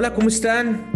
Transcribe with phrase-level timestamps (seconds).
[0.00, 0.90] Hola, ¿cómo están?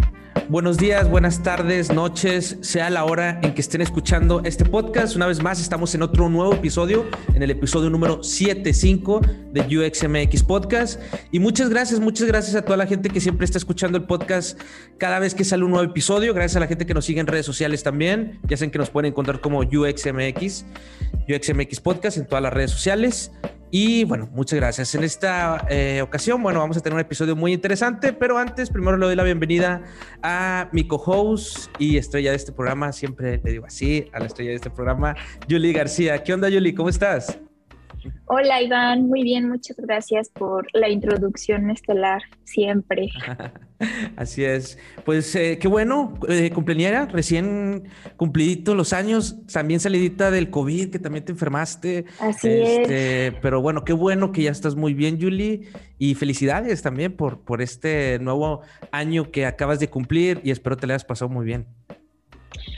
[0.49, 5.15] Buenos días, buenas tardes, noches, sea la hora en que estén escuchando este podcast.
[5.15, 9.21] Una vez más, estamos en otro nuevo episodio, en el episodio número 75
[9.53, 11.03] de UXMX Podcast.
[11.31, 14.59] Y muchas gracias, muchas gracias a toda la gente que siempre está escuchando el podcast
[14.97, 16.33] cada vez que sale un nuevo episodio.
[16.33, 18.41] Gracias a la gente que nos sigue en redes sociales también.
[18.45, 20.65] Ya saben que nos pueden encontrar como UXMX,
[21.29, 23.33] UXMX Podcast en todas las redes sociales.
[23.77, 24.95] Y bueno, muchas gracias.
[24.95, 28.97] En esta eh, ocasión, bueno, vamos a tener un episodio muy interesante, pero antes, primero
[28.97, 29.83] le doy la bienvenida
[30.23, 34.51] a mi co-host y estrella de este programa, siempre le digo así, a la estrella
[34.51, 35.17] de este programa,
[35.51, 36.23] Julie García.
[36.23, 36.73] ¿Qué onda, Julie?
[36.73, 37.41] ¿Cómo estás?
[38.27, 43.09] Hola Iván, muy bien, muchas gracias por la introducción estelar, siempre.
[44.17, 44.79] Así es.
[45.05, 46.53] Pues eh, qué bueno, eh,
[47.13, 47.85] recién
[48.17, 52.07] cumplidito los años, también salidita del COVID, que también te enfermaste.
[52.19, 53.35] Así este, es.
[53.43, 55.69] Pero bueno, qué bueno que ya estás muy bien, Julie,
[55.99, 60.87] y felicidades también por, por este nuevo año que acabas de cumplir y espero te
[60.87, 61.67] le hayas pasado muy bien.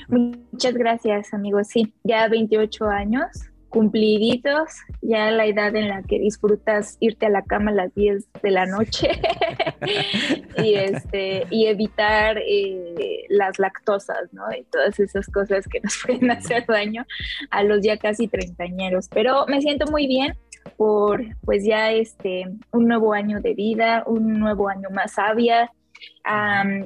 [0.08, 1.68] Muchas gracias, amigos.
[1.68, 3.28] Sí, ya 28 años
[3.76, 4.70] cumpliditos,
[5.02, 8.50] ya la edad en la que disfrutas irte a la cama a las 10 de
[8.50, 9.10] la noche
[10.64, 14.44] y, este, y evitar eh, las lactosas, ¿no?
[14.58, 17.04] Y todas esas cosas que nos pueden hacer daño
[17.50, 19.10] a los ya casi treintañeros.
[19.10, 20.38] Pero me siento muy bien
[20.78, 25.70] por pues ya este un nuevo año de vida, un nuevo año más sabia,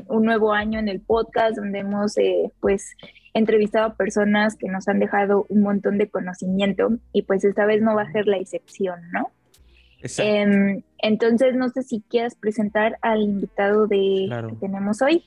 [0.09, 2.97] un nuevo año en el podcast donde hemos eh, pues
[3.35, 7.83] entrevistado a personas que nos han dejado un montón de conocimiento y pues esta vez
[7.83, 9.31] no va a ser la excepción, ¿no?
[10.19, 15.25] Em, entonces, no sé si quieras presentar al invitado de, que tenemos hoy.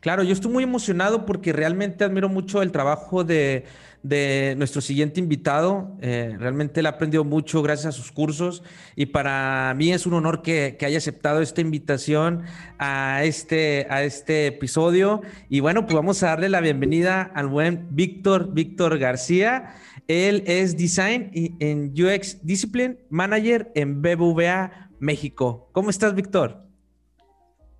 [0.00, 3.64] Claro, yo estoy muy emocionado porque realmente admiro mucho el trabajo de,
[4.02, 5.96] de nuestro siguiente invitado.
[6.00, 8.62] Eh, realmente él ha aprendido mucho gracias a sus cursos
[8.96, 12.42] y para mí es un honor que, que, haya aceptado esta invitación
[12.78, 15.22] a este, a este episodio.
[15.48, 19.74] Y bueno, pues vamos a darle la bienvenida al buen Víctor, Víctor García.
[20.06, 21.30] Él es Design
[21.60, 25.68] en UX Discipline Manager en BBVA México.
[25.72, 26.67] ¿Cómo estás, Víctor?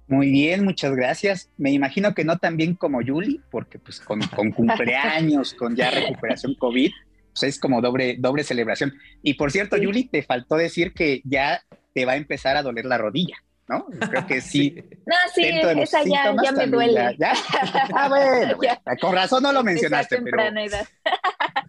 [0.08, 1.50] Muy bien, muchas gracias.
[1.58, 4.20] Me imagino que no tan bien como Yuli, porque pues con,
[4.54, 6.90] cumpleaños, con ya recuperación COVID,
[7.32, 8.94] pues es como doble, doble celebración.
[9.22, 12.86] Y por cierto, Yuli, te faltó decir que ya te va a empezar a doler
[12.86, 13.36] la rodilla,
[13.68, 13.84] ¿no?
[14.08, 14.82] Creo que sí.
[15.04, 17.14] No, sí, esa ya, ya me duele.
[17.18, 17.34] ¿ya?
[17.94, 18.56] Ah, bueno,
[19.00, 20.38] con razón no lo mencionaste, pero...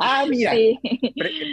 [0.02, 0.54] Ah, mira,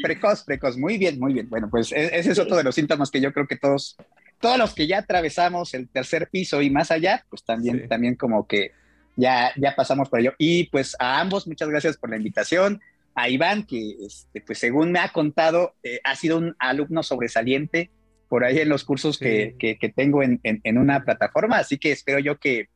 [0.02, 1.48] precoz, precoz, muy bien, muy bien.
[1.48, 3.96] Bueno, pues e, ese es otro de los síntomas que yo creo que todos
[4.40, 8.46] todos los que ya atravesamos el tercer piso y más allá, pues también, también como
[8.46, 8.72] que
[9.16, 10.34] ya, ya pasamos por ello.
[10.38, 12.80] Y pues a ambos, muchas gracias por la invitación.
[13.14, 17.90] A Iván, que este, pues según me ha contado, eh, ha sido un alumno sobresaliente
[18.28, 22.18] por ahí en los cursos que, que, tengo en, en, una plataforma, así que espero
[22.18, 22.68] yo que,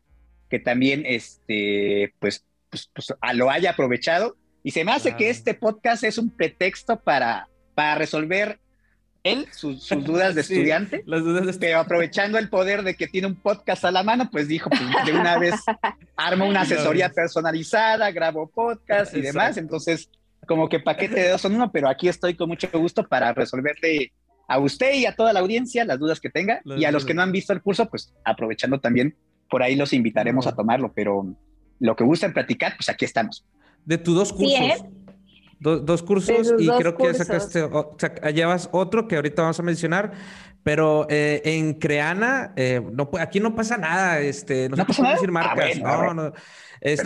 [0.48, 4.36] que también este, pues, pues, pues lo haya aprovechado.
[4.62, 8.60] Y se me hace que este podcast es un pretexto para, para resolver
[9.22, 13.36] él sus, dudas de estudiante, las dudas pero aprovechando el poder de que tiene un
[13.36, 15.54] podcast a la mano, pues dijo, pues de una vez
[16.16, 20.10] armo una asesoría personalizada, grabo podcast y demás, entonces
[20.46, 24.12] como que paquete de dos son uno, pero aquí estoy con mucho gusto para resolverle
[24.48, 27.14] a usted y a toda la audiencia las dudas que tenga y a los que
[27.14, 29.16] no han visto el curso, pues aprovechando también,
[29.48, 31.36] por ahí los invitaremos a tomarlo, pero
[31.78, 33.46] lo que gusten platicar, pues aquí estamos.
[33.84, 34.60] De tus dos cursos.
[34.60, 34.90] ¿eh?
[35.60, 37.68] Dos cursos y creo que sacaste,
[38.32, 40.12] llevas otro que ahorita vamos a mencionar,
[40.62, 45.28] pero eh, en Creana, eh, no, aquí no pasa nada, este, no, se puede decir
[45.28, 46.32] ah, marcas, no, no.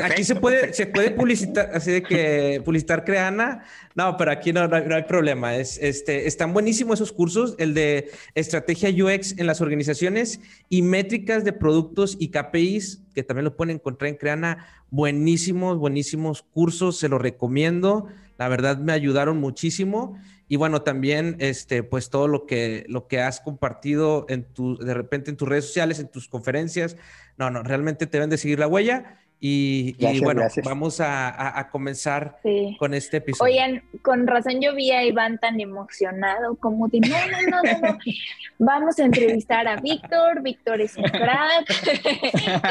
[0.04, 3.64] aquí se puede, se puede publicitar, así de que publicitar Creana,
[3.94, 5.56] no, pero aquí no, no, hay, problema.
[5.56, 11.44] Es, este, están buenísimos esos cursos, el de estrategia UX en las organizaciones y métricas
[11.44, 17.08] de productos y KPIs, que también lo pueden encontrar en Creana, buenísimos, buenísimos cursos, se
[17.08, 18.08] los recomiendo.
[18.38, 23.20] La verdad me ayudaron muchísimo y bueno, también este pues todo lo que lo que
[23.20, 26.96] has compartido en tu de repente en tus redes sociales, en tus conferencias.
[27.36, 32.38] No, no, realmente te deben de seguir la huella y, bueno, vamos a, comenzar
[32.78, 33.52] con este episodio.
[33.52, 37.08] Oigan, con razón yo vi a Iván tan emocionado, como de, no,
[37.50, 37.98] no, no, no,
[38.58, 41.68] vamos a entrevistar a Víctor, Víctor es un crack,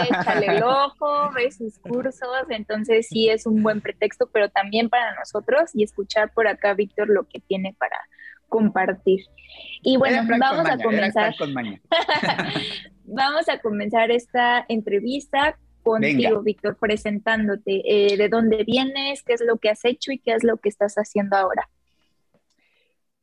[0.10, 5.14] échale el ojo, ve sus cursos, entonces sí es un buen pretexto, pero también para
[5.14, 8.00] nosotros y escuchar por acá, Víctor, lo que tiene para
[8.50, 9.20] compartir.
[9.84, 11.36] Y bueno, vamos a comenzar.
[13.04, 17.84] vamos a comenzar esta entrevista contigo, Víctor, presentándote.
[17.86, 19.22] Eh, ¿De dónde vienes?
[19.24, 21.70] ¿Qué es lo que has hecho y qué es lo que estás haciendo ahora?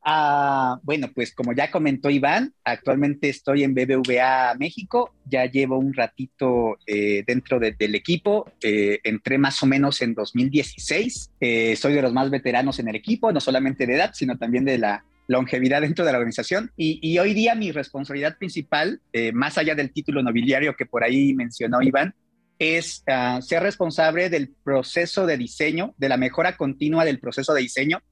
[0.03, 5.93] Ah, bueno, pues como ya comentó Iván, actualmente estoy en BBVA México, ya llevo un
[5.93, 12.01] ratito eh, dentro del equipo, eh, entré más o menos en 2016, eh, soy de
[12.01, 15.81] los más veteranos en el equipo, no solamente de edad, sino también de la longevidad
[15.81, 16.71] dentro de la organización.
[16.75, 18.99] Y, hoy día mi responsabilidad principal,
[19.33, 22.15] más allá del título nobiliario que por ahí mencionó Iván,
[22.61, 27.61] es ah, ser responsable del proceso de diseño, de la mejora continua del proceso de
[27.61, 28.03] diseño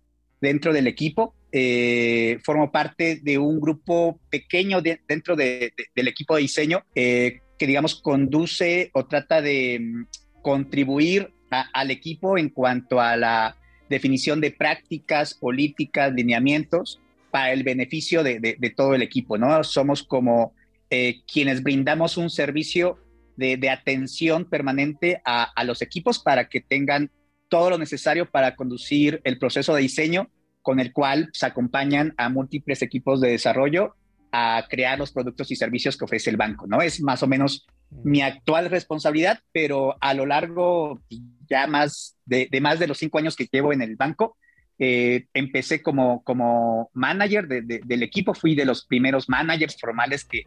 [0.41, 1.35] dentro del equipo.
[1.51, 8.01] Eh, formo parte de un grupo pequeño dentro del equipo de diseño eh, que, digamos,
[8.01, 10.05] conduce o trata de mm,
[10.41, 13.55] contribuir al equipo en cuanto a la
[13.87, 16.99] definición de prácticas, políticas, lineamientos
[17.29, 19.63] para el beneficio de, todo el equipo, ¿no?
[19.63, 20.53] Somos como
[20.89, 22.97] eh, quienes brindamos un servicio
[23.39, 27.09] de, atención permanente a, los equipos para que tengan
[27.47, 30.29] todo lo necesario para conducir el proceso de diseño
[30.61, 33.95] con el cual se acompañan a múltiples equipos de desarrollo
[34.31, 36.81] a crear los productos y servicios que ofrece el banco, ¿no?
[36.81, 37.65] Es más o menos
[38.03, 41.01] mi actual responsabilidad, pero a lo largo
[41.49, 44.37] ya más de, más de los cinco años que llevo en el banco,
[44.77, 50.43] eh, empecé como, como manager del equipo, fui de los primeros managers formales que,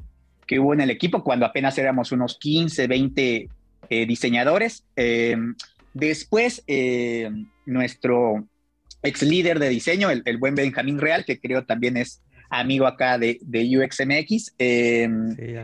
[0.52, 3.48] que, hubo en el equipo cuando apenas éramos unos 15, 20
[3.88, 4.84] eh, diseñadores.
[4.96, 5.36] Eh,
[5.94, 6.64] después,
[7.66, 8.46] nuestro
[9.02, 13.38] ex líder de diseño, el, buen Benjamín Real, que creo también es amigo acá de,
[13.42, 14.54] de UXMX,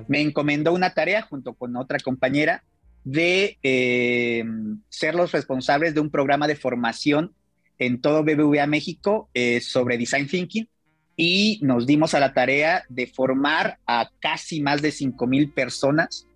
[0.08, 2.64] me encomendó una tarea junto con otra compañera
[3.05, 3.58] de
[4.88, 7.35] ser los responsables de un programa de formación
[7.79, 10.69] en todo BBVA México eh, sobre Design Thinking
[11.20, 16.28] y nos dimos a la tarea de formar a casi más de 5 mil personas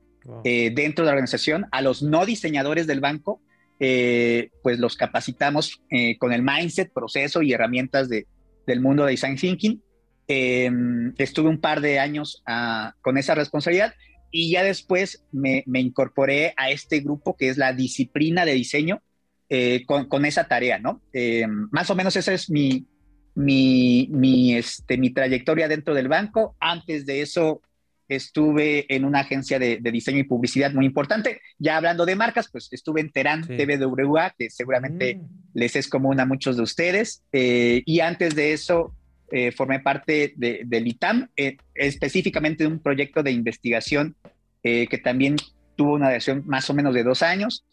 [0.42, 3.40] eh, dentro de la organización, a los no diseñadores del banco,
[3.78, 8.26] eh, pues los capacitamos eh, con el mindset, proceso y herramientas de,
[8.66, 9.80] del mundo de design thinking.
[10.26, 13.94] Em, estuve un par de años ah, con esa responsabilidad
[14.32, 19.00] y ya después me, incorporé a este grupo que es la disciplina de diseño
[19.48, 21.02] eh, con, esa tarea, ¿no?
[21.12, 22.86] Em, más o menos esa es mi,
[23.34, 26.56] mi, mi, este, mi trayectoria dentro del banco.
[26.60, 27.62] Antes de eso
[28.08, 31.40] estuve en una agencia de, diseño y publicidad muy importante.
[31.58, 35.20] Ya hablando de marcas, pues estuve en Terán TVWA, que seguramente mm.
[35.54, 37.22] les es común a muchos de ustedes.
[37.32, 38.94] Eh, y antes de eso,
[39.30, 44.16] eh, formé parte del ITAM, eh, específicamente de un proyecto de investigación
[44.62, 45.34] que también
[45.74, 47.64] tuvo una duración más o menos de dos años.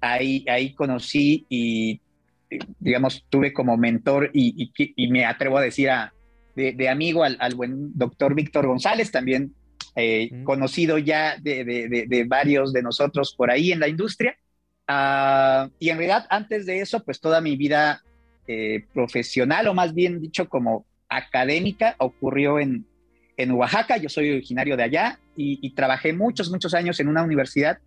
[0.00, 2.00] Ahí, ahí conocí y,
[2.78, 4.72] digamos, tuve como mentor y,
[5.10, 6.12] me atrevo a decir a,
[6.54, 9.52] de, amigo al, al, buen doctor Víctor González, también
[9.98, 14.36] eh, conocido ya de, varios de nosotros por ahí en la industria.
[14.86, 18.02] Ah, y en realidad, antes de eso, pues toda mi vida
[18.46, 22.84] eh, profesional, o más bien dicho como académica, ocurrió en,
[23.38, 23.96] en Oaxaca.
[23.96, 27.78] Yo soy originario de allá y, trabajé muchos, muchos años en una universidad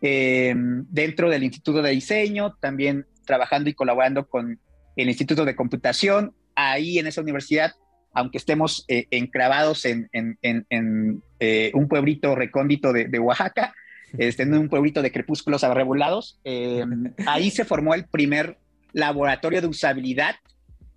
[0.00, 4.58] eh, dentro del Instituto de Diseño, también trabajando y colaborando con
[4.96, 6.34] el Instituto de Computación.
[6.56, 7.72] Ahí en esa universidad
[8.12, 13.74] aunque estemos eh, encravados en, eh, un pueblito recóndito de, Oaxaca,
[14.18, 16.84] este, en un pueblito de crepúsculos arrebolados, eh,
[17.26, 18.58] ahí se formó el primer
[18.92, 20.34] laboratorio de usabilidad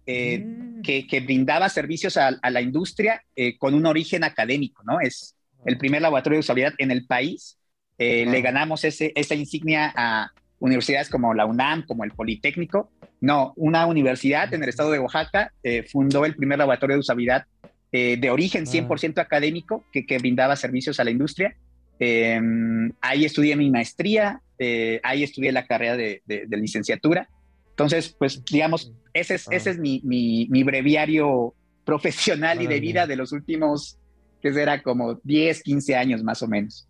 [0.07, 0.81] mm.
[0.81, 3.23] que, brindaba servicios a, la industria
[3.59, 4.99] con un origen académico, ¿no?
[4.99, 5.35] Es
[5.65, 7.57] el primer laboratorio de usabilidad en el país.
[7.99, 10.31] Le ganamos ese, esa insignia a
[10.63, 12.89] universidades como la UNAM, como el Politécnico,
[13.19, 17.45] no, una universidad en el estado de Oaxaca eh, fundó el primer laboratorio de usabilidad
[17.91, 19.21] eh, de origen 100% ah.
[19.21, 21.53] académico que, brindaba servicios a la industria.
[21.99, 27.27] Em, ahí estudié mi maestría, eh, ahí estudié la carrera de, licenciatura.
[27.71, 31.53] Entonces, pues digamos, ese es, ese es mi, mi, breviario
[31.83, 33.97] profesional y de vida de los últimos,
[34.41, 36.87] que será como 10, 15 años más o menos.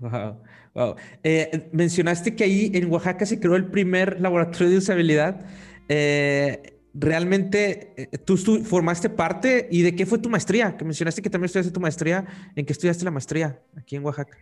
[0.10, 0.42] Wow.
[0.74, 0.96] Wow.
[1.22, 5.44] Eh, mencionaste que ahí en Oaxaca se creó el primer laboratorio de usabilidad.
[5.88, 10.76] Eh, realmente, eh, tú formaste parte y de qué fue tu maestría?
[10.76, 12.24] Que mencionaste que también estudiaste tu maestría.
[12.54, 14.36] ¿En qué estudiaste la maestría aquí en Oaxaca?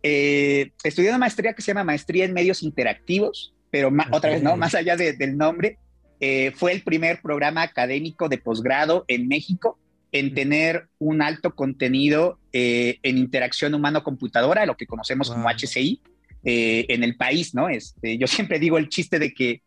[0.00, 4.56] estudié una maestría que se llama Maestría en Medios Interactivos, pero otra vez, ¿no?
[4.56, 5.76] Más allá del nombre,
[6.54, 9.76] fue el primer programa académico de posgrado en México
[10.12, 16.00] en tener un alto contenido eh, en interacción humano-computadora, lo que conocemos como HCI,
[16.44, 17.68] eh, en el país, ¿no?
[17.68, 19.62] Este, yo siempre digo el chiste de que,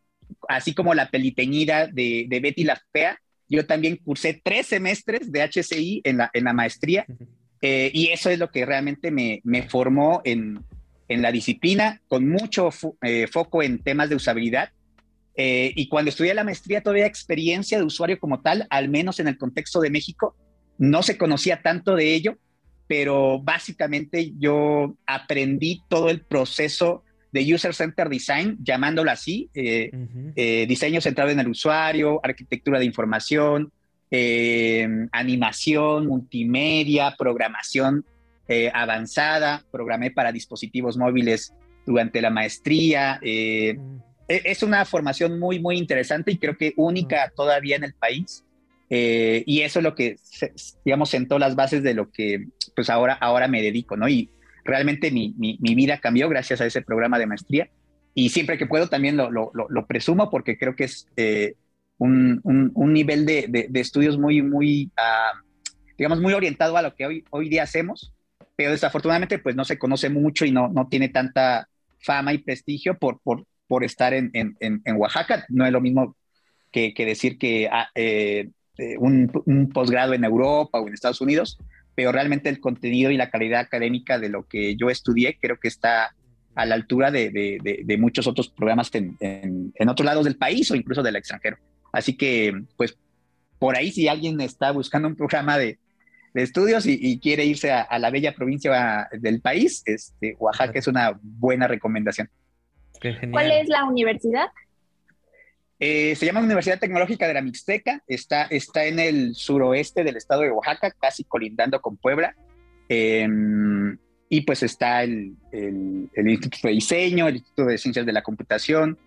[0.48, 5.42] así como la peliteñida de, de Betty la Fea, yo también cursé tres semestres de
[5.42, 7.06] HCI en la, en la maestría,
[7.62, 10.64] eh, y eso es lo que realmente me, me formó en,
[11.10, 14.72] en, la disciplina, con mucho foco en temas de usabilidad.
[15.44, 19.28] Eh, y cuando estudié la maestría, todavía experiencia de usuario como tal, al menos en
[19.28, 20.36] el contexto de México,
[20.78, 22.38] no se conocía tanto de ello,
[22.86, 29.90] pero básicamente yo aprendí todo el proceso de User Center Design, llamándolo así, eh,
[30.36, 33.72] eh, diseño centrado en el usuario, arquitectura de información,
[35.12, 38.06] animación, multimedia, programación
[38.74, 41.52] avanzada, programé para dispositivos móviles
[41.86, 43.20] durante la maestría.
[43.22, 43.80] Eh, e,
[44.28, 48.44] es una formación muy, muy interesante y creo que única todavía en el país.
[48.90, 50.18] Eh, y eso es lo que,
[50.84, 54.08] digamos, sentó las bases de lo que pues ahora, ahora me dedico, ¿no?
[54.08, 54.30] Y
[54.64, 57.70] realmente mi, mi, vida cambió gracias a ese programa de maestría.
[58.14, 61.56] Y siempre que puedo también lo, lo, lo presumo porque creo que es eh,
[61.98, 65.32] un, un, nivel de, de, estudios muy, muy, ah,
[65.98, 68.12] digamos, muy orientado a lo que hoy, hoy día hacemos,
[68.56, 72.98] pero desafortunadamente pues no se conoce mucho y no, no tiene tanta fama y prestigio
[72.98, 75.46] por, por, por estar en, en, en, Oaxaca.
[75.48, 76.18] No es lo mismo
[76.74, 81.22] que, que decir que ah, eh, eh, un, un, posgrado en Europa o en Estados
[81.22, 81.58] Unidos,
[81.96, 85.70] pero realmente el contenido y la calidad académica de lo que yo estudié creo que
[85.70, 86.14] está
[86.54, 90.70] a la altura de, de, de muchos otros programas en, en, otros lados del país
[90.70, 91.56] o incluso del extranjero.
[91.94, 92.98] Así que, pues,
[93.58, 95.80] por ahí si alguien está buscando un programa de,
[96.34, 101.18] de estudios y, quiere irse a, la bella provincia del país, este, Oaxaca es una
[101.22, 102.30] buena recomendación.
[103.32, 104.48] ¿Cuál es la universidad?
[105.80, 110.42] Eh, se llama Universidad Tecnológica de la Mixteca, está, está en el suroeste del estado
[110.42, 112.36] de Oaxaca, casi colindando con Puebla.
[112.88, 113.98] Em,
[114.30, 118.98] y pues está el, el, Instituto de Diseño, el Instituto de Ciencias de la Computación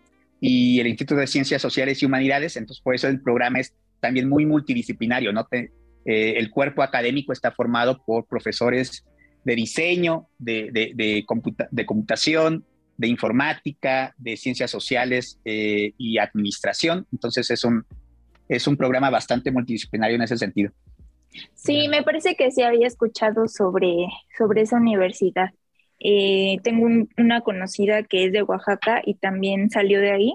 [0.40, 2.56] y el Instituto de Ciencias Sociales y Humanidades.
[2.56, 5.46] Entonces, por eso el programa es también muy multidisciplinario, ¿no?
[5.46, 5.70] Te,
[6.04, 9.04] eh, el cuerpo académico está formado por profesores
[9.44, 12.64] de diseño, de, de, computación,
[12.96, 17.06] de informática, de ciencias sociales eh, y administración.
[17.12, 17.84] Entonces es un,
[18.48, 20.72] es un programa bastante multidisciplinario en ese sentido.
[21.54, 24.06] Sí, me parece que sí había escuchado sobre,
[24.38, 25.50] sobre esa universidad.
[25.98, 26.86] Eh, tengo
[27.16, 30.34] una conocida que es de Oaxaca y también salió de ahí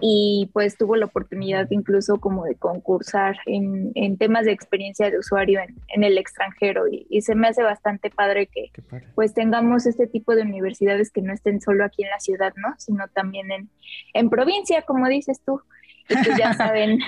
[0.00, 5.18] y pues tuvo la oportunidad incluso como de concursar en, en temas de experiencia de
[5.18, 8.70] usuario en, en el extranjero y, se me hace bastante padre que
[9.14, 12.74] pues tengamos este tipo de universidades que no estén solo aquí en la ciudad, ¿no?
[12.76, 13.70] Sino también en,
[14.12, 15.62] en provincia, como dices tú.
[16.08, 16.98] Y pues ya saben,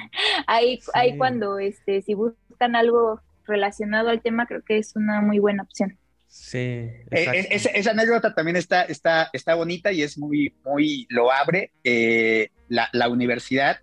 [0.46, 5.38] ahí, ahí cuando este, si buscan algo relacionado al tema, creo que es una muy
[5.38, 5.98] buena opción.
[6.28, 6.58] Sí.
[6.58, 11.72] Eh, esa, anécdota también está, está, está bonita y es muy, muy loable.
[11.84, 13.80] Eh, la, universidad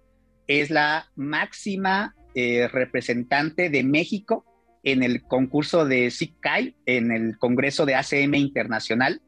[0.48, 4.46] es la máxima eh, representante de México
[4.84, 9.22] en el concurso de SICAI, en el Congreso de ACM Internacional.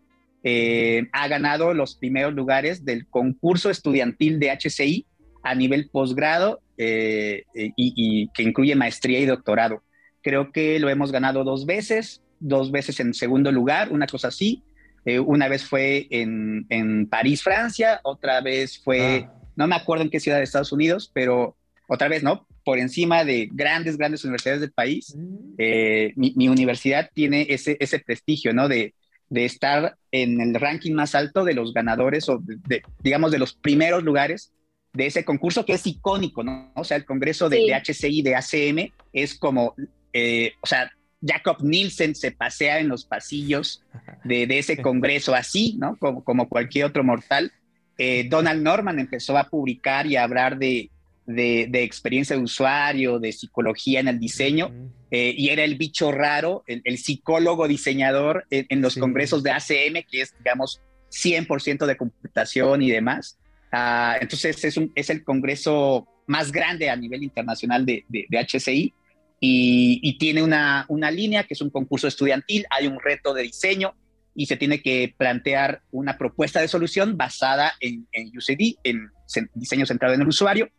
[1.14, 5.06] ha ganado los primeros lugares del concurso estudiantil de HCI
[5.44, 7.44] a nivel posgrado y,
[7.76, 9.82] y que incluye maestría y doctorado.
[10.22, 14.64] Creo que lo hemos ganado dos veces dos veces en segundo lugar, una cosa así.
[15.06, 19.34] Eh, una vez fue en, en, París, Francia, otra vez fue, ah.
[19.56, 21.56] No me acuerdo en qué ciudad de Estados Unidos, pero
[21.88, 22.48] otra vez, ¿no?
[22.64, 25.54] Por encima de grandes, grandes universidades del país, mm.
[25.58, 28.68] eh, mi, universidad tiene ese, ese prestigio, ¿no?
[28.68, 28.94] De,
[29.30, 33.54] de, estar en el ranking más alto de los ganadores o, de, digamos, de los
[33.54, 34.52] primeros lugares
[34.94, 36.72] de ese concurso que es icónico, ¿no?
[36.76, 39.76] O sea, el Congreso de, HCI, de ACM, es como,
[40.14, 40.92] eh, o sea,
[41.26, 43.84] Jacob Nielsen se pasea en los pasillos
[44.24, 45.98] de, ese congreso así, ¿no?
[45.98, 47.52] Como, como cualquier otro mortal.
[47.98, 50.90] Eh, Donald Norman empezó a publicar y a hablar de,
[51.26, 54.72] de, experiencia de usuario, de psicología en el diseño,
[55.12, 60.22] eh, y era el bicho raro, el, psicólogo diseñador en, los congresos de ACM, que
[60.22, 63.38] es, digamos, 100% de computación y demás.
[63.72, 68.38] Ah, entonces es, un, es, el congreso más grande a nivel internacional de, de, de
[68.40, 68.94] HCI
[69.40, 73.94] y, tiene una, una, línea que es un concurso estudiantil, hay un reto de diseño
[74.36, 79.10] y se tiene que plantear una propuesta de solución basada en, en UCD, en
[79.54, 80.70] diseño centrado en el usuario.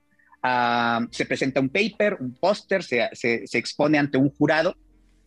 [0.42, 4.76] Ah, se presenta un paper, un póster, se, se, expone ante un jurado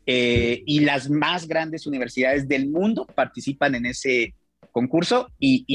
[0.05, 4.35] eh, y las más grandes universidades del mundo participan en ese
[4.71, 5.65] concurso y,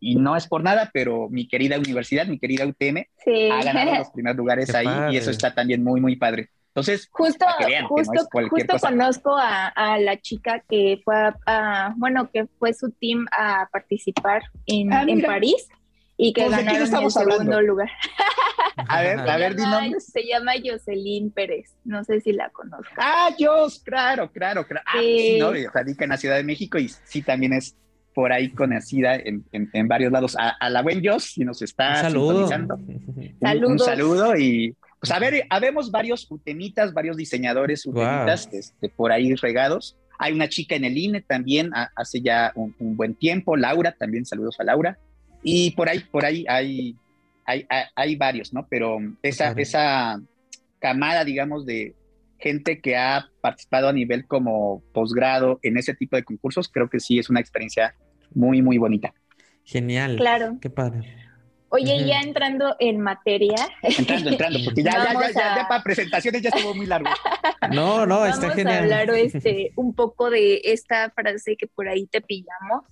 [0.00, 3.04] y, no es por nada, pero mi querida universidad, mi querida UTM,
[3.52, 6.50] ha ganado los primeros lugares ahí y eso está también muy, muy padre.
[6.74, 7.46] Entonces, justo,
[7.88, 11.14] justo, justo conozco a, la chica que fue
[11.46, 15.68] a, bueno, que fue su team a participar en, ah, en París
[16.16, 17.88] y que pues, ganaron el segundo lugar.
[18.88, 19.62] A ver, a ver, di
[20.00, 22.92] Se llama Jocelyn Pérez, no sé si la conozco.
[22.96, 24.84] Ah, Jos, claro, claro, claro.
[24.86, 25.38] Ah, sí.
[25.38, 27.76] no, radica en la Ciudad de México y sí también es
[28.14, 30.36] por ahí conocida en, en, varios lados.
[30.36, 32.48] A, la buen Joss, si nos está saludo.
[33.68, 39.34] Un, saludo y pues a ver, habemos varios utemitas, varios diseñadores utemitas este, por ahí
[39.34, 39.98] regados.
[40.18, 44.58] Hay una chica en el INE también hace ya un, buen tiempo, Laura, también saludos
[44.60, 44.98] a Laura.
[45.42, 46.96] Y por ahí, por ahí hay,
[47.44, 48.66] hay, hay, varios, ¿no?
[48.70, 50.22] Pero esa, esa
[50.78, 51.94] camada, digamos, de
[52.38, 56.98] gente que ha participado a nivel como posgrado en ese tipo de concursos, creo que
[57.00, 57.94] sí es una experiencia
[58.32, 59.12] muy, muy bonita.
[59.64, 60.16] Genial.
[60.16, 60.56] Claro.
[60.62, 61.14] Qué padre.
[61.74, 63.56] Oye, ya entrando en materia.
[63.82, 67.08] Entrando, entrando, porque ya, ya, ya, ya, para presentaciones ya estuvo muy largo.
[67.72, 68.82] No, no, está genial.
[68.82, 72.84] Vamos a hablar este, un poco de esta frase que por ahí te pillamos,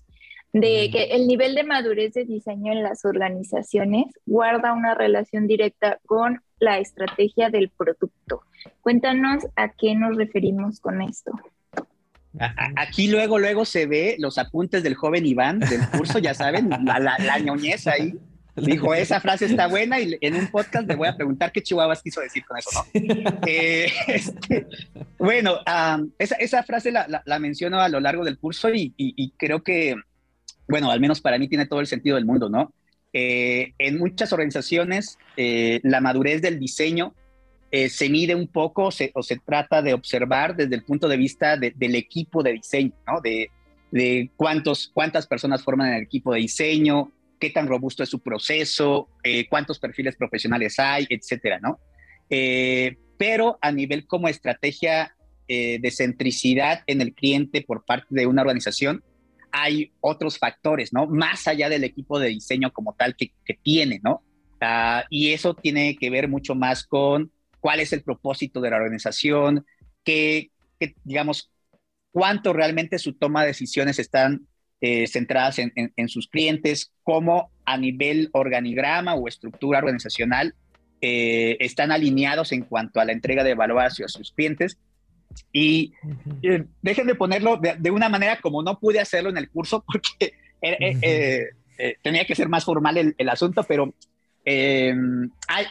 [0.53, 6.01] de que el nivel de madurez de diseño en las organizaciones guarda una relación directa
[6.07, 8.43] con la estrategia del producto.
[8.81, 11.33] Cuéntanos a qué nos referimos con esto.
[12.77, 16.99] Aquí luego, luego se ve los apuntes del joven Iván del curso, ya saben, la,
[16.99, 18.15] la, ñoñez ahí.
[18.55, 22.03] Dijo, esa frase está buena y en un podcast le voy a preguntar qué chihuahuas
[22.03, 23.41] quiso decir con eso, ¿no?
[23.47, 24.67] Eh, este,
[25.19, 25.59] bueno,
[26.19, 29.97] esa, esa, frase la, la, menciono a lo largo del curso y, y, creo que,
[30.69, 32.75] bueno, al menos para mí tiene todo el sentido del mundo, ¿no?
[33.15, 37.15] Eh, en muchas organizaciones, eh, la madurez del diseño
[37.89, 38.91] se mide un poco o
[39.23, 43.23] se, trata de observar desde el punto de vista del equipo de diseño, ¿no?
[43.23, 43.51] De,
[44.37, 47.11] cuántos, cuántas personas forman el equipo de diseño,
[47.43, 51.81] qué tan robusto es su proceso, eh, cuántos perfiles profesionales hay, etcétera, ¿no?
[52.31, 55.17] Eh, pero a nivel como estrategia
[55.49, 59.05] de centricidad en el cliente por parte de una organización,
[59.53, 61.07] hay otros factores, ¿no?
[61.07, 63.33] Más allá del equipo de diseño como tal que,
[63.63, 64.23] tiene, ¿no?
[64.61, 68.77] Ah, y eso tiene que ver mucho más con cuál es el propósito de la
[68.77, 69.67] organización,
[70.03, 70.51] qué,
[71.05, 71.53] digamos,
[72.11, 74.47] cuánto realmente su toma de decisiones están
[74.83, 80.55] eh, centradas en, sus clientes, cómo a nivel organigrama o estructura organizacional
[81.01, 84.79] eh, están alineados en cuanto a la entrega de valor hacia sus clientes.
[85.51, 85.95] Y
[86.43, 90.35] eh, dejen de ponerlo de, una manera como no pude hacerlo en el curso porque
[92.03, 93.95] tenía que ser más formal el, el asunto, pero
[94.45, 94.95] eh,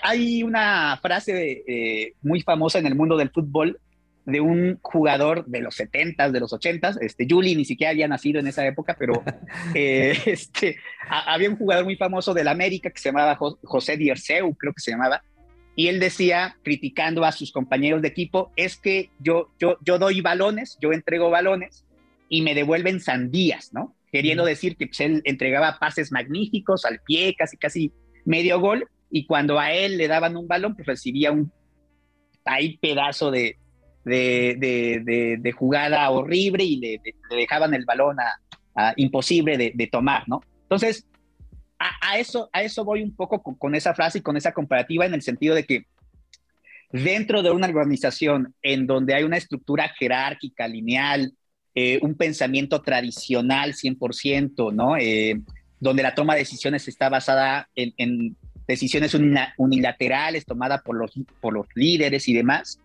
[0.04, 3.80] hay, una frase eh, muy famosa en el mundo del fútbol
[4.26, 8.40] de un jugador de los 70s, de los 80s, este, Juli ni siquiera había nacido
[8.40, 9.24] en esa época, pero
[9.76, 14.74] eh, este, había un jugador muy famoso del América que se llamaba José Dierceu, creo
[14.74, 15.24] que se llamaba,
[15.76, 20.22] y él decía, criticando a sus compañeros de equipo, es que yo, yo, yo doy
[20.22, 21.86] balones, yo entrego balones
[22.28, 23.96] y me devuelven sandías, ¿no?
[24.12, 27.94] Queriendo decir que pues, él entregaba pases magníficos al pie, casi, casi
[28.26, 31.52] medio gol y cuando a él le daban un balón, pues recibía un
[32.46, 33.58] ahí pedazo de,
[34.06, 38.18] de, jugada horrible y le, dejaban el balón
[38.96, 40.42] imposible de, tomar, ¿no?
[40.64, 41.06] Entonces,
[41.80, 45.14] a, eso, a eso voy un poco con, esa frase y con esa comparativa en
[45.14, 45.86] el sentido de que
[46.92, 51.34] dentro de una organización en donde hay una estructura jerárquica, lineal,
[51.74, 54.98] eh, un pensamiento tradicional 100%, ¿no?
[54.98, 55.42] Eh,
[55.80, 58.36] donde la toma de decisiones está basada en,
[58.68, 59.18] decisiones
[59.58, 61.12] unilaterales tomadas por los,
[61.42, 62.80] por los líderes y demás.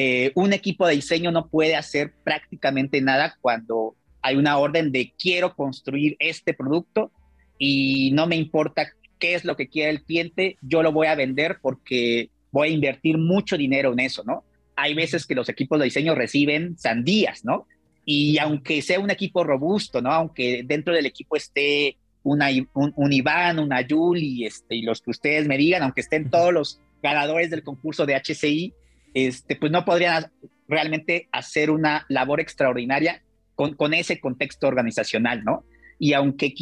[0.00, 5.12] Eh, un equipo de diseño no puede hacer prácticamente nada cuando hay una orden de
[5.18, 7.10] quiero construir este producto
[7.58, 11.16] y no me importa qué es lo que quiere el cliente, yo lo voy a
[11.16, 14.44] vender porque voy a invertir mucho dinero en eso, ¿no?
[14.76, 17.66] Hay veces que los equipos de diseño reciben sandías, ¿no?
[18.04, 20.12] Y aunque sea un equipo robusto, ¿no?
[20.12, 25.48] Aunque dentro del equipo esté una, un, Iván, una Yuli, este, y los que ustedes
[25.48, 28.72] me digan, aunque estén todos los ganadores del concurso de HCI,
[29.14, 30.30] este, pues no podrían
[30.68, 33.22] realmente hacer una labor extraordinaria
[33.54, 35.64] con, con ese contexto organizacional, ¿no?
[35.98, 36.54] Y aunque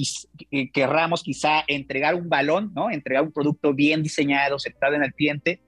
[0.51, 2.91] eh, querramos quizá entregar un balón, ¿no?
[2.91, 5.61] Entregar un producto bien diseñado, centrado en el cliente,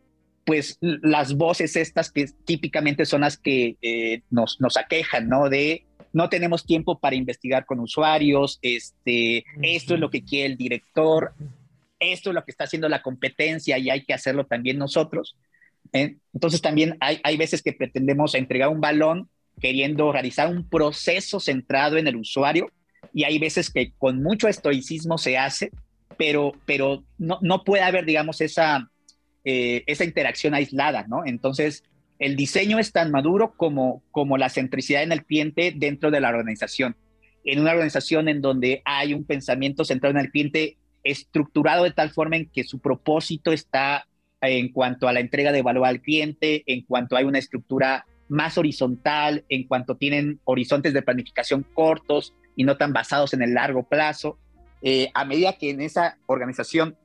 [0.46, 5.50] pues las voces estas que típicamente son las que eh, nos, nos aquejan, ¿no?
[5.50, 10.56] De no tenemos tiempo para investigar con usuarios, este, esto es lo que quiere el
[10.56, 11.34] director,
[12.00, 15.36] esto es lo que está haciendo la competencia y hay que hacerlo también nosotros.
[15.92, 16.16] ¿Eh?
[16.34, 19.28] Entonces también hay, hay veces que pretendemos entregar un balón
[19.60, 22.70] queriendo realizar un proceso centrado en el usuario
[23.12, 25.70] y hay veces que con mucho estoicismo se hace,
[26.16, 28.90] pero, pero no, no puede haber, digamos, esa,
[29.44, 31.24] eh, esa interacción aislada, ¿no?
[31.24, 31.84] Entonces,
[32.18, 36.28] el diseño es tan maduro como, como la centricidad en el cliente dentro de la
[36.28, 36.96] organización.
[37.44, 42.10] En una organización en donde hay un pensamiento centrado en el cliente estructurado de tal
[42.10, 44.07] forma en que su propósito está
[44.40, 48.58] en cuanto a la entrega de valor al cliente, en cuanto hay una estructura más
[48.58, 53.84] horizontal, en cuanto tienen horizontes de planificación cortos, y no tan basados en el largo
[53.84, 54.36] plazo.
[54.82, 56.96] Eh, a medida que en esa organización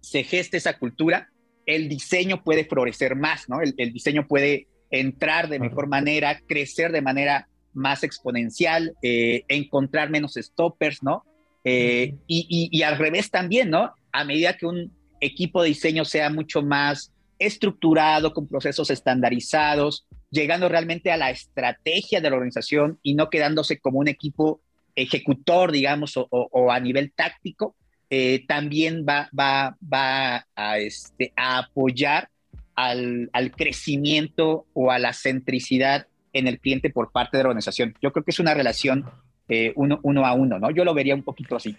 [0.00, 1.30] se geste esa cultura,
[1.66, 3.60] el diseño puede florecer más, ¿no?
[3.60, 10.34] El, diseño puede entrar de mejor manera, crecer de manera más exponencial, eh, encontrar menos
[10.34, 11.24] stoppers, ¿no?
[11.62, 13.92] Eh, y, al revés también, ¿no?
[14.12, 20.68] A medida que un equipo de diseño sea mucho más estructurado, con procesos estandarizados, llegando
[20.68, 24.60] realmente a la estrategia de la organización y no quedándose como un equipo
[24.94, 27.76] ejecutor, digamos, o, a nivel táctico,
[28.08, 32.30] eh, también va, va, va a, este, a apoyar
[32.74, 37.94] al, al, crecimiento o a la centricidad en el cliente por parte de la organización.
[38.00, 39.04] Yo creo que es una relación
[39.48, 40.70] eh, uno, uno, a uno, ¿no?
[40.70, 41.76] Yo lo vería un poquito así.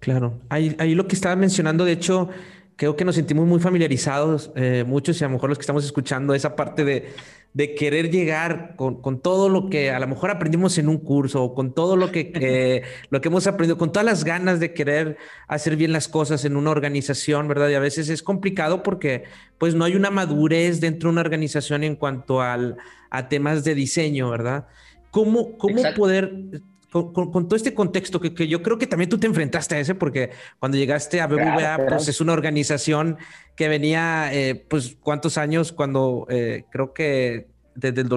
[0.00, 2.28] Claro, ahí, ahí lo que estaba mencionando, de hecho,
[2.76, 5.84] creo que nos sentimos muy familiarizados, eh, muchos y a lo mejor los que estamos
[5.84, 7.08] escuchando, esa parte de,
[7.52, 11.42] de querer llegar con, con, todo lo que a lo mejor aprendimos en un curso,
[11.42, 15.16] o con todo lo que, lo que hemos aprendido, con todas las ganas de querer
[15.48, 17.68] hacer bien las cosas en una organización, ¿verdad?
[17.70, 19.24] Y a veces es complicado porque
[19.58, 22.76] pues no hay una madurez dentro de una organización en cuanto al,
[23.10, 24.68] a temas de diseño, ¿verdad?
[25.10, 29.26] ¿Cómo, cómo poder con, todo este contexto que, que, yo creo que también tú te
[29.26, 33.18] enfrentaste a ese, porque cuando llegaste a BBVA, pues es una organización
[33.54, 35.72] que venía, eh, pues, ¿cuántos años?
[35.72, 38.08] Cuando eh, creo que desde el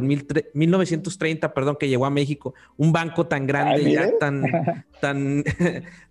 [0.54, 4.44] 1930, perdón, que llegó a México, un banco tan grande, ya tan,
[5.00, 5.44] tan,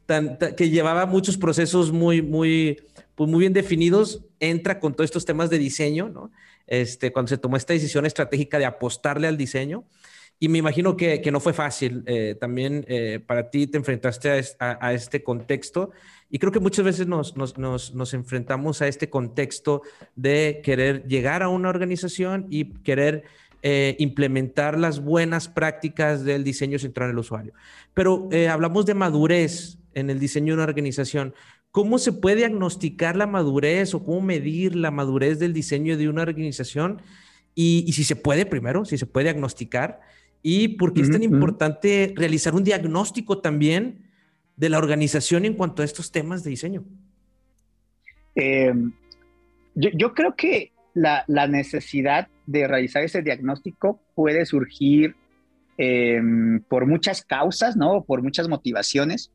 [0.07, 2.83] tan, que llevaba muchos procesos muy, muy,
[3.14, 6.31] pues muy bien definidos, entra con todos estos temas de diseño, ¿no?
[6.66, 9.85] Este, cuando se tomó esta decisión estratégica de apostarle al diseño.
[10.42, 12.03] Y me imagino que, que no fue fácil.
[12.07, 15.90] Eh, también eh, para ti te enfrentaste a, a, este contexto
[16.31, 19.83] y creo que muchas veces nos, nos, nos, nos, enfrentamos a este contexto
[20.16, 23.24] de querer llegar a una organización y querer
[23.62, 27.53] eh, implementar las buenas prácticas del diseño central en el usuario.
[27.92, 31.35] Pero hablamos de madurez en el diseño de una organización.
[31.70, 36.22] ¿Cómo se puede diagnosticar la madurez o cómo medir la madurez del diseño de una
[36.22, 37.03] organización?
[37.55, 40.00] Y, y si se puede primero, si se puede diagnosticar
[40.42, 44.11] y por qué es tan importante realizar un diagnóstico también
[44.57, 46.85] de la organización en cuanto a estos temas de diseño.
[48.35, 48.72] Eh,
[49.74, 55.14] yo, creo que la, necesidad de realizar ese diagnóstico puede surgir
[55.79, 58.05] em, por muchas causas, ¿no?
[58.05, 59.33] Por muchas motivaciones,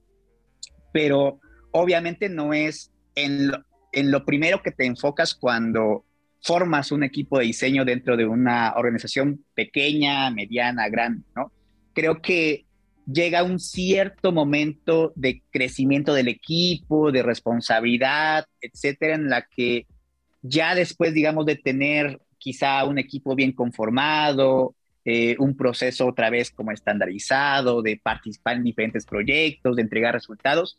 [0.91, 1.39] pero
[1.71, 3.51] obviamente no es en
[3.95, 6.03] en lo primero que te enfocas cuando
[6.45, 11.51] formas un equipo de diseño dentro de una organización pequeña, mediana, grande, ¿no?
[11.91, 12.65] Creo que
[13.11, 19.87] llega un cierto momento de crecimiento del equipo, de responsabilidad, etcétera, en la que
[20.43, 26.51] ya después, digamos, de tener quizá un equipo bien conformado, eh, un proceso otra vez
[26.51, 30.77] como estandarizado, de participar en diferentes proyectos, de entregar resultados,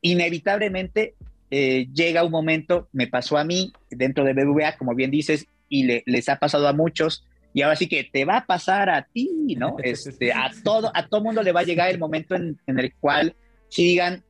[0.00, 1.16] inevitablemente
[1.50, 6.02] eh, llega un momento, me pasó a mí dentro de BBVA, como bien dices, y
[6.04, 9.56] les ha pasado a muchos, y ahora sí que te va a pasar a ti,
[9.56, 9.76] ¿no?
[9.82, 13.36] Este, a todo, a todo mundo le va a llegar el momento en, el cual
[13.68, 14.24] sigan,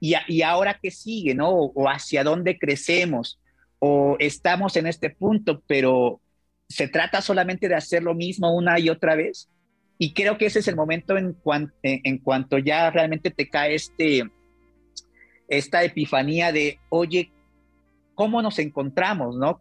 [0.00, 1.50] y, y, ahora qué sigue, ¿no?
[1.50, 3.40] O, hacia dónde crecemos,
[3.78, 6.20] o estamos en este punto, pero
[6.68, 9.48] se trata solamente de hacer lo mismo una y otra vez.
[9.98, 11.36] Y creo que ese es el momento en,
[11.82, 14.24] en cuanto ya realmente te cae este,
[15.48, 17.30] esta epifanía de, oye,
[18.14, 19.36] ¿cómo nos encontramos?
[19.36, 19.58] ¿no?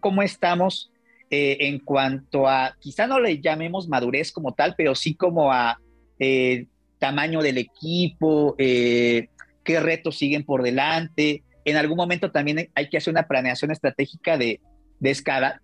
[0.00, 0.90] ¿Cómo, estamos
[1.30, 5.78] eh, en cuanto a, quizá no le llamemos madurez como tal, pero sí como a
[6.18, 6.66] eh,
[6.98, 9.28] tamaño del equipo, eh,
[9.64, 11.42] qué retos siguen por delante?
[11.64, 14.60] En algún momento también hay que hacer una planeación estratégica de,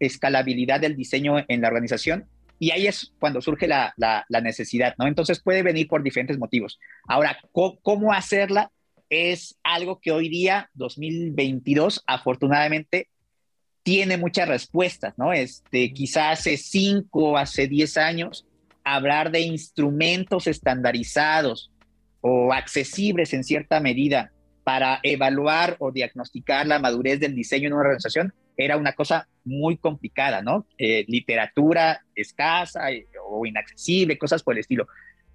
[0.00, 2.26] escalabilidad del diseño en la organización
[2.58, 3.94] y ahí es cuando surge la,
[4.42, 5.06] necesidad, ¿no?
[5.06, 6.78] Entonces puede venir por diferentes motivos.
[7.06, 8.70] Ahora, ¿cómo, hacerla?
[9.10, 13.08] Es algo que hoy día, 2022, afortunadamente,
[13.82, 15.32] tiene muchas respuestas, ¿no?
[15.32, 18.46] Este, quizás hace cinco, hace diez años,
[18.84, 21.70] hablar de instrumentos estandarizados
[22.20, 24.32] o accesibles en cierta medida
[24.64, 29.78] para evaluar o diagnosticar la madurez del diseño en una organización era una cosa muy
[29.78, 30.66] complicada, ¿no?
[30.76, 34.88] Eh, literatura escasa eh, o inaccesible, cosas por el estilo.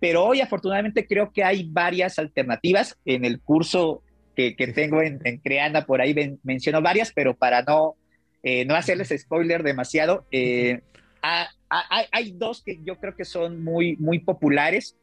[0.03, 2.97] Pero hoy afortunadamente creo que hay varias alternativas.
[3.05, 4.03] En el curso
[4.35, 7.95] que, que tengo en, en, Creana, por ahí menciono varias, pero para no,
[8.43, 10.81] eh, no hacerles spoiler demasiado, eh,
[11.21, 14.97] hay, hay, dos que yo creo que son muy, muy populares.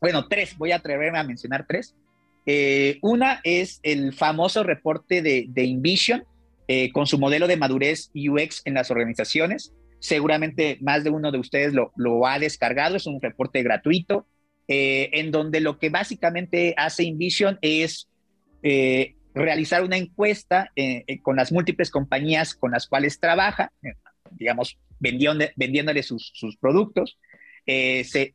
[0.00, 1.94] Bueno, tres, voy a atreverme a mencionar tres.
[2.46, 6.24] Eh, una es el famoso reporte de, de Invision
[6.94, 9.74] con su modelo de madurez UX en las organizaciones.
[10.00, 14.26] Seguramente más de uno de ustedes lo, lo ha descargado, es un reporte gratuito.
[14.66, 18.08] en donde lo que básicamente hace Invision es
[19.34, 20.72] realizar una encuesta
[21.22, 23.72] con las múltiples compañías con las cuales trabaja,
[24.30, 27.18] digamos, vendiéndole sus, sus productos.
[27.66, 28.34] se,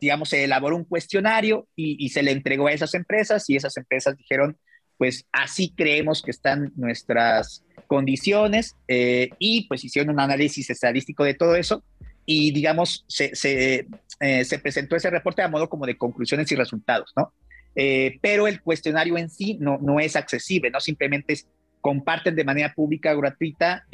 [0.00, 4.16] digamos, se elaboró un cuestionario y, se le entregó a esas empresas y esas empresas
[4.16, 4.58] dijeron,
[5.00, 11.32] pues así creemos que están nuestras condiciones eh, y pues hicieron un análisis estadístico de
[11.32, 11.82] todo eso
[12.26, 13.86] y digamos se, se,
[14.20, 17.32] eh, se, presentó ese reporte a modo como de conclusiones y resultados, ¿no?
[17.76, 20.80] Eh, pero el cuestionario en sí no, no es accesible, ¿no?
[20.80, 21.34] Simplemente
[21.80, 23.86] comparten de manera pública, gratuita,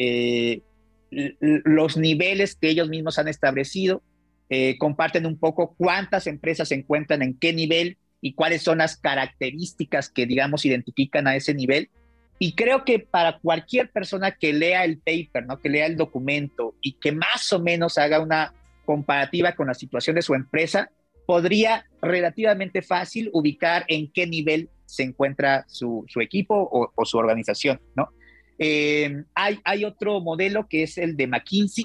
[1.12, 4.02] los niveles que ellos mismos han establecido,
[4.80, 10.11] comparten un poco cuántas empresas se encuentran en qué nivel y cuáles son las características
[10.11, 11.90] que, digamos, identifican a ese nivel.
[12.38, 15.59] Y creo que para cualquier persona que lea el paper, ¿no?
[15.59, 18.52] que lea el documento y que más o menos haga una
[18.85, 20.90] comparativa con la situación de su empresa,
[21.26, 27.81] podría relativamente fácil ubicar en qué nivel se encuentra su, su equipo o, su organización.
[27.96, 28.11] ¿no?
[28.59, 31.85] Eh, hay, hay otro modelo que es el de McKinsey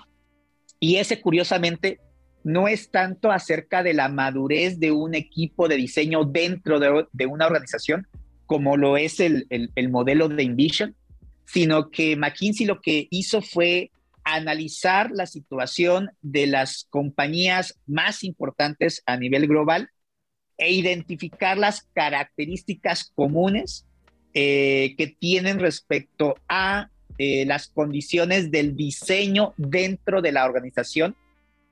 [0.80, 2.00] y ese curiosamente
[2.44, 7.46] no es tanto acerca de la madurez de un equipo de diseño dentro de, una
[7.46, 8.08] organización,
[8.46, 9.48] como lo es el,
[9.90, 10.96] modelo de Envision,
[11.46, 13.92] sino que McKinsey lo que hizo fue
[14.24, 19.90] analizar la situación de las compañías más importantes a nivel global
[20.58, 23.86] e identificar las características comunes
[24.34, 31.16] eh, que tienen respecto a eh, las condiciones del diseño dentro de la organización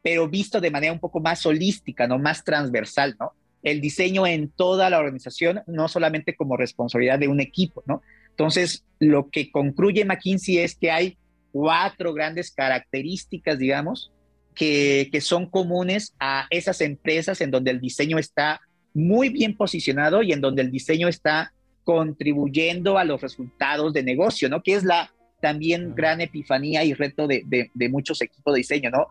[0.02, 2.20] pero visto de manera un poco más holística, ¿no?
[2.20, 3.34] Más transversal, ¿no?
[3.62, 8.02] El diseño en toda la organización, no solamente como responsabilidad de un equipo, ¿no?
[8.30, 11.18] Entonces, lo que concluye McKinsey es que hay
[11.52, 14.12] cuatro grandes características, digamos,
[14.56, 18.62] que, que son comunes a esas empresas en donde el diseño está
[18.94, 24.48] muy bien posicionado y en donde el diseño está contribuyendo a los resultados de negocio,
[24.48, 24.64] ¿no?
[24.64, 28.90] Que es la también gran epifanía y reto de, de, de muchos equipos de diseño,
[28.90, 29.08] ¿no?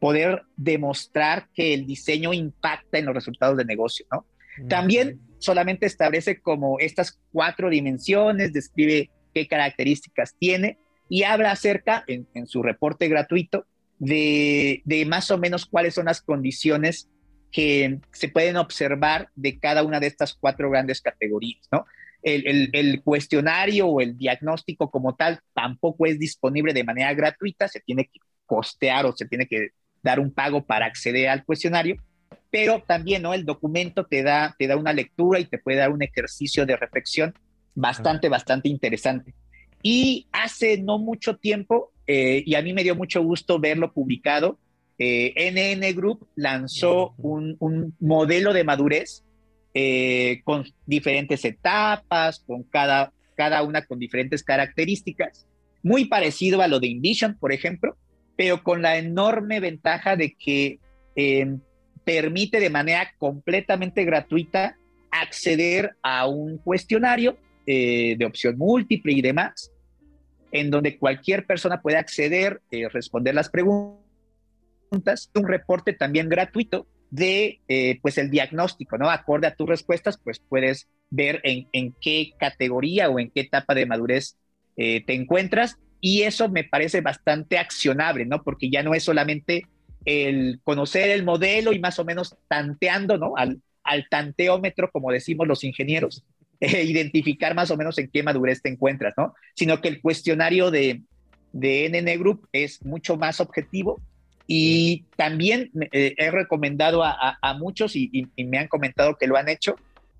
[0.00, 4.26] Poder demostrar que el diseño impacta en los resultados de negocio, ¿no?
[4.68, 12.26] También solamente establece como estas cuatro dimensiones, describe qué características tiene y habla acerca, en,
[12.46, 13.66] su reporte gratuito,
[13.98, 17.08] de, más o menos cuáles son las condiciones
[17.50, 21.86] que se pueden observar de cada una de estas cuatro grandes categorías, ¿no?
[22.20, 27.78] El, el, cuestionario o el diagnóstico como tal tampoco es disponible de manera gratuita, se
[27.78, 29.68] tiene que costear o se tiene que
[30.02, 32.02] dar un pago para acceder al cuestionario,
[32.50, 33.34] pero también ¿no?
[33.34, 36.76] el documento te da, te da una lectura y te puede dar un ejercicio de
[36.76, 37.34] reflexión
[37.74, 39.34] bastante, bastante interesante.
[39.82, 44.58] Y hace no mucho tiempo, eh, y a mí me dio mucho gusto verlo publicado,
[44.98, 49.22] eh, NN Group lanzó un, un modelo de madurez
[49.74, 55.46] eh, con diferentes etapas, con cada, cada una con diferentes características,
[55.84, 57.96] muy parecido a lo de Invision, por ejemplo,
[58.38, 60.78] pero con la enorme ventaja de que
[61.16, 61.58] em,
[62.04, 64.76] permite de manera completamente gratuita
[65.10, 69.72] acceder a un cuestionario eh, de opción múltiple y demás,
[70.52, 73.98] en donde cualquier persona puede acceder, eh, responder las preguntas,
[75.34, 79.10] un reporte también gratuito de eh, pues el diagnóstico, ¿no?
[79.10, 83.74] Acorde a tus respuestas, pues puedes ver en, en qué categoría o en qué etapa
[83.74, 84.36] de madurez
[84.76, 88.42] te encuentras y eso me parece bastante accionable, ¿no?
[88.42, 89.66] Porque ya no es solamente
[90.04, 93.36] el conocer el modelo y más o menos tanteando, ¿no?
[93.36, 96.24] Al, al tanteómetro, como decimos los ingenieros,
[96.60, 99.34] eh, identificar más o menos en qué madurez te encuentras, ¿no?
[99.54, 101.02] Sino que el cuestionario de,
[101.52, 104.00] de NN Group es mucho más objetivo
[104.50, 109.36] y también eh, he recomendado a, a, muchos y, y, me han comentado que lo
[109.36, 109.76] han hecho,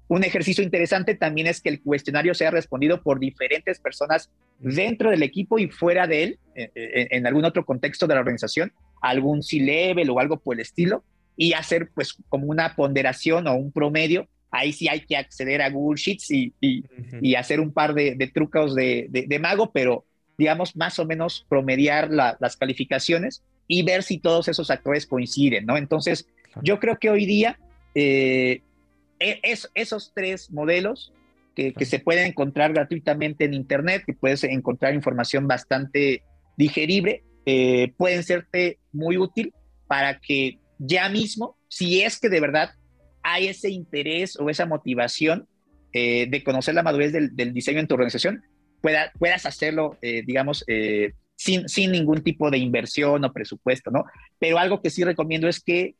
[0.09, 5.23] un ejercicio interesante también es que el cuestionario sea respondido por diferentes personas dentro del
[5.23, 9.43] equipo y fuera de él, eh, eh, en, algún otro contexto de la organización, algún
[9.43, 11.05] C-level o algo por el estilo,
[11.37, 14.27] y hacer pues como una ponderación o un promedio.
[14.51, 18.75] Ahí sí hay que acceder a Google Sheets y, y, hacer un par de, trucos
[18.75, 20.07] de, de, mago, pero
[20.39, 25.77] digamos más o menos promediar las calificaciones y ver si todos esos actores coinciden, ¿no?
[25.77, 26.27] Entonces,
[26.63, 27.59] yo creo que hoy día
[27.95, 28.63] eh,
[29.19, 31.13] es, esos tres modelos
[31.77, 36.23] que, se pueden encontrar gratuitamente en Internet, que puedes encontrar información bastante
[36.57, 39.53] digerible, eh, pueden serte muy útil
[39.89, 42.71] para que ya mismo, si es que de verdad
[43.23, 45.49] hay ese interés o esa motivación
[45.93, 48.45] eh, de conocer la madurez del, diseño en tu organización,
[48.81, 50.65] pueda, puedas hacerlo, eh, digamos,
[51.35, 54.05] sin, sin ningún tipo de inversión o presupuesto, ¿no?
[54.39, 55.97] Pero algo que sí recomiendo es que,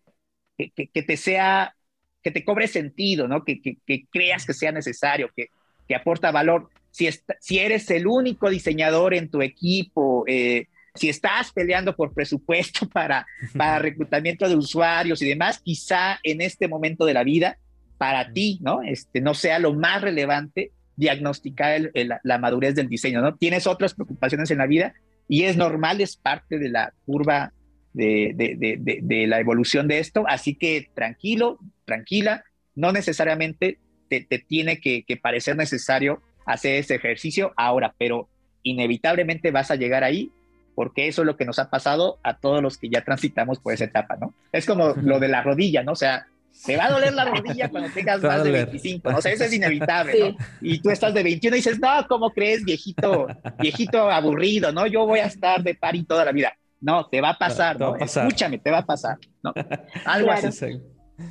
[0.57, 1.75] que, que te sea
[2.23, 3.45] que te cobre sentido, ¿no?
[3.45, 5.49] Que, que, creas que sea necesario, que,
[5.87, 6.69] que aporta valor.
[6.91, 7.09] Si,
[7.41, 13.27] si eres el único diseñador en tu equipo, eh, si estás peleando por presupuesto para,
[13.57, 17.59] para reclutamiento de usuarios y demás, quizá en este momento de la vida,
[17.99, 18.83] para ti, ¿no?
[18.83, 23.37] Este, no sea lo más relevante diagnosticar la madurez del diseño, ¿no?
[23.37, 24.95] Tienes otras preocupaciones en la vida
[25.29, 27.53] y es normal, es parte de la curva
[27.93, 34.39] de, de, de, la evolución de esto, así que tranquilo, tranquila, no necesariamente te, te
[34.39, 38.29] tiene que, que, parecer necesario hacer ese ejercicio ahora, pero
[38.63, 40.31] inevitablemente vas a llegar ahí
[40.79, 43.75] porque eso es lo que nos ha pasado a todos los que ya transitamos por
[43.75, 44.33] esa etapa, ¿no?
[44.53, 45.91] Es como lo de la rodilla, ¿no?
[45.91, 46.29] O sea,
[46.65, 49.19] te va a doler la rodilla cuando tengas más de 25, ¿no?
[49.19, 50.37] o sea, eso es inevitable, ¿no?
[50.61, 53.27] Y tú estás de 21 y dices, no, ¿cómo crees, viejito,
[53.59, 54.87] viejito aburrido, ¿no?
[54.87, 56.57] Yo voy a estar de pari toda la vida.
[56.81, 57.97] No, te va a pasar, ¿no?
[57.97, 59.53] Escúchame, te va a pasar, ¿no?
[60.05, 60.81] Algo así.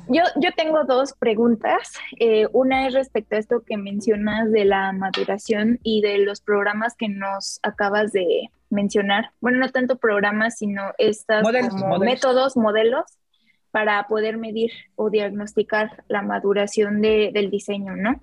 [0.08, 1.94] Yo, yo tengo dos preguntas.
[2.20, 6.94] Eh, una es respecto a esto que mencionas de la maduración y de los programas
[6.94, 9.30] que nos acabas de mencionar.
[9.40, 11.42] Bueno, no tanto programas, sino estos
[12.00, 13.04] métodos, modelos
[13.70, 18.20] para poder medir o diagnosticar la maduración del diseño, ¿no?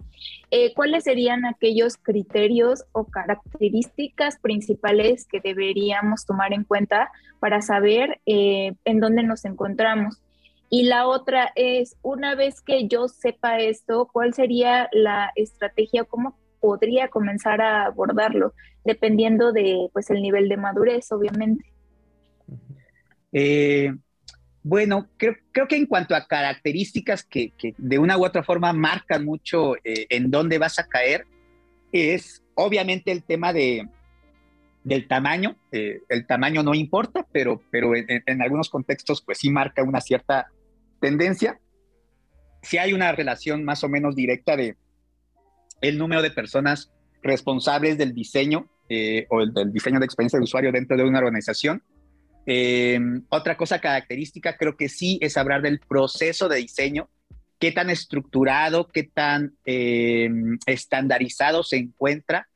[0.52, 8.20] Eh, ¿Cuáles serían aquellos criterios o características principales que deberíamos tomar en cuenta para saber
[8.26, 10.22] eh, en dónde nos encontramos?
[10.70, 16.04] Y la otra es, una vez que yo sepa esto, ¿cuál sería la estrategia?
[16.06, 18.54] ¿Cómo podría comenzar a abordarlo?
[18.84, 21.66] Dependiendo de, pues, el nivel de madurez, obviamente.
[23.32, 23.94] Eh,
[24.68, 25.36] bueno, creo,
[25.70, 30.32] que en cuanto a características que, de una u otra forma marcan mucho eh, en
[30.32, 31.28] dónde vas a caer,
[31.92, 33.88] es obviamente el tema de,
[34.84, 35.56] del tamaño.
[35.72, 40.48] Eh, el tamaño no importa, pero, pero en, algunos contextos pues sí marca una cierta
[41.00, 41.60] tendencia.
[42.64, 44.78] Si hay una relación más o menos directa de
[45.82, 50.72] el número de personas responsables del diseño eh, o del diseño de experiencia de usuario
[50.72, 51.84] dentro de una organización,
[52.46, 57.10] eh, otra cosa característica creo que sí es hablar del proceso de diseño,
[57.60, 60.30] qué tan estructurado, qué tan eh,
[60.66, 62.48] estandarizado se encuentra.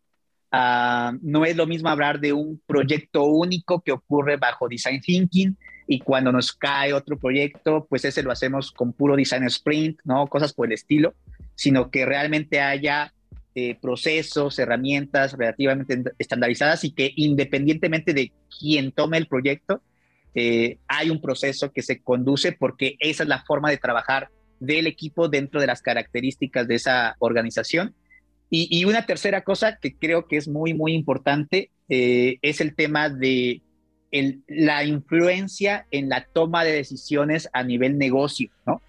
[0.52, 5.58] Ah, no es lo mismo hablar de un proyecto único que ocurre bajo Design Thinking
[5.88, 10.28] y cuando nos cae otro proyecto, pues ese lo hacemos con puro Design Sprint, ¿no?
[10.28, 11.16] Cosas por el estilo,
[11.56, 13.14] sino que realmente haya
[13.62, 19.82] eh, procesos, herramientas relativamente estandarizadas y que independientemente de quién tome el proyecto,
[20.34, 24.30] eh, hay un proceso que se conduce porque esa es la forma de trabajar
[24.62, 27.96] del equipo dentro de las características de esa organización.
[28.50, 33.10] Y, una tercera cosa que creo que es muy, muy importante eh, es el tema
[33.10, 33.62] de
[34.48, 38.82] la influencia en la toma de decisiones a nivel negocio, ¿no?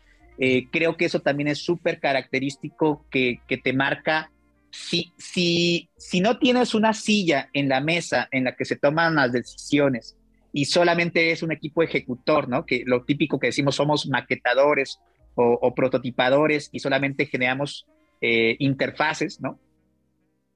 [0.73, 4.31] creo que eso también es súper característico que, que, te marca
[4.71, 9.17] si, si, si no tienes una silla en la mesa en la que se toman
[9.17, 10.17] las decisiones
[10.53, 12.67] y solamente es un equipo ejecutor, ¿no?
[12.67, 15.01] Que lo típico que decimos somos maquetadores
[15.37, 17.87] o, prototipadores y solamente generamos
[18.21, 19.59] eh, interfaces, ¿no?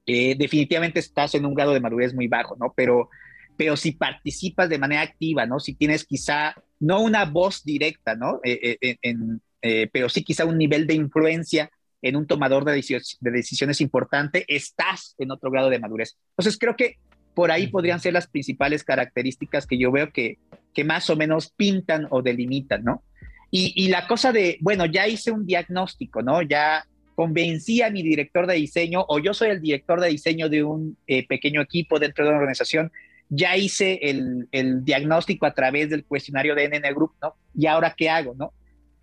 [0.05, 2.73] Eh, definitivamente estás en un grado de madurez muy bajo, ¿no?
[2.75, 3.09] Pero,
[3.57, 5.59] pero si participas de manera activa, ¿no?
[5.59, 8.39] Si tienes quizá, no una voz directa, ¿no?
[8.43, 11.71] Eh, pero sí quizá un nivel de influencia
[12.05, 12.73] en un tomador de,
[13.19, 16.15] decisiones, importante, estás en otro grado de madurez.
[16.37, 16.97] Entonces, creo que
[17.33, 20.37] por ahí podrían ser las principales características que yo veo que,
[20.71, 23.03] que más o menos pintan o delimitan, ¿no?
[23.49, 26.41] Y, la cosa de, bueno, ya hice un diagnóstico, ¿no?
[26.41, 30.63] Ya convencí a mi director de diseño o yo soy el director de diseño de
[30.63, 32.91] un eh, pequeño equipo dentro de una organización,
[33.29, 37.35] ya hice el, diagnóstico a través del cuestionario de NN Group, ¿no?
[37.55, 38.51] ¿Y ahora qué hago, no?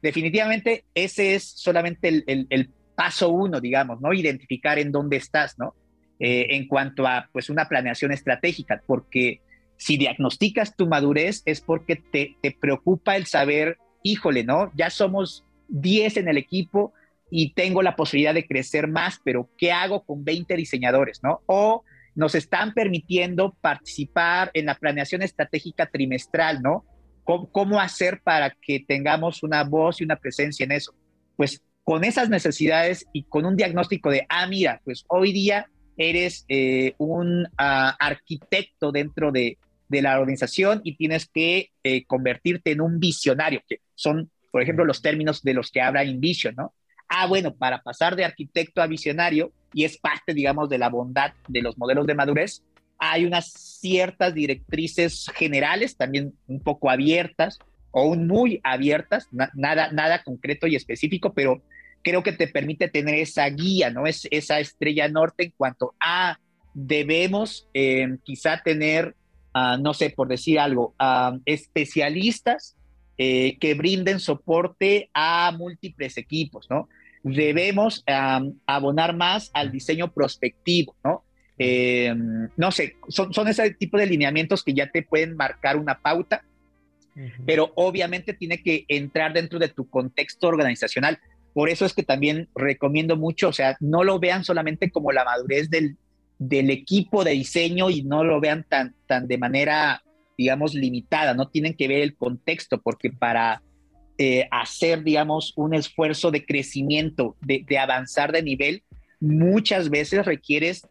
[0.02, 2.70] Definitivamente ese es solamente el, el
[3.02, 4.12] paso uno, digamos, ¿no?
[4.12, 5.74] Identificar en dónde estás, ¿no?
[6.20, 9.40] Eh, en cuanto a, pues, una planeación estratégica, porque
[9.76, 14.70] si diagnosticas tu madurez es porque te, te preocupa el saber, híjole, ¿no?
[14.76, 16.92] Ya somos 10 en el equipo
[17.28, 21.40] y tengo la posibilidad de crecer más, pero ¿qué hago con 20 diseñadores, ¿no?
[21.46, 21.82] O
[22.14, 26.84] nos están permitiendo participar en la planeación estratégica trimestral, ¿no?
[27.24, 30.94] ¿Cómo, ¿Cómo, hacer para que tengamos una voz y una presencia en eso?
[31.34, 36.44] Pues con esas necesidades y con un diagnóstico de, ah, mira, pues hoy día eres
[36.48, 39.58] eh, un ah, arquitecto dentro de,
[39.90, 45.02] la organización y tienes que eh, convertirte en un visionario, que son, por ejemplo, los
[45.02, 46.72] términos de los que habla InVision, ¿no?
[47.10, 51.34] Ah, bueno, para pasar de arquitecto a visionario, y es parte, digamos, de la bondad
[51.46, 52.62] de los modelos de madurez,
[52.98, 57.58] hay unas ciertas directrices generales, también un poco abiertas,
[57.90, 61.62] o muy abiertas, nada, nada concreto y específico, pero
[62.02, 64.06] creo que te permite tener esa guía, ¿no?
[64.06, 66.38] Es esa estrella norte en cuanto a
[66.74, 69.14] debemos eh, quizá tener,
[69.54, 72.76] ah, no sé, por decir algo, ah, especialistas
[73.18, 76.88] eh, que brinden soporte a múltiples equipos, ¿no?
[77.24, 78.02] Debemos
[78.66, 81.22] abonar más al diseño prospectivo, ¿no?
[81.56, 82.12] Eh,
[82.56, 86.42] no sé, son, son ese tipo de lineamientos que ya te pueden marcar una pauta,
[87.46, 91.20] pero obviamente tiene que entrar dentro de tu contexto organizacional.
[91.54, 95.24] Por eso es que también recomiendo mucho, o sea, no lo vean solamente como la
[95.24, 95.96] madurez del,
[96.38, 100.02] del equipo de diseño y no lo vean tan, tan de manera,
[100.38, 103.62] digamos, limitada, no tienen que ver el contexto, porque para
[104.18, 108.82] eh, hacer, digamos, un esfuerzo de crecimiento, de, de avanzar de nivel,
[109.20, 110.86] muchas veces requieres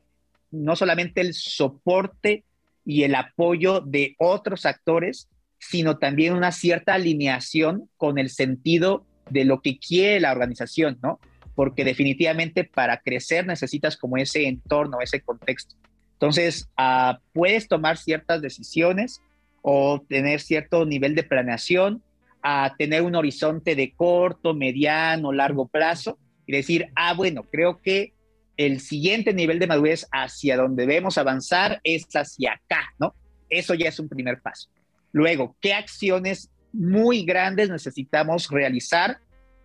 [0.51, 2.43] no solamente el soporte
[2.85, 5.27] y el apoyo de otros actores,
[5.59, 11.19] sino también una cierta alineación con el sentido de lo que quiere la organización, ¿no?
[11.55, 15.75] Porque definitivamente para crecer necesitas como ese entorno, ese contexto.
[16.13, 19.21] Entonces, ah, puedes tomar ciertas decisiones
[19.61, 22.03] o tener cierto nivel de planeación,
[22.43, 28.13] a tener un horizonte de corto, mediano, largo plazo y decir, ah, bueno, creo que
[28.57, 33.13] el siguiente nivel de madurez hacia donde debemos avanzar es hacia acá, ¿no?
[33.49, 34.69] Eso ya es un primer paso.
[35.11, 39.19] Luego, ¿qué acciones muy grandes necesitamos realizar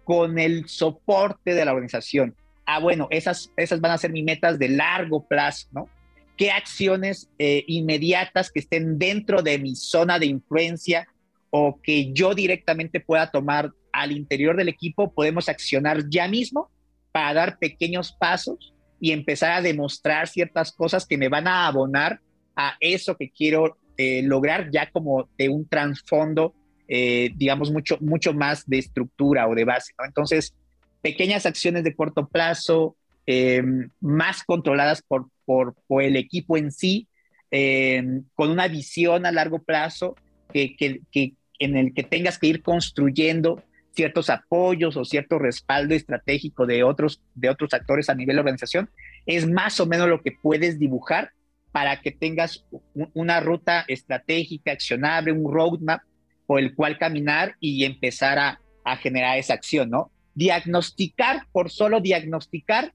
[0.04, 2.34] con el soporte de la organización.
[2.64, 5.88] Ah, bueno, esas, esas van a ser mis metas de largo plazo, ¿no?
[6.36, 11.08] ¿Qué acciones eh, inmediatas que estén dentro de mi zona de influencia
[11.50, 16.70] o que yo directamente pueda tomar al interior del equipo podemos accionar ya mismo
[17.12, 22.20] para dar pequeños pasos y empezar a demostrar ciertas cosas que me van a abonar
[22.54, 26.54] a eso que quiero eh, lograr ya como de un trasfondo
[26.88, 29.92] eh, digamos, mucho, mucho más de estructura o de base.
[30.04, 30.54] Entonces,
[31.02, 33.62] pequeñas acciones de corto plazo, eh,
[34.00, 37.08] más controladas por, por, el equipo en sí,
[37.50, 38.02] eh,
[38.34, 40.16] con una visión a largo plazo
[40.52, 43.62] que, que, en el que tengas que ir construyendo
[43.94, 48.90] ciertos apoyos o cierto respaldo estratégico de otros, de otros actores a nivel de organización,
[49.24, 51.30] es más o menos lo que puedes dibujar
[51.72, 52.64] para que tengas
[53.12, 56.00] una ruta estratégica, accionable, un roadmap
[56.46, 58.60] por el cual caminar y empezar a,
[58.98, 60.12] generar esa acción, ¿no?
[60.36, 62.94] Diagnosticar por solo diagnosticar,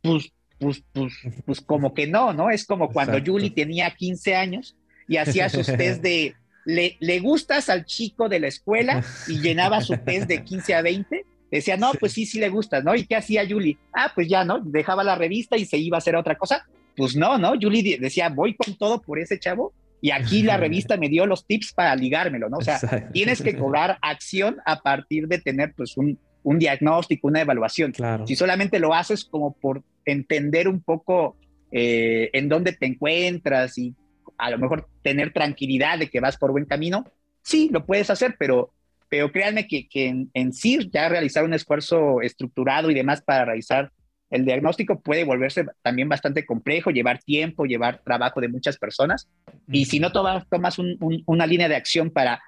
[0.00, 1.12] pues, pues, pues,
[1.44, 2.48] pues como que no, ¿no?
[2.48, 4.76] Es como cuando Julie tenía 15 años
[5.08, 9.80] y hacía sus test de, le, le gustas al chico de la escuela y llenaba
[9.80, 11.26] su test de 15 a 20
[11.56, 12.94] decía, no, pues sí, sí le gustas, ¿no?
[12.94, 13.76] ¿Y qué hacía Julie?
[13.92, 14.60] Ah, pues ya, ¿no?
[14.60, 16.66] Dejaba la revista y se iba a hacer otra cosa.
[16.96, 17.52] Pues no, ¿no?
[17.60, 19.72] Julie decía, voy con todo por ese chavo
[20.02, 22.58] y aquí la revista me dio los tips para ligármelo, ¿no?
[22.58, 22.78] O sea,
[23.12, 27.92] tienes que cobrar acción a partir de tener pues un, un diagnóstico, una evaluación.
[27.92, 28.26] Claro.
[28.26, 31.36] Si solamente lo haces como por entender un poco
[31.70, 33.94] eh, en dónde te encuentras y
[34.36, 37.04] a lo mejor tener tranquilidad de que vas por buen camino,
[37.42, 38.72] sí, lo puedes hacer, pero,
[39.08, 43.44] pero créanme que, que en, en, sí ya realizar un esfuerzo estructurado y demás para
[43.44, 43.92] realizar
[44.32, 49.28] el diagnóstico puede volverse también bastante complejo, llevar tiempo, llevar trabajo de muchas personas.
[49.70, 50.78] Y si no tomas, tomas
[51.26, 52.42] una línea de acción para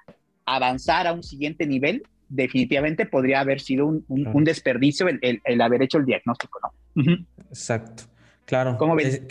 [0.45, 6.05] avanzar a un siguiente nivel, definitivamente podría haber sido un, desperdicio el, haber hecho el
[6.05, 7.03] diagnóstico, ¿no?
[7.49, 8.03] Exacto,
[8.45, 8.77] claro.
[8.77, 9.21] ¿Cómo ves?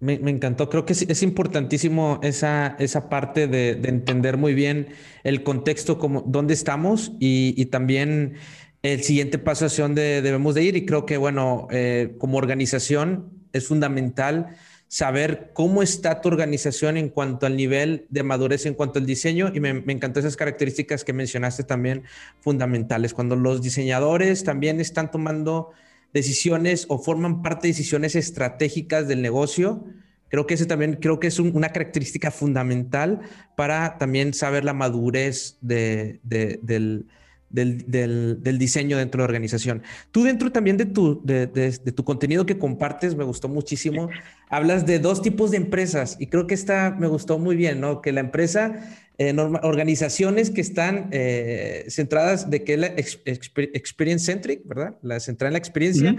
[0.00, 4.88] me, encantó, creo que es, importantísimo esa, esa parte de, entender muy bien
[5.22, 8.36] el contexto, como, dónde estamos y, y también
[8.82, 10.76] el siguiente paso hacia donde debemos de ir.
[10.76, 14.56] Y creo que, bueno, eh, como organización es fundamental
[14.88, 19.52] saber cómo está tu organización en cuanto al nivel de madurez, en cuanto al diseño.
[19.54, 22.02] Y me, me encantó esas características que mencionaste también
[22.40, 23.14] fundamentales.
[23.14, 25.70] Cuando los diseñadores también están tomando
[26.12, 29.84] decisiones o forman parte de decisiones estratégicas del negocio,
[30.30, 33.20] creo que ese también creo que es una característica fundamental
[33.56, 37.06] para también saber la madurez de, del,
[37.50, 39.82] del, diseño dentro de la organización.
[40.10, 41.46] Tú dentro también de tu, de,
[41.94, 44.08] tu contenido que compartes, me gustó muchísimo,
[44.48, 48.00] hablas de dos tipos de empresas y creo que esta me gustó muy bien, ¿no?
[48.00, 48.88] Que la empresa,
[49.18, 54.96] eh, organizaciones que están eh, centradas de que la experience centric, ¿verdad?
[55.02, 56.16] La centrada en la experiencia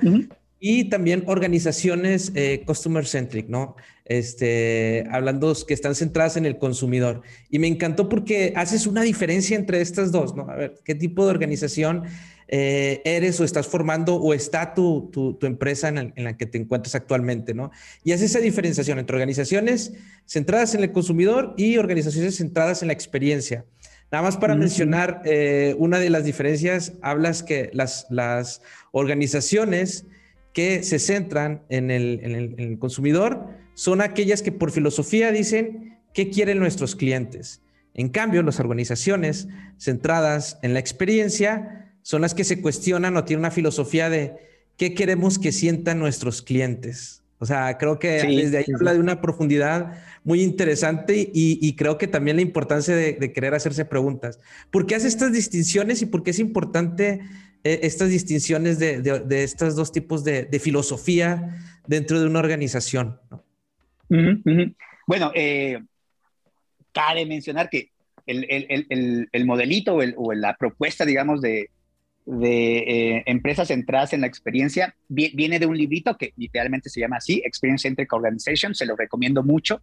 [0.63, 3.75] y también organizaciones eh, customer centric, ¿no?
[4.11, 7.21] Este, hablando que están centradas en el consumidor.
[7.49, 10.49] Y me encantó porque haces una diferencia entre estas dos, ¿no?
[10.49, 12.03] A ver, ¿qué tipo de organización
[12.49, 16.93] eh, eres o estás formando o está tu, tu, empresa en, la que te encuentras
[16.93, 17.71] actualmente, ¿no?
[18.03, 19.93] Y haces esa diferenciación entre organizaciones
[20.25, 23.63] centradas en el consumidor y organizaciones centradas en la experiencia.
[24.11, 30.05] Nada más para mencionar, eh, una de las diferencias, hablas que las, las organizaciones
[30.51, 36.29] que se centran en el, en el consumidor son aquellas que por filosofía dicen qué
[36.29, 37.61] quieren nuestros clientes.
[37.93, 39.47] En cambio, las organizaciones
[39.77, 44.35] centradas en la experiencia son las que se cuestionan o tienen una filosofía de
[44.77, 47.21] qué queremos que sientan nuestros clientes.
[47.41, 49.93] O sea, creo que desde ahí habla de una profundidad
[50.23, 54.39] muy interesante y, creo que también la importancia de, querer hacerse preguntas.
[54.69, 57.21] ¿Por qué hace estas distinciones y por qué es importante
[57.63, 61.57] eh, estas distinciones de, estos dos tipos de, filosofía
[61.87, 63.19] dentro de una organización?
[65.07, 65.79] Bueno, eh,
[66.91, 67.91] cabe mencionar que
[68.25, 71.69] el, modelito o, la propuesta, digamos, de,
[72.27, 77.41] eh, empresas centradas en la experiencia viene de un librito que literalmente se llama así,
[77.45, 79.81] Experience Centric Organization, se lo recomiendo mucho.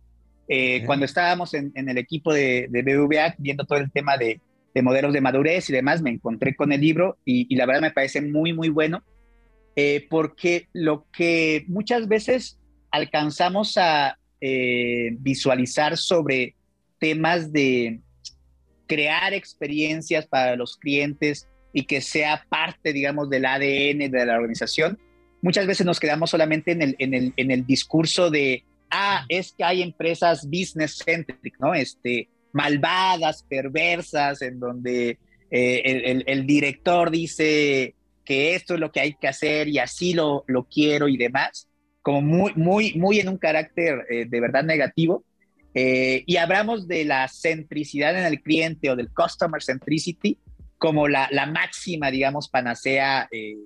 [0.50, 4.40] Eh, cuando estábamos en, el equipo de, de, BVA viendo todo el tema de,
[4.80, 8.22] modelos de madurez y demás, me encontré con el libro y, la verdad me parece
[8.22, 9.02] muy, muy bueno,
[9.74, 12.57] eh, porque lo que muchas veces
[12.91, 16.55] alcanzamos a visualizar sobre
[17.01, 18.01] temas de
[18.86, 24.99] crear experiencias para los clientes y que sea parte, digamos, del ADN de la organización.
[25.43, 29.53] Muchas veces nos quedamos solamente en el, en el, en el discurso de, ah, es
[29.53, 31.74] que hay empresas business centric, ¿no?
[31.74, 35.18] Este, malvadas, perversas, en donde
[35.51, 40.14] eh, el, el, director dice que esto es lo que hay que hacer y así
[40.14, 41.68] lo, lo quiero y demás,
[42.03, 45.24] como muy, muy, muy en un carácter eh, de verdad negativo.
[45.74, 50.38] Eh, y hablamos de la centricidad en el cliente o del customer centricity
[50.78, 53.57] como la, la máxima, digamos, panacea eh,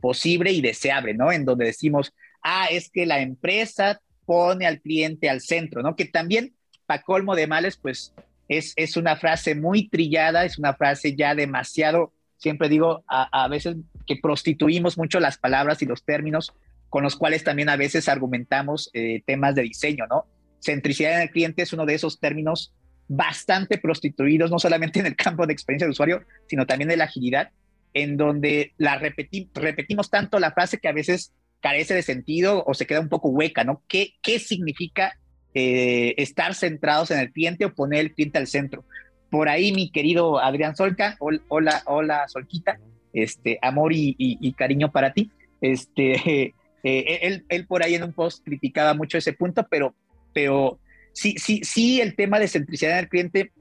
[0.00, 1.30] posible y deseable, ¿no?
[1.30, 2.12] En donde decimos,
[2.42, 5.94] ah, es que la empresa pone al cliente al centro, ¿no?
[5.94, 6.54] Que también,
[6.86, 8.12] para colmo de males, pues
[8.48, 13.48] es, es una frase muy trillada, es una frase ya demasiado, siempre digo, a, a
[13.48, 13.76] veces
[14.06, 16.52] que prostituimos mucho las palabras y los términos
[16.92, 20.26] con los cuales también a veces argumentamos eh, temas de diseño, ¿no?
[20.60, 22.74] centricidad en el cliente es uno de esos términos
[23.08, 27.04] bastante prostituidos, no solamente en el campo de experiencia de usuario, sino también de la
[27.04, 27.48] agilidad,
[27.94, 32.86] en donde la repetimos tanto la frase que a veces carece de sentido o se
[32.86, 33.82] queda un poco hueca, ¿no?
[33.88, 35.18] ¿Qué, qué significa
[35.54, 38.84] eh, estar centrados en el cliente o poner el cliente al centro?
[39.30, 42.78] Por ahí, mi querido Adrián Solca, hola, hola Solquita,
[43.14, 45.30] este, amor y, cariño para ti.
[45.62, 49.94] Este, eh, él, él por ahí en un post criticaba mucho ese punto, pero
[50.32, 50.80] pero
[51.12, 53.52] sí, sí, sí, el tema de centricidad del cliente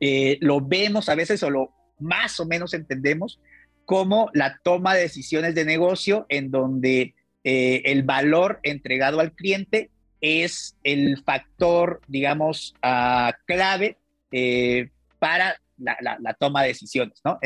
[0.00, 3.40] eh, lo vemos a veces o lo más o menos entendemos
[3.84, 9.90] como la toma de decisiones de negocio en donde eh, el valor entregado al cliente
[10.20, 13.98] es el factor, digamos, uh, clave
[14.32, 17.38] eh, para la, la, toma de decisiones, ¿no?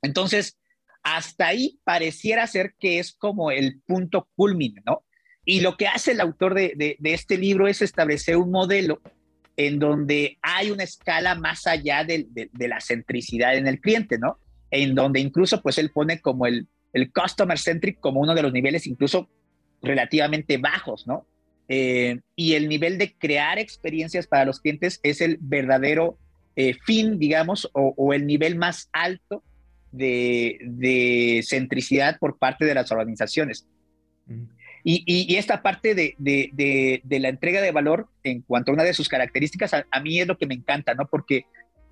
[0.00, 0.56] entonces,
[1.04, 5.04] hasta ahí pareciera ser que es como el punto culmine, ¿no?
[5.44, 9.00] Y lo que hace el autor de, este libro es establecer un modelo
[9.56, 12.26] en donde hay una escala más allá de,
[12.58, 14.38] la centricidad en el cliente, ¿no?
[14.70, 16.66] En donde incluso pues él pone como el,
[17.12, 19.28] customer centric como uno de los niveles incluso
[19.82, 21.26] relativamente bajos, ¿no?
[21.68, 26.18] Eh, y el nivel de crear experiencias para los clientes es el verdadero
[26.56, 29.42] eh, fin, digamos, o, el nivel más alto
[29.96, 33.66] de, de, centricidad por parte de las organizaciones.
[34.86, 39.72] Y, esta parte de, la entrega de valor en cuanto a una de sus características,
[39.72, 41.06] a, mí es lo que me encanta, ¿no?
[41.06, 41.46] Porque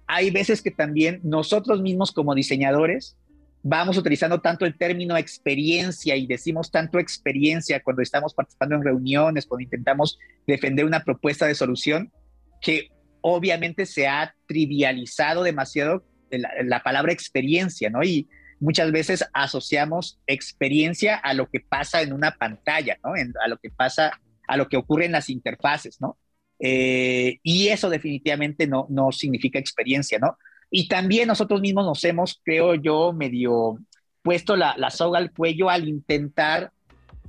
[0.07, 3.17] hay veces que también nosotros mismos como diseñadores
[3.63, 9.47] vamos utilizando tanto el término experiencia y decimos tanto experiencia cuando estamos participando en reuniones,
[9.47, 12.13] cuando intentamos defender una propuesta de solución,
[12.61, 12.91] que
[13.23, 16.05] obviamente se ha trivializado demasiado
[16.39, 18.03] la, la palabra experiencia, ¿no?
[18.03, 18.29] Y,
[18.63, 23.13] muchas veces asociamos experiencia a lo que pasa en una pantalla, ¿no?
[23.45, 26.17] a lo que pasa, a lo que ocurre en las interfaces, ¿no?
[26.61, 30.39] Eh, y eso definitivamente no, no significa experiencia, ¿no?
[30.71, 33.79] Y también nosotros mismos nos hemos, creo yo, medio
[34.23, 36.71] puesto la, soga al cuello al intentar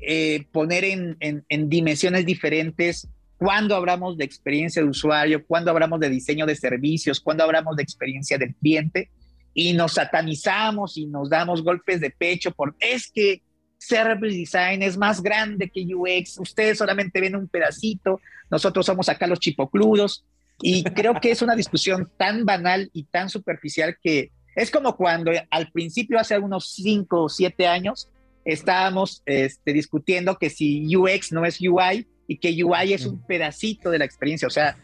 [0.02, 3.08] eh, poner en, en, dimensiones diferentes
[3.44, 7.84] cuando hablamos de experiencia de usuario, cuando hablamos de diseño de servicios, cuando hablamos de
[7.84, 9.10] experiencia del cliente
[9.54, 13.42] y nos satanizamos y nos damos golpes de pecho por es que
[13.78, 19.28] Service Design es más grande que UX, ustedes solamente ven un pedacito, nosotros somos acá
[19.28, 20.24] los chipocludos
[20.62, 25.34] y creo que es una discusión tan banal y tan superficial que es como cuando
[25.50, 28.08] al principio, hace unos 5 o 7 años,
[28.46, 33.92] estábamos este, discutiendo que si UX no es UI y que UI es un pedacito
[33.92, 34.76] de la experiencia, o sea,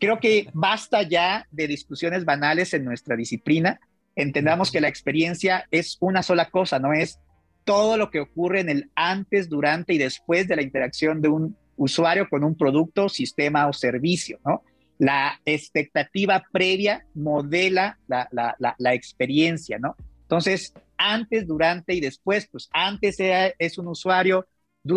[0.00, 3.78] creo que basta ya de discusiones banales en nuestra disciplina.
[4.16, 7.20] Entendamos que la experiencia es una sola cosa, no es
[7.62, 11.56] todo lo que ocurre en el antes, durante y después de la interacción de un
[11.76, 14.62] usuario con un producto, sistema o servicio, ¿no?
[14.98, 19.94] La expectativa previa modela la, la, la, experiencia, ¿no?
[20.22, 24.48] Entonces, antes, durante y después, pues antes es un usuario,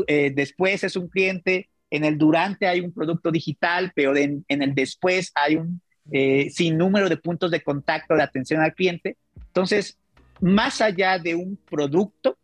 [0.08, 4.74] eh, después es un cliente, en el durante hay un producto digital, pero en, el
[4.74, 5.82] después hay un
[6.12, 9.18] eh, sinnúmero de puntos de contacto de atención al cliente.
[9.48, 10.00] Entonces,
[10.40, 12.38] más allá de un producto,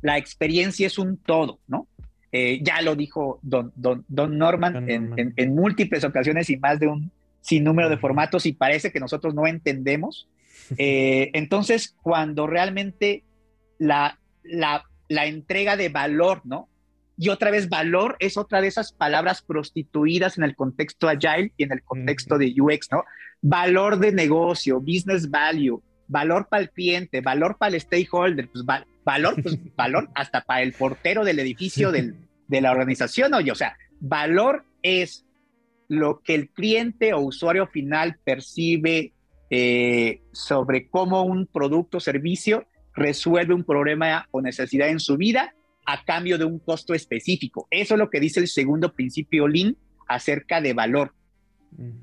[0.00, 1.88] la experiencia es un todo, ¿no?
[2.30, 4.04] Eh, ya lo dijo Don, don,
[4.38, 7.10] Norman, En, múltiples ocasiones y más de un
[7.40, 10.28] sinnúmero de formatos y parece que nosotros no entendemos.
[10.76, 13.22] Eh, entonces, cuando realmente
[13.78, 16.68] la, la, la, entrega de valor, ¿no?
[17.18, 21.64] Y otra vez, valor es otra de esas palabras prostituidas en el contexto agile y
[21.64, 23.02] en el contexto de UX, ¿no?
[23.42, 29.42] Valor de negocio, business value, valor para el cliente, valor para el stakeholder, pues valor,
[29.42, 32.14] pues valor hasta para el portero del edificio del,
[32.46, 35.24] de la organización, oye, o sea, valor es
[35.88, 39.12] lo que el cliente o usuario final percibe
[39.50, 45.54] eh, sobre cómo un producto o servicio resuelve un problema o necesidad en su vida
[45.90, 47.66] a cambio de un costo específico.
[47.70, 49.74] Eso es lo que dice el segundo principio Lean
[50.06, 51.14] acerca de valor.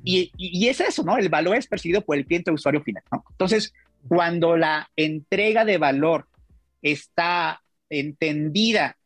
[0.04, 1.18] y, y, es eso, ¿no?
[1.18, 3.24] El valor es percibido por el cliente usuario final, ¿no?
[3.30, 3.74] Entonces,
[4.08, 6.28] cuando la entrega de valor
[6.82, 8.98] está entendida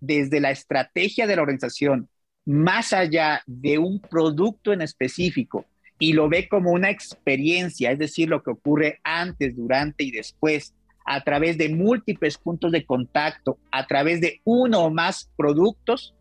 [0.00, 2.08] desde la estrategia de la organización,
[2.44, 5.64] más allá de un producto en específico,
[5.98, 10.74] y lo ve como una experiencia, es decir, lo que ocurre antes, durante y después,
[11.06, 16.14] a través de múltiples puntos de contacto, a través de uno o más productos,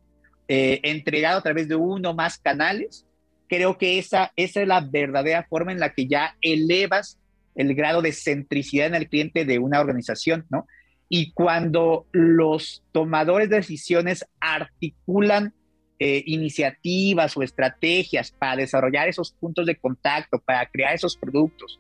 [0.48, 3.06] eh, entregado a través de uno o más canales,
[3.50, 7.20] creo que esa, esa es la verdadera forma en la que ya elevas
[7.56, 10.68] el grado de centricidad en el cliente de una organización, ¿no?
[11.10, 15.54] Y cuando los tomadores de decisiones articulan
[15.98, 21.80] eh, iniciativas o estrategias para desarrollar esos puntos de contacto, para crear esos productos,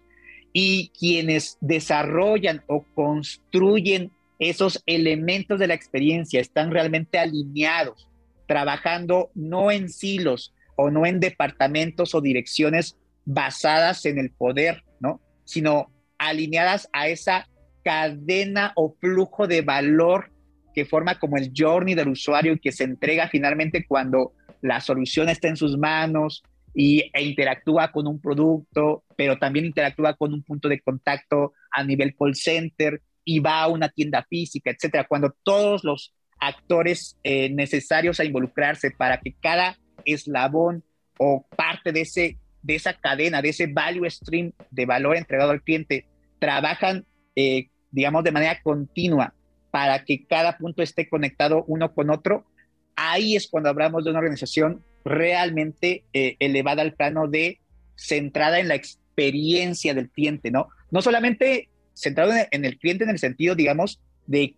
[0.57, 8.07] y quienes desarrollan o construyen esos elementos de la experiencia están realmente alineados,
[8.47, 15.19] trabajando no en silos o no en departamentos o direcciones basadas en el poder, ¿no?
[15.43, 17.49] sino alineadas a esa
[17.83, 20.31] cadena o flujo de valor
[20.73, 24.31] que forma como el journey del usuario y que se entrega finalmente cuando
[24.61, 26.43] la solución está en sus manos
[26.75, 31.83] y, e interactúa con un producto, pero también interactúa con un punto de contacto a
[31.83, 35.07] nivel call center y va a una tienda física, etcétera.
[35.07, 40.83] Cuando todos los actores eh, necesarios a involucrarse para que cada eslabón
[41.17, 45.61] o parte de ese de esa cadena, de ese value stream de valor entregado al
[45.61, 46.07] cliente,
[46.39, 47.05] trabajan,
[47.35, 49.35] eh, digamos, de manera continua
[49.69, 52.43] para que cada punto esté conectado uno con otro,
[52.95, 57.59] ahí es cuando hablamos de una organización realmente eh, elevada al plano de
[57.95, 60.67] centrada en la experiencia del cliente, ¿no?
[60.91, 64.55] No solamente centrado en el cliente en el sentido, digamos, de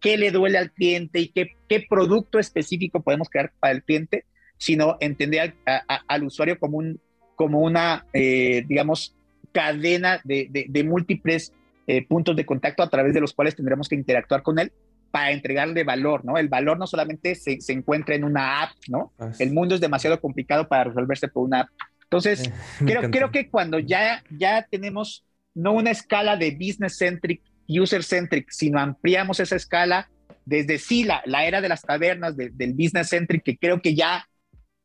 [0.00, 4.24] qué, le duele al cliente y qué, producto específico podemos crear para el cliente,
[4.56, 7.00] sino entender al usuario como un
[7.36, 9.14] como una, eh, digamos,
[9.52, 11.52] cadena de, múltiples
[11.86, 14.72] eh, puntos de contacto a través de los cuales tendremos que interactuar con él
[15.10, 16.36] para entregarle valor, ¿no?
[16.38, 19.12] El valor no solamente se, encuentra en una app, ¿no?
[19.38, 21.68] El mundo es demasiado complicado para resolverse por una app.
[22.04, 22.52] Entonces, eh,
[22.86, 29.40] creo, creo que cuando ya, ya tenemos no una escala de business-centric, user-centric, sino ampliamos
[29.40, 30.08] esa escala
[30.44, 34.26] desde sí la, la era de las tabernas, del business-centric, que creo que ya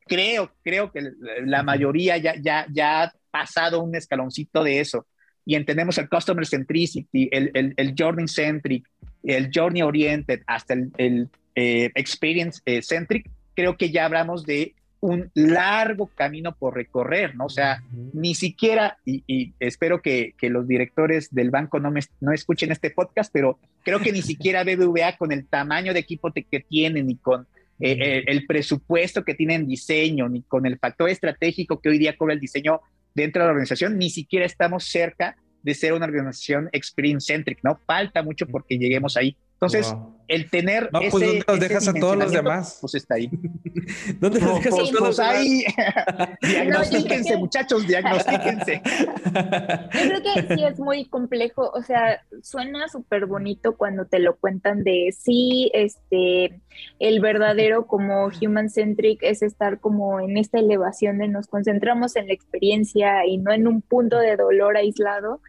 [0.06, 1.12] creo, creo que
[1.46, 5.08] la mayoría ya, ya, ya ha pasado un escaloncito de eso
[5.46, 8.88] y entendemos el customer centricity, el, el, el journey centric,
[9.24, 14.76] el journey oriented, hasta el, el eh, experience eh, centric, creo que ya hablamos de
[15.00, 17.46] un largo camino por recorrer, ¿no?
[17.46, 22.32] O sea, ni siquiera, y, espero que, que, los directores del banco no, me, no
[22.32, 26.60] escuchen este podcast, pero creo que ni siquiera BBVA con el tamaño de equipo que
[26.62, 27.48] tienen y con
[27.80, 31.98] eh, eh, el presupuesto que tiene en diseño, ni con el factor estratégico que hoy
[31.98, 32.80] día cobra el diseño
[33.14, 37.80] dentro de la organización, ni siquiera estamos cerca de ser una organización experience-centric, ¿no?
[37.86, 39.36] Falta mucho porque lleguemos ahí.
[39.66, 39.95] Entonces,
[40.28, 40.89] el tener.
[40.91, 42.78] No, pues ¿dónde los dejas a todos los demás?
[42.82, 43.30] Pues está ahí.
[44.20, 45.64] ¿Dónde los dejas a pues, todos los pues ahí?
[46.41, 48.82] diagnostíquense, muchachos, diagnostíquense.
[48.84, 51.72] Yo creo que sí es muy complejo.
[51.74, 56.59] O sea, suena súper bonito cuando te lo cuentan de sí, este,
[56.99, 62.28] el verdadero como human centric es estar como en esta elevación de nos concentramos en
[62.28, 65.39] la experiencia y no en un punto de dolor aislado.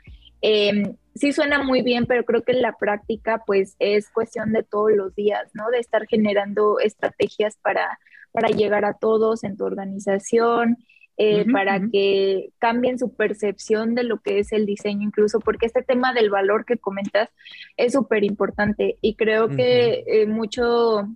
[0.47, 4.63] Eh, sí suena muy bien, pero creo que en la práctica pues es cuestión de
[4.63, 5.71] todos los días, ¿no?
[5.71, 7.99] De estar generando estrategias para,
[8.31, 10.77] para llegar a todos en tu organización,
[11.17, 15.83] eh, para que cambien su percepción de lo que es el diseño incluso, porque este
[15.83, 17.31] tema del valor que comentas
[17.79, 21.09] es súper importante y creo que eh, mucho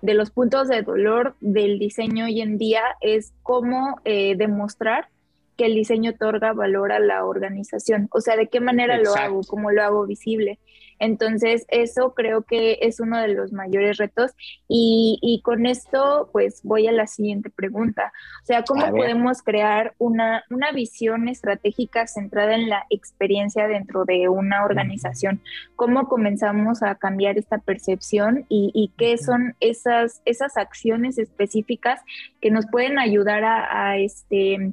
[0.00, 5.08] de los puntos de dolor del diseño hoy en día es cómo eh, demostrar
[5.56, 8.08] que el diseño otorga valor a la organización.
[8.12, 10.58] O sea, de qué manera lo hago, cómo lo hago visible.
[10.98, 14.32] Entonces, eso creo que es uno de los mayores retos.
[14.68, 18.12] Y, con esto, pues voy a la siguiente pregunta.
[18.42, 24.28] O sea, ¿cómo podemos crear una, una visión estratégica centrada en la experiencia dentro de
[24.28, 25.40] una organización?
[25.76, 32.00] ¿Cómo comenzamos a cambiar esta percepción y, qué son esas, esas acciones específicas
[32.40, 34.72] que nos pueden ayudar a, a este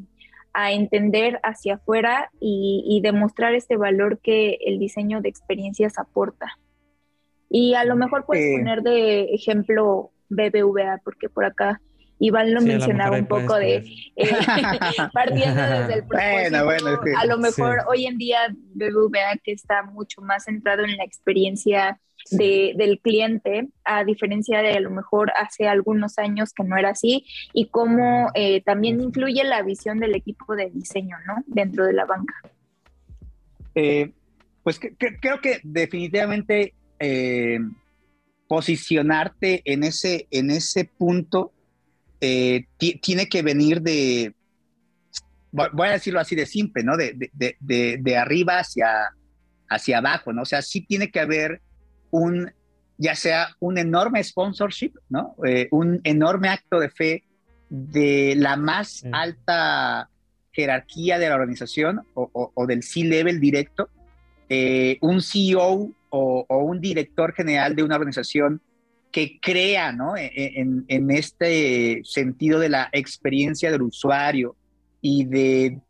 [0.54, 6.58] a entender hacia afuera y, demostrar este valor que el diseño de experiencias aporta.
[7.49, 11.82] Y a lo mejor puedes poner de ejemplo BBVA, porque por acá
[12.20, 13.78] Iván lo mencionaba un poco de
[14.16, 14.30] eh,
[15.14, 17.18] partiendo desde el propósito.
[17.20, 18.39] a lo mejor hoy en día
[18.76, 21.99] BBVA que está mucho más centrado en la experiencia
[22.32, 27.26] del cliente, a diferencia de a lo mejor hace algunos años que no era así,
[27.53, 31.36] y cómo eh, también influye la visión del equipo de diseño, ¿no?
[31.45, 32.34] Dentro de la banca.
[33.76, 34.11] Eh,
[34.63, 37.59] pues creo que definitivamente eh,
[38.47, 41.51] posicionarte en ese, en ese punto
[42.19, 44.34] tiene que venir de,
[45.51, 46.95] voy a decirlo así de simple, ¿no?
[46.95, 49.09] De, de, de arriba hacia,
[49.69, 50.43] hacia abajo, ¿no?
[50.43, 51.61] O sea, sí tiene que haber
[52.14, 52.51] un,
[52.97, 55.36] ya sea un enorme sponsorship, ¿no?
[55.45, 57.24] Eh, un enorme acto de fe
[57.70, 60.09] de la más alta
[60.51, 63.89] jerarquía de la organización o, del C-level directo,
[64.47, 68.61] eh, un CEO o, un director general de una organización
[69.11, 70.16] que crea ¿no?
[70.16, 74.55] E, e, en, este sentido de la experiencia del usuario
[75.01, 75.82] y del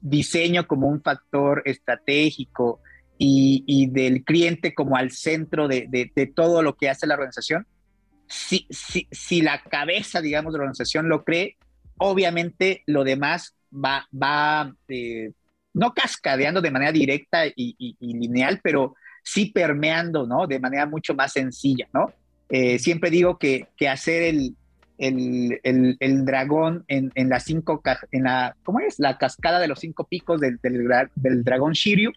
[0.00, 2.80] diseño como un factor estratégico
[3.22, 7.66] y, del cliente como al centro de, de, todo lo que hace la organización,
[8.26, 11.56] si, si, si, la cabeza, digamos, de la organización lo cree,
[11.98, 15.32] obviamente lo demás va, va eh,
[15.74, 20.46] no cascadeando de manera directa y, lineal, pero sí permeando, ¿no?
[20.46, 22.12] De manera mucho más sencilla, ¿no?
[22.48, 24.56] Eh, siempre digo que, que hacer el,
[24.96, 28.98] el, el, el, dragón en, en, la cinco, en la, ¿cómo es?
[28.98, 32.12] La cascada de los cinco picos del, del, del dragón Shiryu,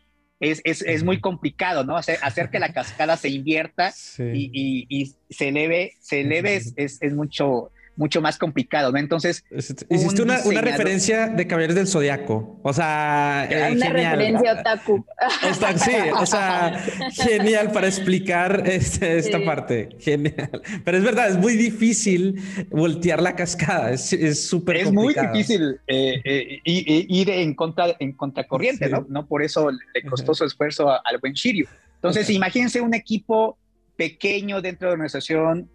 [0.52, 1.96] es, es, es, muy complicado, ¿no?
[1.96, 6.74] Hacer, hacer, que la cascada se invierta y, y, y, se eleve, se eleve es,
[6.76, 8.98] es, mucho, mucho más complicado, ¿no?
[8.98, 9.44] Entonces.
[9.52, 12.60] Hiciste una, una, referencia de Caballeros del Zodiaco.
[12.64, 15.06] O sea, eh, una referencia otaku.
[15.76, 19.90] sí, o sea, genial para explicar este, esta parte.
[20.00, 20.62] Genial.
[20.84, 23.92] Pero es verdad, es muy difícil voltear la cascada.
[23.92, 29.06] Es súper Es, muy difícil eh, eh, ir en contra en contracorriente, ¿no?
[29.10, 29.26] ¿no?
[29.26, 31.68] Por eso le costó su esfuerzo al buen Shiryu.
[31.96, 33.58] Entonces, imagínense un equipo
[33.96, 35.70] pequeño dentro de la organización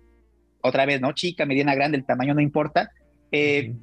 [0.68, 1.12] otra vez, ¿no?
[1.12, 2.90] Chica, mediana, grande, el tamaño no importa,
[3.32, 3.74] eh,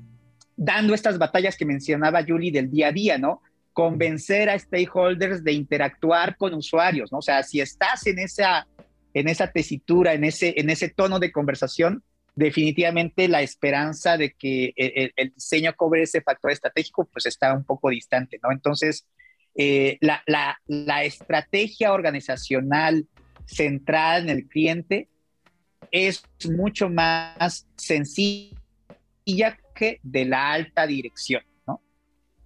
[0.55, 3.41] dando estas batallas que mencionaba Julie del día a día, ¿no?
[3.73, 7.19] Convencer a stakeholders de interactuar con usuarios, ¿no?
[7.19, 8.67] O sea, si estás en esa,
[9.13, 12.03] en esa tesitura, en ese, en ese tono de conversación,
[12.35, 17.89] definitivamente la esperanza de que el, diseño cobre ese factor estratégico, pues está un poco
[17.89, 18.51] distante, ¿no?
[18.51, 19.07] Entonces,
[19.55, 23.07] eh, la, la, la estrategia organizacional
[23.45, 25.07] centrada en el cliente
[25.91, 28.57] es mucho más sencilla
[29.75, 31.81] que de la alta dirección, ¿no?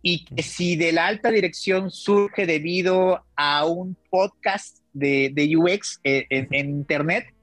[0.01, 6.25] Y que si de la alta dirección surge debido a un podcast de, UX eh,
[6.29, 7.33] en, Internet,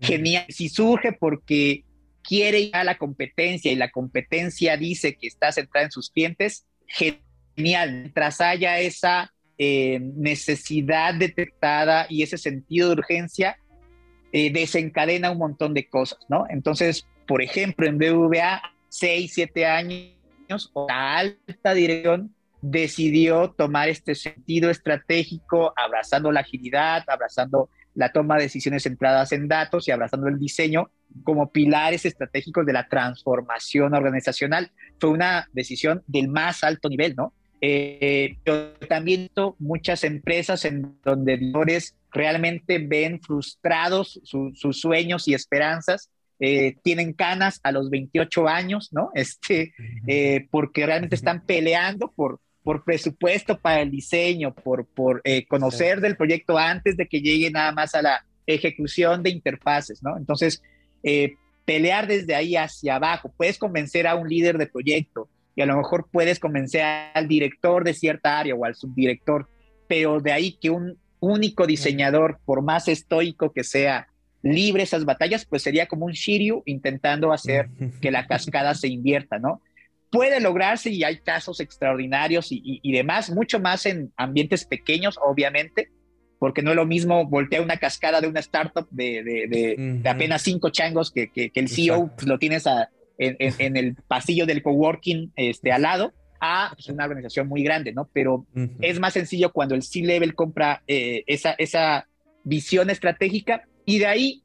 [0.00, 0.46] genial.
[0.48, 1.84] Si surge porque
[2.22, 6.66] quiere ir a la competencia y la competencia dice que está centrada en sus clientes,
[6.86, 7.22] genial.
[7.58, 13.58] Mientras haya esa eh, necesidad detectada y ese sentido de urgencia,
[14.38, 16.44] eh, desencadena un montón de cosas, ¿no?
[16.50, 18.60] Entonces, por ejemplo, en BVA,
[18.90, 27.70] 6, 7 años, la alta dirección decidió tomar este sentido estratégico, abrazando la agilidad, abrazando
[27.94, 30.90] la toma de decisiones centradas en datos y abrazando el diseño
[31.24, 34.70] como pilares estratégicos de la transformación organizacional.
[35.00, 37.32] Fue una decisión del más alto nivel, ¿no?
[37.60, 41.38] Eh, pero también muchas empresas en donde
[42.12, 49.10] realmente ven frustrados sus sueños y esperanzas, eh, tienen canas a los 28 años, ¿no?
[49.14, 49.72] Este,
[50.06, 56.16] eh, porque realmente están peleando por, por presupuesto para el diseño, por, por conocer del
[56.16, 60.16] proyecto antes de que llegue nada más a la ejecución de interfaces, ¿no?
[60.16, 60.62] Entonces,
[61.64, 65.76] pelear desde ahí hacia abajo, puedes convencer a un líder de proyecto, y a lo
[65.76, 66.82] mejor puedes convencer
[67.14, 69.48] al director de cierta área o al subdirector,
[69.88, 74.08] pero de ahí que un único diseñador, por más estoico que sea,
[74.42, 77.68] libre esas batallas, pues sería como un Shiryu intentando hacer
[78.02, 79.62] que la cascada se invierta, ¿no?
[80.10, 85.90] Puede lograrse y hay casos extraordinarios y, demás, mucho más en ambientes pequeños, obviamente,
[86.38, 91.10] porque no es lo mismo voltear una cascada de una startup de, apenas cinco changos
[91.10, 92.88] que, el CEO pues, lo tienes a,
[93.18, 98.08] en, el pasillo del coworking este, al lado a pues, una organización muy grande, ¿no?
[98.12, 98.46] Pero
[98.80, 102.08] es más sencillo cuando el C-Level compra eh, esa, esa
[102.44, 104.42] visión estratégica y de ahí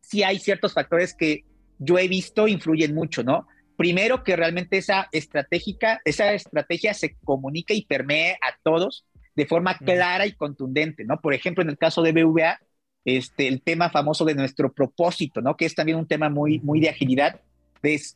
[0.00, 1.44] sí hay ciertos factores que
[1.78, 3.46] yo he visto influyen mucho, ¿no?
[3.76, 9.78] Primero que realmente esa estratégica, esa estrategia se comunica y permee a todos de forma
[9.78, 11.20] clara y contundente, ¿no?
[11.20, 12.60] Por ejemplo, en el caso de BVA,
[13.04, 15.56] este, el tema famoso de nuestro propósito, ¿no?
[15.56, 17.40] Que es también un tema muy, muy de agilidad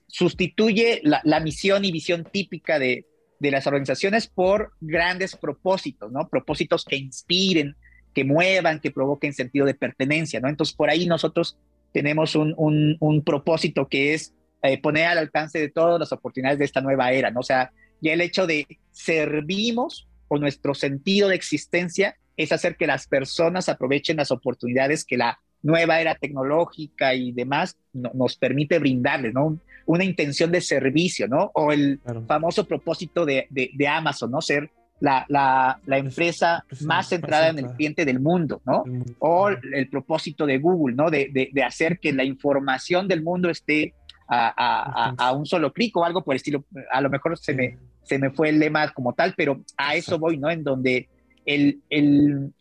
[0.06, 3.06] sustituye la, misión y visión típica de,
[3.40, 6.28] las organizaciones por grandes propósitos, ¿no?
[6.28, 7.76] Propósitos que inspiren,
[8.14, 10.48] que muevan, que provoquen sentido de pertenencia, ¿no?
[10.48, 11.58] Entonces, por ahí nosotros
[11.92, 16.80] tenemos un, propósito que es eh, poner al alcance de todas las oportunidades de esta
[16.80, 17.40] nueva era, ¿no?
[17.40, 22.86] O sea, ya el hecho de servimos o nuestro sentido de existencia es hacer que
[22.86, 29.34] las personas aprovechen las oportunidades que la nueva era tecnológica y demás nos permite brindarles,
[29.34, 29.58] ¿no?
[29.84, 31.50] Una intención de servicio, ¿no?
[31.54, 34.40] O el famoso propósito de, de, Amazon, ¿no?
[34.40, 38.84] Ser la, la, la empresa más centrada en el cliente del mundo, ¿no?
[39.18, 41.10] O el propósito de Google, ¿no?
[41.10, 43.94] De, de, hacer que la información del mundo esté
[44.28, 46.64] a, a, a, un solo clic o algo por el estilo.
[46.92, 50.18] A lo mejor se, me, se me fue el lema como tal, pero a eso
[50.18, 50.50] voy, ¿no?
[50.50, 51.08] En donde
[51.44, 52.52] el, el,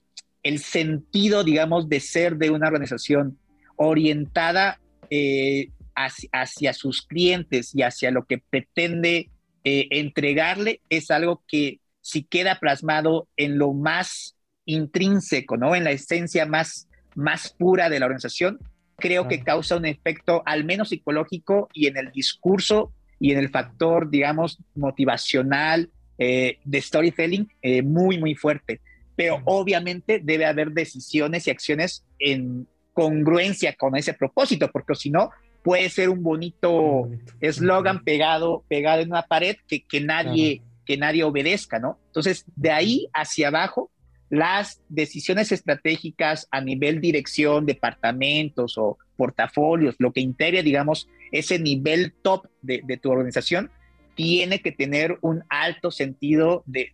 [0.46, 3.40] el sentido, digamos, de ser de una organización
[3.78, 4.80] orientada
[5.10, 9.32] eh, hacia, sus clientes y hacia lo que pretende
[9.64, 14.36] eh, entregarle es algo que si queda plasmado en lo más
[14.66, 15.76] intrínseco, ¿no?
[15.76, 18.60] En la esencia más, más pura de la organización,
[18.98, 23.50] creo que causa un efecto al menos psicológico y en el discurso y en el
[23.50, 25.90] factor, digamos, motivacional
[26.20, 27.50] eh, de storytelling
[27.84, 28.80] muy, muy fuerte
[29.16, 35.30] pero obviamente debe haber decisiones y acciones en congruencia con ese propósito, porque si no,
[35.64, 37.10] puede ser un bonito
[37.42, 42.00] eslogan pegado, pegado en una pared que, que nadie, que nadie obedezca, ¿no?
[42.08, 43.92] Entonces, de ahí hacia abajo,
[44.30, 52.14] las decisiones estratégicas a nivel dirección, departamentos o portafolios, lo que integre, digamos, ese nivel
[52.22, 53.72] top de, de tu organización,
[54.16, 56.94] tiene que tener un alto sentido de,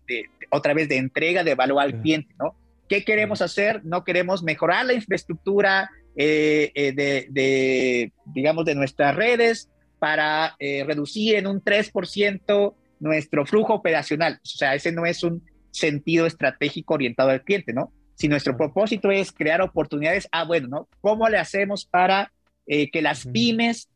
[0.50, 2.56] otra vez, de entrega de valor al cliente, ¿no?
[2.90, 3.86] ¿Qué queremos hacer?
[3.86, 11.36] No queremos mejorar la infraestructura eh, eh, de, digamos, de nuestras redes para eh, reducir
[11.36, 14.40] en un 3% nuestro flujo operacional.
[14.44, 15.42] O sea, ese no es un
[15.72, 17.94] sentido estratégico orientado al cliente, ¿no?
[18.16, 20.90] Si nuestro propósito es crear oportunidades, ah, bueno, ¿no?
[21.00, 22.32] ¿Cómo le hacemos para
[22.68, 23.90] que las pymes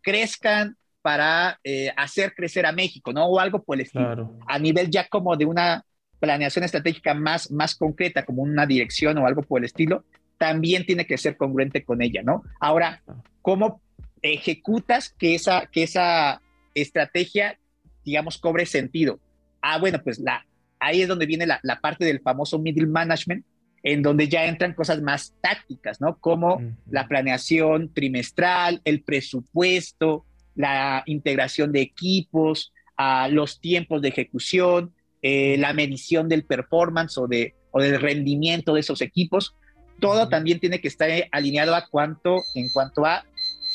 [0.00, 3.26] crezcan para eh, hacer crecer a México, ¿no?
[3.26, 4.36] O algo por el estilo.
[4.46, 5.84] A nivel ya como de una
[6.18, 10.04] planeación estratégica más, más concreta, como una dirección o algo por el estilo,
[10.38, 12.42] también tiene que ser congruente con ella, ¿no?
[12.60, 13.02] Ahora,
[13.42, 13.80] ¿cómo
[14.22, 16.42] ejecutas que esa, que esa
[16.74, 17.58] estrategia,
[18.04, 19.18] digamos, cobre sentido?
[19.62, 20.46] Ah, bueno, pues la,
[20.78, 23.44] ahí es donde viene la, la parte del famoso middle management,
[23.82, 26.18] en donde ya entran cosas más tácticas, ¿no?
[26.18, 30.26] Como la planeación trimestral, el presupuesto,
[30.60, 34.92] la integración de equipos, a los tiempos de ejecución,
[35.22, 39.56] eh, la medición del performance o, de, o del rendimiento de esos equipos.
[40.00, 43.24] Todo también tiene que estar alineado a cuánto, en cuanto a,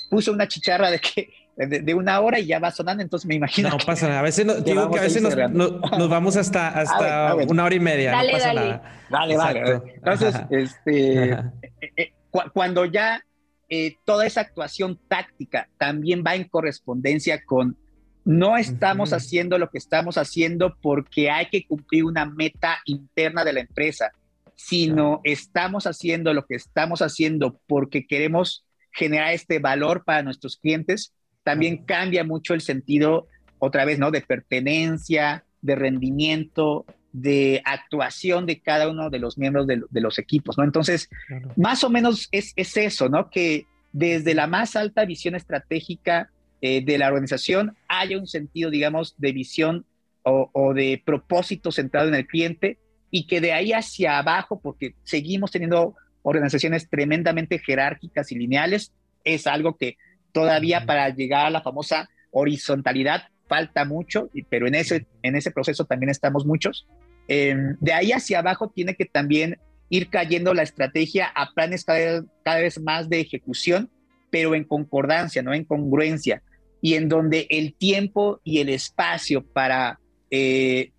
[0.10, 3.70] puse una chicharra de que de, una hora y ya va sonando, entonces me imagino.
[3.70, 4.20] No pasa nada.
[4.20, 7.80] A veces, digo que a veces nos, nos, vamos hasta, hasta ah, una hora y
[7.80, 8.12] media.
[8.12, 8.60] Dale, no pasa dale.
[8.62, 9.00] nada.
[9.10, 9.82] Dale, vale.
[9.96, 11.44] Entonces, este, eh,
[11.98, 12.14] eh,
[12.54, 13.24] cuando ya
[13.70, 17.78] eh, toda esa actuación táctica también va en correspondencia con
[18.26, 23.54] no estamos haciendo lo que estamos haciendo porque hay que cumplir una meta interna de
[23.54, 24.12] la empresa.
[24.58, 31.14] sino estamos haciendo lo que estamos haciendo porque queremos generar este valor para nuestros clientes,
[31.44, 33.28] también cambia mucho el sentido,
[33.60, 34.12] otra vez, ¿no?
[34.12, 36.86] De pertenencia, de rendimiento,
[37.16, 40.66] de actuación de cada uno de los miembros de, los equipos, ¿no?
[40.66, 41.10] Entonces,
[41.56, 43.30] más o menos es, eso, ¿no?
[43.30, 46.30] Que desde la más alta visión estratégica
[46.62, 49.86] eh, de la organización haya un sentido, digamos, de visión
[50.24, 52.80] o, o, de propósito centrado en el cliente
[53.12, 58.92] y que de ahí hacia abajo, porque seguimos teniendo organizaciones tremendamente jerárquicas y lineales,
[59.24, 59.96] es algo que
[60.34, 65.86] todavía para llegar a la famosa horizontalidad falta mucho, pero en ese, en ese proceso
[65.86, 66.88] también estamos muchos.
[67.28, 69.58] Em, de ahí hacia abajo tiene que también
[69.90, 73.90] ir cayendo la estrategia a planes cada, vez más de ejecución,
[74.30, 76.42] pero en concordancia, no en congruencia,
[76.82, 80.00] y en donde el tiempo y el espacio para
[80.30, 80.92] eh,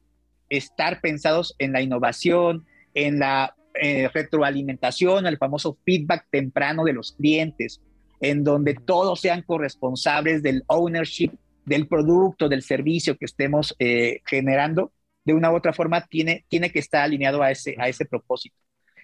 [0.48, 2.64] estar pensados en la innovación,
[2.94, 7.80] en la eh, retroalimentación, el famoso feedback temprano de los clientes,
[8.20, 11.32] en donde todos sean corresponsables del ownership
[11.66, 14.92] del producto, del servicio que estemos eh, generando,
[15.26, 18.56] de una u otra forma tiene, tiene que estar alineado a ese, a ese propósito.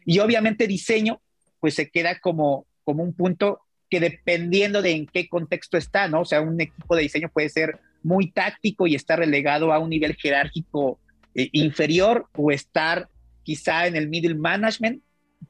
[0.07, 1.20] Y obviamente diseño,
[1.61, 3.61] pues se queda como, como un punto
[3.91, 6.23] que dependiendo de en qué contexto está, ¿no?
[6.23, 9.91] O sea, un equipo de diseño puede ser muy táctico y estar relegado a un
[9.91, 10.99] nivel jerárquico
[11.35, 13.09] eh, inferior o estar
[13.43, 15.03] quizá en el middle management,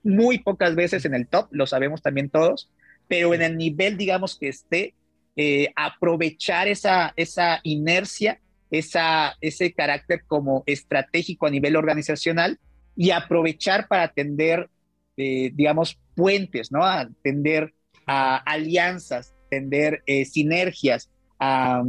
[0.03, 2.71] muy pocas veces en el top, lo sabemos también todos,
[3.09, 4.95] pero en el nivel, digamos, que esté,
[5.37, 8.41] eh, aprovechar esa, esa inercia,
[8.73, 12.59] esa, ese carácter como estratégico a nivel organizacional
[12.97, 14.69] y aprovechar para atender,
[15.17, 16.83] eh, digamos, puentes, ¿no?
[16.83, 17.73] Atender
[18.07, 21.85] a alianzas, atender eh, sinergias, a,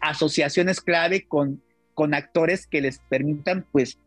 [0.00, 1.62] asociaciones clave con,
[1.94, 3.98] con actores que les permitan, pues,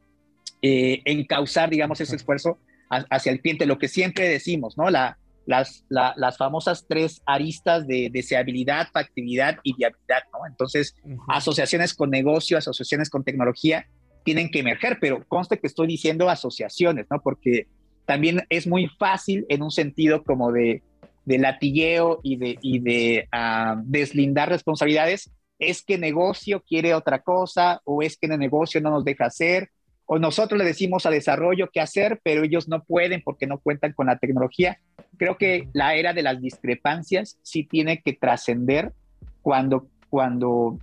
[0.62, 2.58] encauzar, digamos, ese esfuerzo
[2.90, 4.90] hacia el cliente, lo que siempre decimos, ¿no?
[4.90, 10.46] La, las, las famosas tres aristas de deseabilidad, factibilidad y viabilidad, ¿no?
[10.48, 10.96] Entonces,
[11.28, 13.88] asociaciones con negocio, asociaciones con tecnología,
[14.24, 17.22] tienen que emerger, pero conste que estoy diciendo asociaciones, ¿no?
[17.22, 17.68] Porque
[18.06, 20.82] también es muy fácil en un sentido como de,
[21.26, 27.82] de latilleo y de, y de ah, deslindar responsabilidades, es que negocio quiere otra cosa
[27.86, 29.70] o es que el negocio no nos deja hacer
[30.06, 33.94] o nosotros le decimos a desarrollo qué hacer, pero ellos no pueden porque no cuentan
[33.94, 34.80] con la tecnología.
[35.18, 38.94] Creo que la era de las discrepancias sí tiene que trascender
[39.42, 40.78] cuando, cuando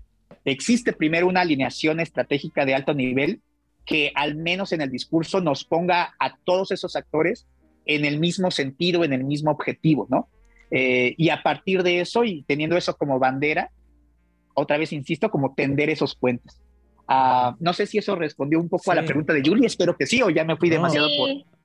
[0.44, 3.40] existe primero una alineación estratégica de alto nivel
[3.84, 7.46] que al menos en el discurso nos ponga a todos esos actores
[7.86, 10.28] en el mismo sentido, en el mismo objetivo, ¿no?
[10.70, 13.70] Eh, y a partir de eso y teniendo eso como bandera,
[14.54, 16.60] otra vez insisto, como tender esos puentes.
[17.12, 20.06] Ah, no sé si eso respondió un poco a la pregunta de Julie, espero que
[20.06, 21.08] sí, o ya me fui demasiado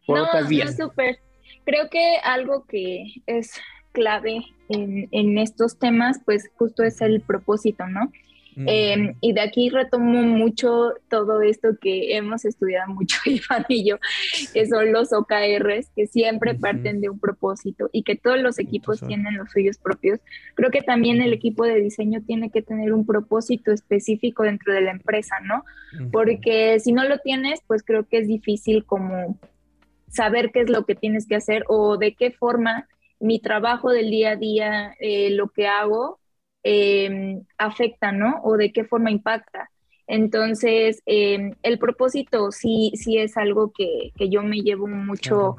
[0.08, 0.76] por, otras vías.
[0.80, 1.20] No, súper.
[1.66, 3.52] Creo que algo que es
[3.92, 8.12] clave en, en, estos temas, pues justo es el propósito, ¿no?
[8.58, 13.98] Em, y de aquí retomo mucho todo esto que hemos estudiado mucho, Iván y yo,
[14.54, 19.02] que son los OKRs, que siempre parten de un propósito y que todos los equipos
[19.06, 20.20] tienen los suyos propios.
[20.54, 24.82] Creo que también el equipo de diseño tiene que tener un propósito específico dentro de
[24.82, 25.64] la empresa, ¿no?
[26.12, 29.40] Porque si no lo tienes, pues creo que es difícil como
[30.08, 32.88] saber qué es lo que tienes que hacer o de qué forma
[33.20, 36.20] mi trabajo del día a día, eh, lo que hago,
[36.68, 38.42] Em, afecta, ¿no?
[38.44, 39.70] O de qué forma impacta.
[40.08, 45.58] Entonces, em, el propósito sí, sí es algo que, yo me llevo mucho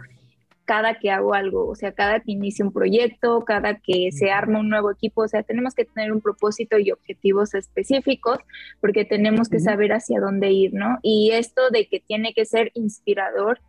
[0.64, 4.58] cada que hago algo, o sea, cada que inicio un proyecto, cada que se arma
[4.58, 8.38] un nuevo equipo, o sea, tenemos que tener un propósito y objetivos específicos
[8.80, 10.98] porque tenemos que saber hacia dónde ir, ¿no?
[11.02, 13.60] Y esto de que tiene que ser inspirador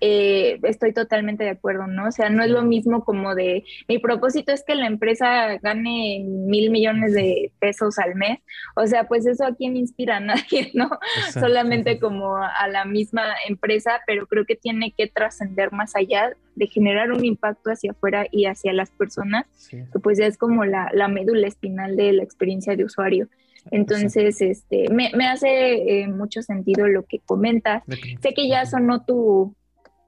[0.00, 2.08] eh, estoy totalmente de acuerdo, ¿no?
[2.08, 6.24] O sea, no es lo mismo como de, mi propósito es que la empresa gane
[6.26, 8.38] mil millones de pesos al mes,
[8.76, 10.90] o sea, pues eso a quién inspira a nadie, ¿no?
[11.32, 16.66] Solamente como a la misma empresa, pero creo que tiene que trascender más allá de
[16.66, 20.90] generar un impacto hacia afuera y hacia las personas, que pues ya es como la,
[21.08, 23.28] médula espinal de la experiencia de usuario.
[23.70, 27.82] Entonces, este, me, hace eh, mucho sentido lo que comentas.
[28.22, 29.54] Sé que ya sonó tu,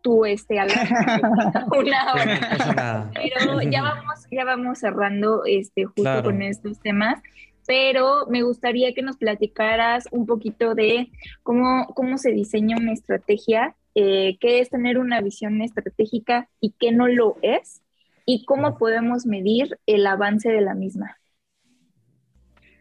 [0.03, 0.57] tú este,
[1.78, 3.11] una hora.
[3.14, 7.22] Pero ya vamos, ya vamos cerrando este, justo con estos temas.
[7.66, 11.11] Pero me gustaría que nos platicaras un poquito de
[11.42, 16.90] cómo, cómo se diseña una estrategia, eh, qué es tener una visión estratégica y qué
[16.90, 17.82] no lo es,
[18.26, 21.18] y cómo podemos medir el avance de la misma.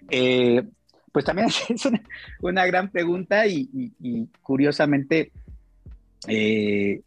[0.09, 0.63] Eh,
[1.11, 1.89] pues también es
[2.41, 3.69] una, gran pregunta y,
[4.41, 5.31] curiosamente
[6.27, 7.01] eh,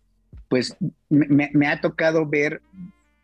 [0.48, 0.76] pues
[1.08, 2.60] me, ha tocado ver,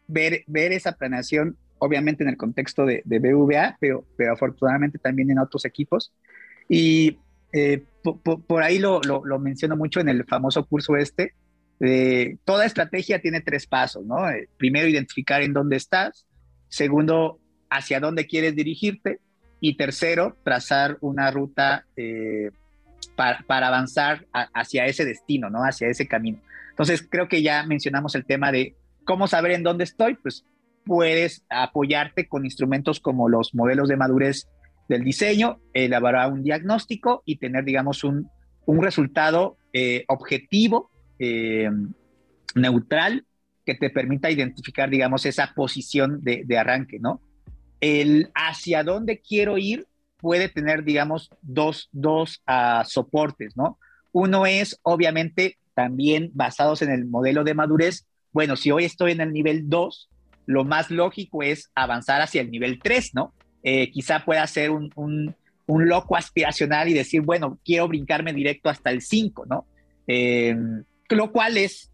[0.07, 5.31] ver, ver esa planeación, obviamente en el contexto de, de BVA, pero, pero afortunadamente también
[5.31, 6.13] en otros equipos.
[6.69, 7.19] Y
[7.53, 11.35] eh, por, ahí lo, lo, menciono mucho en el famoso curso este.
[12.45, 14.29] toda estrategia tiene tres pasos, ¿no?
[14.31, 16.27] Eh, primero, identificar en dónde estás.
[16.69, 19.19] Segundo, hacia dónde quieres dirigirte.
[19.61, 22.51] Y tercero, trazar una ruta eh,
[23.17, 25.65] para, para, avanzar hacia ese destino, ¿no?
[25.65, 26.41] Hacia ese camino.
[26.71, 28.75] Entonces, creo que ya mencionamos el tema de
[29.05, 30.45] cómo saber en dónde estoy, pues
[30.85, 34.49] puedes apoyarte con instrumentos como los modelos de madurez
[34.89, 38.29] del diseño, elaborar un diagnóstico y tener, digamos, un,
[38.67, 41.71] un resultado eh, objetivo, eh,
[42.55, 43.25] neutral,
[43.65, 47.21] que te permita identificar, digamos, esa posición de, de, arranque, ¿no?
[47.81, 49.87] El hacia dónde quiero ir
[50.21, 53.79] puede tener, digamos, dos, dos uh, soportes, ¿no?
[54.13, 58.07] Uno es, obviamente, también basados en el modelo de madurez.
[58.33, 60.09] Bueno, si hoy estoy en el nivel 2,
[60.47, 63.33] lo más lógico es avanzar hacia el nivel 3, ¿no?
[63.63, 65.35] Eh, quizá pueda ser un, un,
[65.67, 69.67] loco aspiracional y decir, bueno, quiero brincarme directo hasta el 5, ¿no?
[70.07, 70.57] Eh,
[71.09, 71.91] lo cual es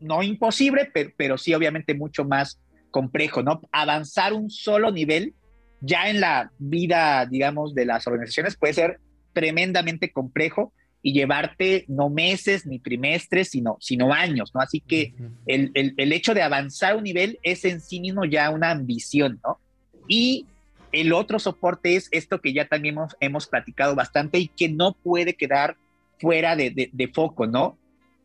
[0.00, 2.60] no, imposible, pero, pero, sí obviamente mucho más
[2.90, 3.60] complejo, ¿no?
[3.72, 5.34] Avanzar un solo nivel
[5.80, 9.00] ya en la vida, digamos, de las organizaciones puede ser
[9.32, 10.72] tremendamente complejo
[11.02, 14.60] y llevarte no meses ni trimestres, sino, sino años, ¿no?
[14.60, 15.14] Así que
[15.46, 19.38] el, el, el, hecho de avanzar un nivel es en sí mismo ya una ambición,
[19.44, 19.60] ¿no?
[20.08, 20.46] Y
[20.92, 25.34] el otro soporte es esto que ya también hemos, platicado bastante y que no puede
[25.34, 25.76] quedar
[26.18, 27.78] fuera de, foco, ¿no?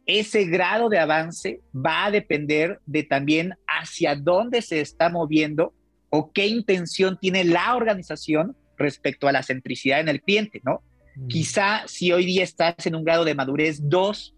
[0.05, 5.73] Ese grado de avance va a depender de también hacia dónde se está moviendo
[6.11, 10.83] o qué intención tiene la organización respecto a la centricidad en el cliente, ¿no?
[11.15, 11.27] Mm.
[11.27, 14.35] Quizá si hoy día estás en un grado de madurez 2,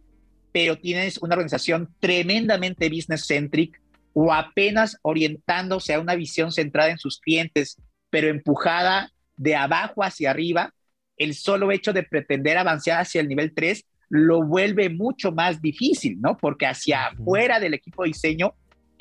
[0.54, 3.82] pero tienes una organización tremendamente business-centric
[4.14, 7.78] o apenas orientándose a una visión centrada en sus clientes
[8.14, 10.72] pero empujada de abajo hacia arriba,
[11.18, 16.22] el solo hecho de pretender avanzar hacia el nivel 3 lo vuelve mucho más difícil,
[16.22, 16.38] ¿no?
[16.38, 18.54] Porque hacia afuera del equipo de diseño,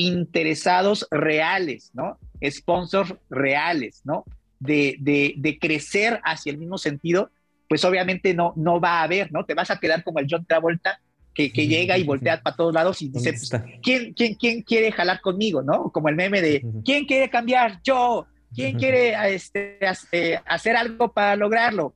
[0.06, 2.18] interesados reales, ¿no?
[2.44, 4.24] Sponsors reales, ¿no?
[4.58, 7.30] De, de, crecer hacia el mismo sentido,
[7.68, 9.44] pues obviamente no, no va a haber, ¿no?
[9.44, 11.00] Te vas a quedar como el John Travolta
[11.34, 13.50] que, que llega y voltea para todos lados y dice, pues,
[13.82, 15.90] ¿quién, quién, ¿quién quiere jalar conmigo, no?
[15.90, 17.80] Como el meme de, ¿quién quiere cambiar?
[17.82, 19.78] Yo, ¿Quién quiere este,
[20.46, 21.94] hacer algo para lograrlo?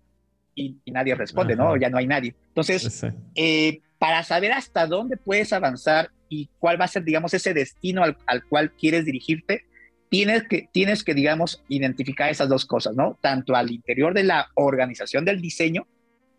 [0.54, 1.76] Y, nadie responde, ¿no?
[1.76, 2.34] Ya no hay nadie.
[2.48, 3.04] Entonces,
[3.34, 8.02] eh, para saber hasta dónde puedes avanzar y cuál va a ser, digamos, ese destino
[8.02, 9.64] al, cual quieres dirigirte,
[10.08, 13.18] tienes que, tienes que, digamos, identificar esas dos cosas, ¿no?
[13.20, 15.86] Tanto al interior de la organización del diseño,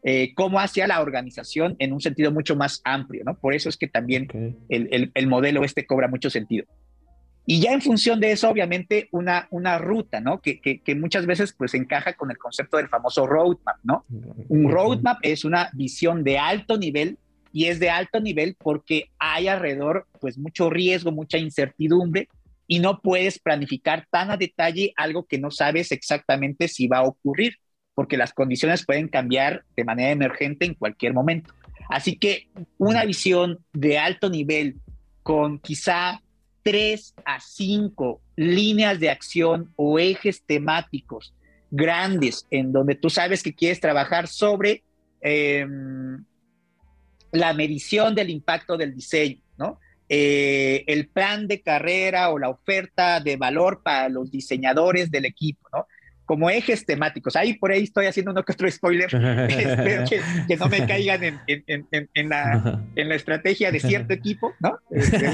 [0.04, 3.38] eh, como hacia la organización en un sentido mucho más amplio, ¿no?
[3.38, 4.28] Por eso es que también
[4.70, 6.66] el, el, el modelo este cobra mucho sentido.
[7.50, 10.42] Y ya en función de eso, obviamente, una, una ruta, ¿no?
[10.42, 14.06] Que, que, muchas veces pues encaja con el concepto del famoso roadmap, ¿no?
[14.50, 17.18] Un roadmap es una visión de alto nivel
[17.58, 22.30] y es de alto nivel porque hay alrededor pues mucho riesgo, mucha incertidumbre
[22.68, 27.08] y no puedes planificar tan a detalle algo que no sabes exactamente si va a
[27.08, 27.56] ocurrir,
[27.96, 31.52] porque las condiciones pueden cambiar de manera emergente en cualquier momento.
[31.90, 32.48] Así que
[32.78, 34.76] una visión de alto nivel
[35.24, 36.22] con quizá
[36.62, 41.34] tres a cinco líneas de acción o ejes temáticos
[41.72, 44.84] grandes en donde tú sabes que quieres trabajar sobre
[45.22, 46.24] em,
[47.40, 49.80] la medición del impacto del diseño, ¿no?
[50.10, 55.68] Eh, el plan de carrera o la oferta de valor para los diseñadores del equipo,
[55.74, 55.86] ¿no?
[56.28, 57.38] como ejes temáticos.
[57.38, 59.06] Ahí por ahí estoy haciendo uno que otro spoiler.
[59.50, 64.14] Espero que, no me caigan en, en, en, en, la, en la estrategia de cierto
[64.14, 64.78] equipo, ¿no?
[64.92, 65.30] Este,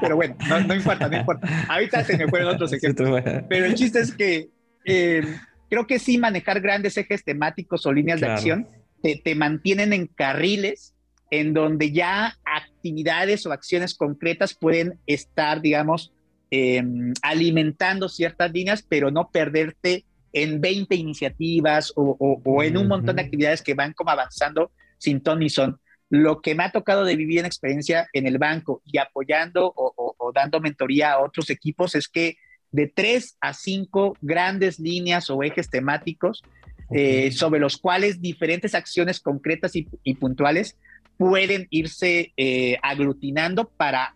[0.00, 1.66] pero bueno, no, no, importa, no importa.
[1.68, 3.20] Ahorita se me fueron otros ejemplos.
[3.48, 4.48] Pero el chiste es que
[4.84, 5.22] eh,
[5.68, 8.68] creo que sí manejar grandes ejes temáticos o líneas de acción
[9.02, 10.94] te, te mantienen en carriles
[11.30, 16.12] en donde ya actividades o acciones concretas pueden estar, digamos,
[16.50, 16.82] eh,
[17.22, 23.62] alimentando ciertas líneas, pero no perderte en 20 iniciativas o, en un montón de actividades
[23.62, 25.78] que van como avanzando sin ton ni son.
[26.10, 30.32] Lo que me ha tocado de vivir en experiencia en el banco y apoyando o,
[30.34, 32.36] dando mentoría a otros equipos es que
[32.70, 36.42] de tres a cinco grandes líneas o ejes temáticos
[36.90, 40.76] eh, sobre los cuales diferentes acciones concretas y, puntuales
[41.18, 44.14] pueden irse eh, aglutinando para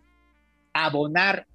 [0.72, 1.46] abonar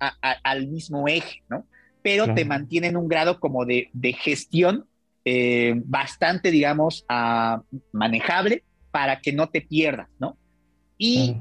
[0.43, 1.65] al mismo eje, ¿no?
[2.07, 4.85] pero te mantienen un grado como de, gestión
[5.25, 7.61] eh, bastante, digamos, ah,
[7.91, 10.37] manejable para que no te pierdas, ¿no?
[10.97, 11.35] Y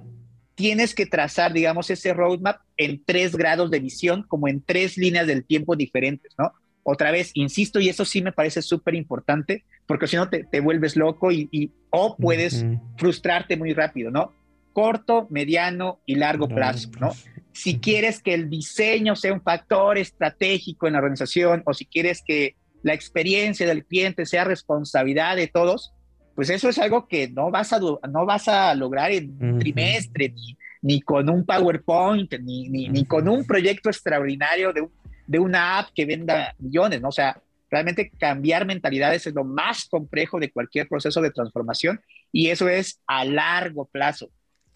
[0.57, 5.28] tienes que trazar, digamos, ese roadmap en tres grados de visión, como en tres líneas
[5.28, 6.53] del tiempo diferentes, ¿no?
[6.88, 10.94] Otra vez, insisto, y eso sí me parece súper importante, porque si no te, vuelves
[10.94, 12.64] loco y, o puedes
[12.96, 14.32] frustrarte muy rápido, ¿no?
[14.72, 17.10] Corto, mediano y largo plazo, ¿no?
[17.50, 22.22] Si quieres que el diseño sea un factor estratégico en la organización o si quieres
[22.24, 22.54] que
[22.84, 25.92] la experiencia del cliente sea responsabilidad de todos,
[26.36, 30.28] pues eso es algo que no vas a, no vas a lograr en un trimestre,
[30.28, 34.86] ni, ni, con un PowerPoint, ni, ni, con un proyecto extraordinario de,
[35.27, 37.09] de, una app que venda millones, ¿no?
[37.09, 37.40] O sea,
[37.70, 42.01] realmente cambiar mentalidades es lo más complejo de cualquier proceso de transformación
[42.32, 44.31] y eso es a largo plazo.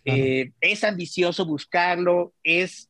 [0.04, 2.88] Eh, es ambicioso buscarlo, es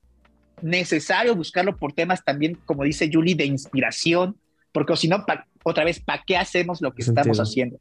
[0.63, 4.37] necesario buscarlo por temas también, como dice Julie, de inspiración,
[4.73, 5.25] porque si no,
[5.65, 7.81] otra vez, ¿para qué hacemos lo que estamos haciendo?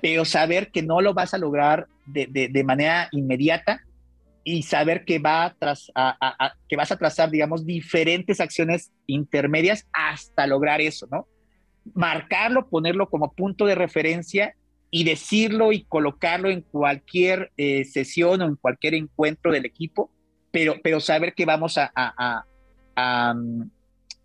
[0.00, 3.82] Pero saber que no lo vas a lograr de, de, manera inmediata
[4.44, 10.46] y saber que, va tras, a, que vas a trazar, digamos, diferentes acciones intermedias hasta
[10.46, 11.26] lograr eso, ¿no?
[11.94, 14.54] Marcarlo, ponerlo como punto de referencia
[14.90, 20.10] y decirlo y colocarlo en cualquier eh, sesión o en cualquier encuentro del equipo,
[20.50, 22.44] pero, pero saber que vamos a, a,
[22.96, 23.34] a,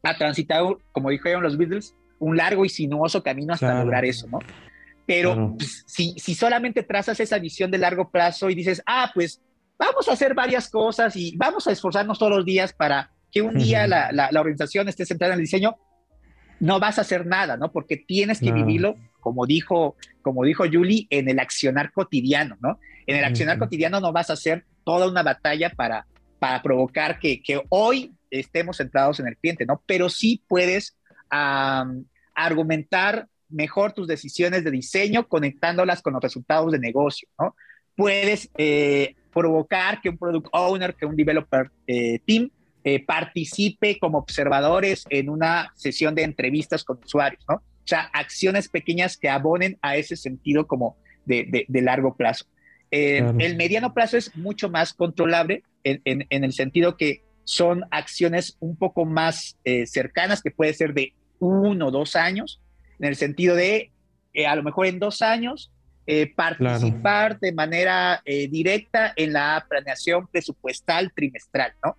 [0.04, 4.40] a transitar, como dijeron los Beatles, un largo y sinuoso camino hasta lograr eso, ¿no?
[5.06, 9.42] Pero pues, si, si solamente trazas esa visión de largo plazo y dices, ah, pues
[9.78, 13.58] vamos a hacer varias cosas y vamos a esforzarnos todos los días para que un
[13.58, 15.76] día la, la, organización esté centrada en el diseño,
[16.62, 17.72] no vas a hacer nada, ¿no?
[17.72, 22.80] Porque tienes que vivirlo, como dijo, como dijo Julie, en el accionar cotidiano, ¿no?
[23.06, 26.08] En el accionar cotidiano no vas a hacer toda una batalla para,
[26.40, 29.82] para provocar que, que hoy estemos centrados en el cliente, ¿no?
[29.86, 30.96] Pero sí puedes
[32.34, 37.56] argumentar mejor tus decisiones de diseño conectándolas con los resultados de negocio, ¿no?
[37.96, 42.50] Puedes eh, provocar que un product owner, que un developer eh, team
[42.84, 47.56] eh, participe como observadores en una sesión de entrevistas con usuarios, ¿no?
[47.56, 52.46] O sea, acciones pequeñas que abonen a ese sentido como de, largo plazo.
[52.90, 59.06] El mediano plazo es mucho más controlable en, el sentido que son acciones un poco
[59.06, 62.60] más cercanas, que puede ser de uno o dos años,
[63.00, 63.92] en el sentido de,
[64.34, 65.72] eh, a lo mejor en dos años,
[66.08, 71.98] eh, participar de manera eh, directa en la planeación presupuestal trimestral, ¿no?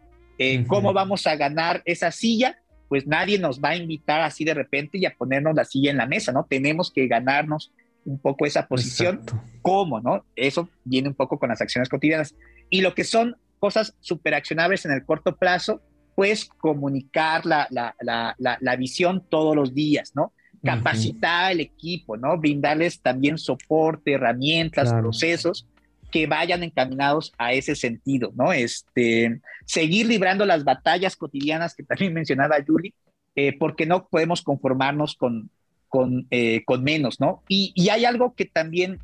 [0.66, 2.58] ¿Cómo vamos a ganar esa silla?
[2.88, 5.96] Pues nadie nos va a invitar así de repente y a ponernos la silla en
[5.96, 6.44] la mesa, ¿no?
[6.48, 7.72] Tenemos que ganarnos
[8.04, 9.22] un poco esa posición.
[9.62, 10.24] ¿Cómo, no?
[10.36, 12.34] Eso viene un poco con las acciones cotidianas.
[12.70, 15.82] Y lo que son cosas súper accionables en el corto plazo,
[16.14, 20.32] pues comunicar la, la, la, la, visión todos los días, ¿no?
[20.66, 22.36] Capacitar al equipo, ¿no?
[22.36, 25.66] Brindarles también soporte, herramientas, procesos
[26.10, 28.52] que vayan encaminados a ese sentido, ¿no?
[28.52, 32.94] Este, seguir librando las batallas cotidianas que también mencionaba Julie,
[33.34, 35.50] eh, porque no podemos conformarnos con,
[35.88, 37.42] con, eh, con menos, ¿no?
[37.48, 38.98] Y, y, hay algo que también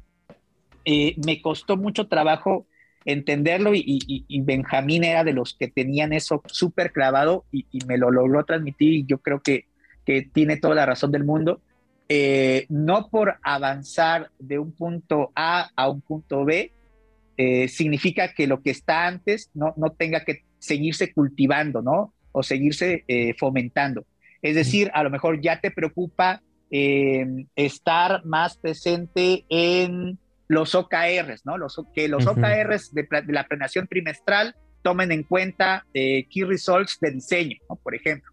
[0.85, 2.67] eh, me costó mucho trabajo
[3.05, 8.45] entenderlo y, Benjamín era de los que tenían eso súper clavado y, me lo logró
[8.45, 9.67] transmitir y yo creo que,
[10.05, 11.61] que tiene toda la razón del mundo.
[12.09, 16.73] Eh, no por avanzar de un punto A a un punto B
[17.39, 22.13] eh, significa que lo que está antes no, no tenga que seguirse cultivando, ¿no?
[22.33, 24.05] O seguirse eh, fomentando.
[24.43, 26.43] Es decir, a lo mejor ya te preocupa
[27.55, 30.19] estar más presente en
[30.53, 31.57] los OKRs, ¿no?
[31.57, 37.13] Los, que los OKRs de, la planeación trimestral tomen en cuenta eh, key results de
[37.13, 37.77] diseño, ¿no?
[37.77, 38.32] Por ejemplo.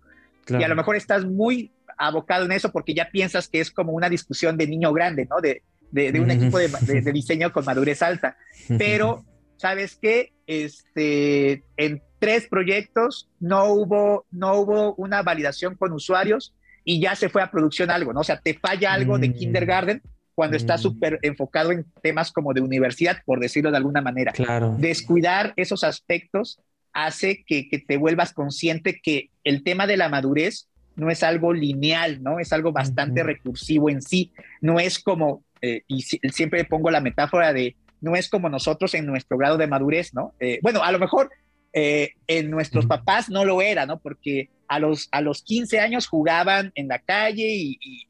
[0.50, 3.92] Y a lo mejor estás muy abocado en eso porque ya piensas que es como
[3.92, 5.42] una discusión de niño grande, ¿no?
[5.42, 6.70] De, de, un equipo de,
[7.02, 8.38] de, diseño con madurez alta.
[8.78, 9.26] Pero,
[9.58, 10.32] ¿sabes qué?
[10.48, 16.54] Este, en tres proyectos no hubo, no hubo una validación con usuarios
[16.84, 18.22] y ya se fue a producción algo, ¿no?
[18.22, 19.34] O sea, te falla algo de mm.
[19.34, 20.02] kindergarten
[20.34, 20.80] cuando está mm.
[20.80, 24.32] súper enfocado en temas como de universidad, por decirlo de alguna manera.
[24.32, 24.76] Claro.
[24.80, 26.60] Descuidar esos aspectos
[26.94, 32.22] hace que, te vuelvas consciente que el tema de la madurez no es algo lineal,
[32.22, 32.40] ¿no?
[32.40, 34.32] Es algo bastante recursivo en sí.
[34.60, 39.06] No es como, eh, y siempre pongo la metáfora de, no es como nosotros en
[39.06, 40.34] nuestro grado de madurez, ¿no?
[40.40, 41.30] Eh, bueno, a lo mejor
[41.72, 44.00] eh, en nuestros papás no lo era, ¿no?
[44.00, 48.09] Porque a los, a los 15 años jugaban en la calle y, y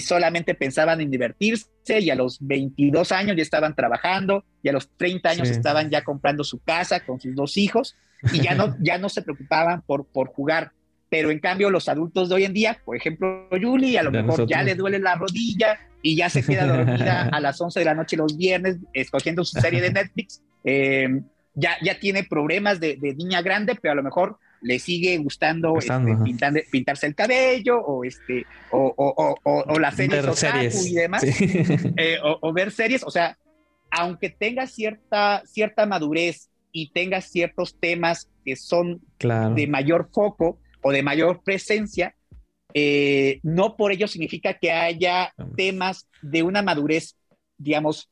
[0.00, 4.90] solamente pensaban en divertirse y a los 22 años ya estaban trabajando y a los
[4.96, 7.96] 30 años estaban ya comprando su casa con sus dos hijos
[8.32, 10.72] y ya no, ya no se preocupaban por, por jugar.
[11.10, 14.46] Pero en cambio los adultos de hoy en día, por ejemplo Julie, a lo mejor
[14.46, 17.94] ya le duele la rodilla y ya se queda dormida a las 11 de la
[17.94, 20.42] noche los viernes escogiendo su serie de Netflix.
[20.64, 21.20] Eh,
[21.54, 26.64] ya, ya tiene problemas de, niña grande, pero a lo mejor le sigue gustando este,
[26.70, 31.22] pintarse el cabello o este o, o, o, las series, y demás.
[31.96, 33.38] eh, o, ver series o sea
[33.90, 40.92] aunque tenga cierta cierta madurez y tenga ciertos temas que son de mayor foco o
[40.92, 42.14] de mayor presencia
[42.74, 47.16] eh, no por ello significa que haya temas de una madurez
[47.56, 48.10] digamos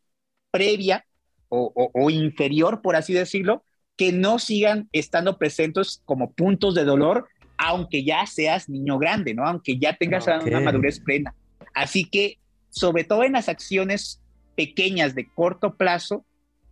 [0.51, 1.05] previa
[1.49, 3.65] o, inferior, por así decirlo,
[3.97, 9.47] que no sigan estando presentes como puntos de dolor, aunque ya seas niño grande, ¿no?
[9.47, 11.35] Aunque ya tengas una madurez plena.
[11.75, 12.39] Así que,
[12.71, 14.21] sobre todo en las acciones
[14.55, 16.25] pequeñas de corto plazo,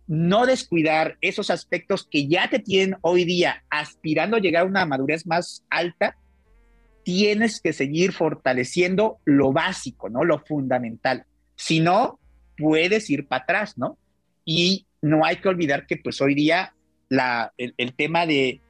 [0.07, 4.85] no descuidar esos aspectos que ya te tienen hoy día aspirando a llegar a una
[4.85, 6.15] madurez más alta,
[7.03, 10.23] tienes que seguir fortaleciendo lo básico, ¿no?
[10.23, 11.25] Lo fundamental.
[11.55, 12.19] Si no,
[12.57, 13.97] puedes ir para atrás, ¿no?
[14.43, 16.74] Y no hay que olvidar que pues hoy día
[17.09, 18.61] la, el, tema de,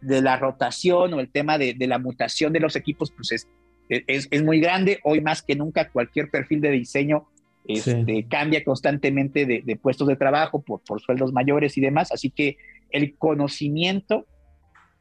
[0.00, 3.48] de, la rotación o el tema de, de, la mutación de los equipos pues es,
[3.88, 5.00] es, es, muy grande.
[5.04, 7.28] Hoy más que nunca cualquier perfil de diseño
[7.66, 12.12] este, cambia constantemente de, de, puestos de trabajo por, por sueldos mayores y demás.
[12.12, 12.56] Así que
[12.90, 14.26] el conocimiento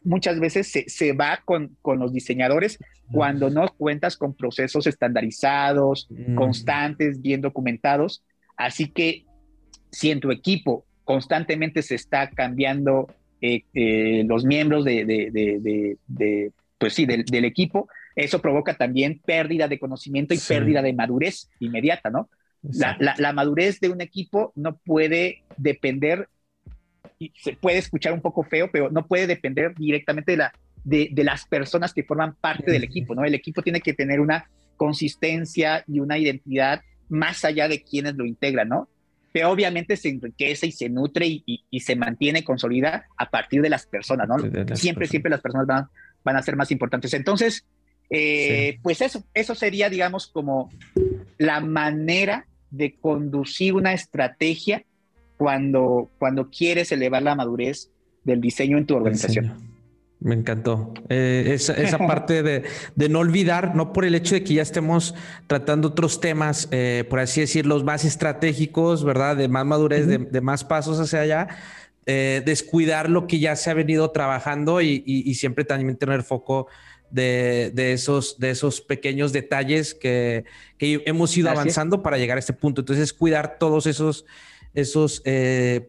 [0.03, 2.79] muchas veces se, se va con, con, los diseñadores
[3.11, 6.35] cuando no cuentas con procesos estandarizados, mm.
[6.35, 8.23] constantes, bien documentados.
[8.57, 9.25] Así que
[9.91, 13.07] si en tu equipo constantemente se está cambiando
[13.41, 19.79] eh, eh, los miembros de, de, pues sí, del, equipo, eso provoca también pérdida de
[19.79, 22.29] conocimiento y pérdida de madurez inmediata, ¿no?
[22.61, 26.29] La, la, madurez de un equipo no puede depender,
[27.19, 30.53] y se puede escuchar un poco feo, pero no puede depender directamente de, la,
[30.85, 33.25] de, de las personas que forman parte del equipo, ¿no?
[33.25, 38.25] El equipo tiene que tener una consistencia y una identidad más allá de quienes lo
[38.25, 38.87] integran, ¿no?
[39.33, 43.87] Pero obviamente se enriquece y se nutre y, se mantiene consolida a partir de las
[43.87, 44.37] personas, ¿no?
[44.75, 45.87] siempre, siempre las personas van,
[46.23, 47.13] van, a ser más importantes.
[47.15, 47.65] Entonces,
[48.11, 50.69] eh, pues eso, eso sería, digamos, como
[51.39, 54.85] la manera de conducir una estrategia
[55.37, 57.89] cuando, cuando quieres elevar la madurez
[58.23, 59.72] del diseño en tu organización.
[60.23, 60.93] Me encantó.
[61.09, 65.13] Eh, esa, parte de, no olvidar, no por el hecho de que ya estemos
[65.47, 69.35] tratando otros temas, eh, por así decirlo, más estratégicos, ¿verdad?
[69.35, 71.47] De más madurez, de, más pasos hacia allá,
[72.05, 76.67] eh, descuidar lo que ya se ha venido trabajando y, siempre también tener foco
[77.11, 80.45] de, esos, de esos pequeños detalles que,
[80.79, 82.79] hemos ido avanzando para llegar a este punto.
[82.79, 84.25] Entonces, cuidar todos esos,
[84.73, 85.21] esos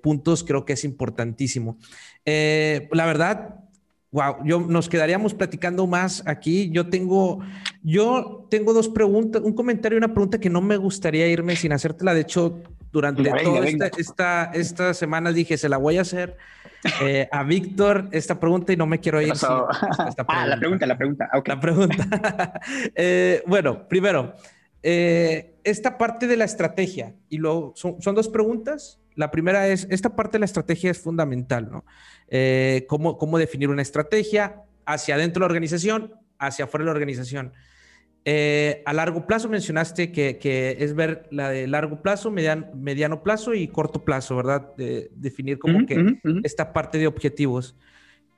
[0.02, 1.78] puntos creo que es importantísimo.
[2.24, 3.63] la verdad,
[4.14, 6.70] Wow, yo nos quedaríamos platicando más aquí.
[6.70, 7.40] Yo tengo,
[7.82, 11.72] yo tengo dos preguntas, un comentario y una pregunta que no me gustaría irme sin
[11.72, 12.14] hacértela.
[12.14, 12.62] De hecho,
[12.92, 16.36] durante toda esta, esta, semana dije, se la voy a hacer
[17.02, 19.32] eh, a Víctor esta pregunta y no me quiero ir.
[19.42, 21.28] ah, la pregunta, la pregunta.
[21.44, 22.60] La pregunta.
[22.94, 24.34] Eh, bueno, primero,
[24.80, 29.00] eh, esta parte de la estrategia y luego son, son dos preguntas.
[29.14, 31.84] La primera es, esta parte de la estrategia es fundamental, ¿no?
[32.28, 36.92] Eh, cómo, cómo definir una estrategia hacia adentro de la organización, hacia afuera de la
[36.92, 37.52] organización.
[38.26, 43.22] Eh, a largo plazo mencionaste que, que, es ver la de largo plazo, mediano, mediano
[43.22, 44.72] plazo y corto plazo, ¿verdad?
[44.76, 47.76] definir como que esta parte de objetivos.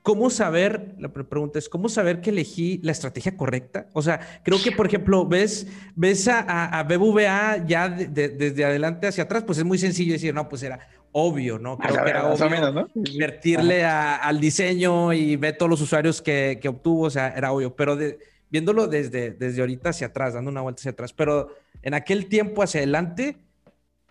[0.07, 3.89] ¿Cómo saber, la pregunta es, ¿cómo saber que elegí la estrategia correcta?
[3.91, 5.67] O sea, creo que, por ejemplo, ves,
[5.97, 10.47] ves a, a, BBVA ya desde adelante hacia atrás, pues es muy sencillo decir, no,
[10.47, 10.79] pues era
[11.11, 11.77] obvio, ¿no?
[11.77, 17.07] Creo que era obvio invertirle al diseño y ver todos los usuarios que, que obtuvo,
[17.07, 17.97] o sea, era obvio, pero
[18.49, 22.63] viéndolo desde, desde ahorita hacia atrás, dando una vuelta hacia atrás, pero en aquel tiempo
[22.63, 23.39] hacia adelante,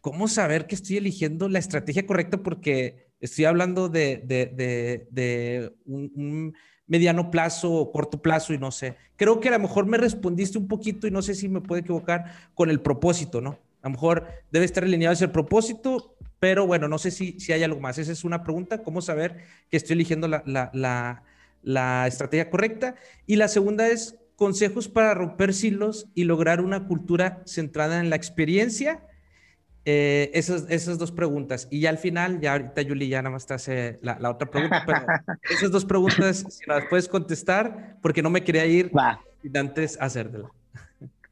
[0.02, 2.36] ¿cómo saber que estoy eligiendo la estrategia correcta?
[2.36, 6.54] Porque estoy hablando de, de, de, un,
[6.86, 8.96] mediano plazo o corto plazo y no sé.
[9.16, 11.80] Creo que a lo mejor me respondiste un poquito y no sé si me puedo
[11.80, 13.58] equivocar con el propósito, ¿no?
[13.82, 17.62] A lo mejor debe estar alineado ese propósito, pero bueno, no sé si, si hay
[17.62, 17.98] algo más.
[17.98, 19.38] Esa es una pregunta, ¿cómo saber
[19.70, 21.22] que estoy eligiendo la, la,
[21.62, 22.94] la, estrategia correcta?
[23.26, 28.16] Y la segunda es consejos para romper silos y lograr una cultura centrada en la
[28.16, 29.06] experiencia.
[29.88, 31.68] Eh, esas, esas dos preguntas.
[31.70, 34.50] Y ya al final, ya ahorita Yuli ya nada más te hace la, la otra
[34.50, 35.06] pregunta, pero
[35.48, 39.20] esas dos preguntas, si las puedes contestar, porque no me quería ir Va.
[39.40, 40.50] sin antes hacértela.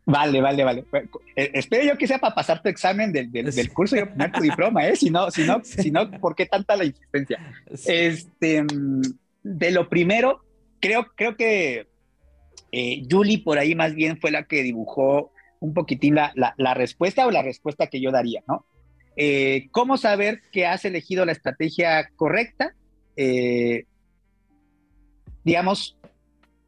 [0.06, 0.85] Vale, vale, vale.
[1.35, 4.43] Eh, espero yo que sea para pasar tu examen del, del, curso y obtener tu
[4.43, 4.94] diploma, ¿eh?
[4.94, 7.40] Si no, si no, si no, ¿por qué tanta la insistencia?
[7.86, 8.64] Este,
[9.43, 10.44] de lo primero,
[10.78, 11.89] creo, creo que
[12.70, 17.26] eh, Julie por ahí más bien fue la que dibujó un poquitín la, la, respuesta
[17.26, 18.66] o la respuesta que yo daría, ¿no?
[19.16, 22.74] Eh, ¿Cómo saber que has elegido la estrategia correcta?
[23.16, 23.85] eh,
[25.44, 25.97] digamos,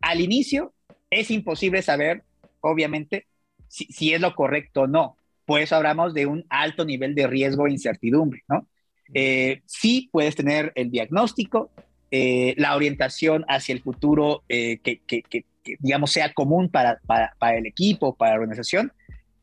[0.00, 0.72] al inicio
[1.10, 2.22] es imposible saber,
[2.60, 3.26] obviamente,
[3.68, 5.16] si, es lo correcto o no.
[5.44, 8.68] Por eso hablamos de un alto nivel de riesgo e incertidumbre, ¿no?
[9.12, 11.70] Eh, sí puedes tener el diagnóstico,
[12.10, 15.44] la orientación hacia el futuro que,
[15.80, 18.92] digamos, sea común para, para, el equipo, para la organización,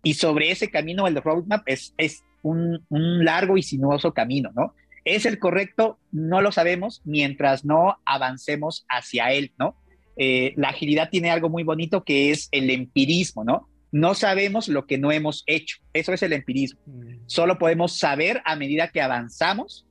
[0.04, 4.74] y sobre ese camino, el roadmap es, es un, un largo y sinuoso camino, ¿no?
[5.06, 6.00] ¿Es el correcto?
[6.12, 9.76] No lo sabemos mientras no avancemos hacia él, ¿no?
[10.16, 13.68] Eh, la agilidad tiene algo muy bonito que es el empirismo, ¿no?
[13.92, 15.78] No sabemos lo que no hemos hecho.
[15.94, 16.80] Eso es el empirismo.
[16.86, 17.24] Mm.
[17.28, 19.86] Solo podemos saber a medida que avanzamos,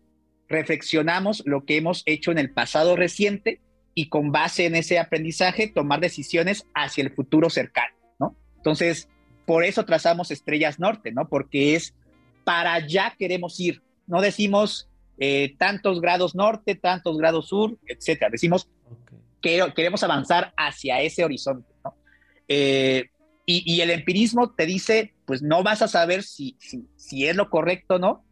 [0.49, 3.61] reflexionamos lo que hemos hecho en el pasado reciente
[3.95, 8.37] y con base en ese aprendizaje tomar decisiones hacia el futuro cercano, ¿no?
[8.57, 9.09] Entonces,
[9.47, 11.29] por eso trazamos estrellas norte, ¿no?
[11.29, 11.95] Porque es
[12.45, 13.83] para allá queremos ir.
[14.07, 14.89] No decimos
[15.19, 18.31] eh, tantos grados norte, tantos grados sur, etcétera.
[18.31, 18.69] Decimos
[19.41, 21.71] que queremos avanzar hacia ese horizonte.
[22.49, 23.09] Eh,
[23.45, 26.57] y, el empirismo te dice, pues no vas a saber si,
[26.97, 28.25] si, es lo correcto o no,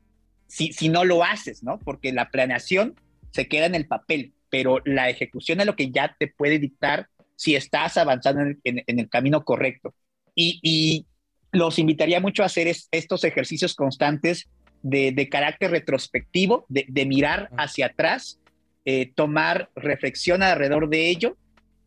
[0.46, 1.78] si, si no lo haces, ¿no?
[1.80, 2.94] Porque la planeación
[3.32, 7.08] se queda en el papel, pero la ejecución es lo que ya te puede dictar
[7.36, 9.94] si estás avanzando en el, camino correcto.
[10.34, 11.06] Y,
[11.52, 14.48] los invitaría mucho a hacer estos ejercicios constantes
[14.82, 18.38] de, carácter retrospectivo, de, mirar hacia atrás,
[18.84, 21.36] eh, tomar reflexión alrededor de ello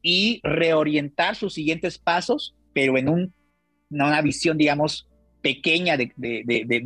[0.02, 3.34] y reorientar sus siguientes pasos, pero en un,
[3.90, 5.08] una visión, digamos,
[5.42, 6.12] pequeña de,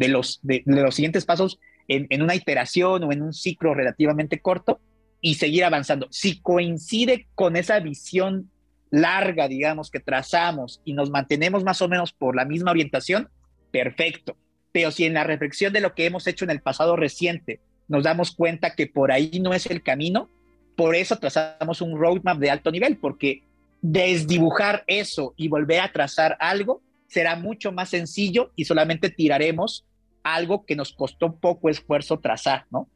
[0.08, 4.82] los, de, los siguientes pasos en, en, una iteración o en un ciclo relativamente corto
[5.28, 6.08] y seguir avanzando.
[6.10, 8.50] Si coincide con esa visión
[8.90, 13.28] larga, digamos, que trazamos y nos mantenemos más o menos por la misma orientación,
[13.70, 14.38] perfecto.
[14.72, 17.60] Pero si en la reflexión de lo que hemos hecho en el pasado reciente
[17.90, 20.30] nos damos cuenta que por ahí no es el camino,
[20.78, 23.44] por eso trazamos un roadmap de alto nivel, porque
[23.82, 29.86] desdibujar eso y volver a trazar algo será mucho más sencillo y solamente tiraremos
[30.24, 32.88] algo que nos costó poco esfuerzo trazar, ¿no?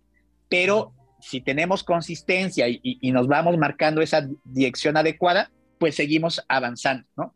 [0.48, 7.34] Pero si tenemos consistencia y, nos vamos marcando esa dirección adecuada, pues seguimos avanzando, ¿no?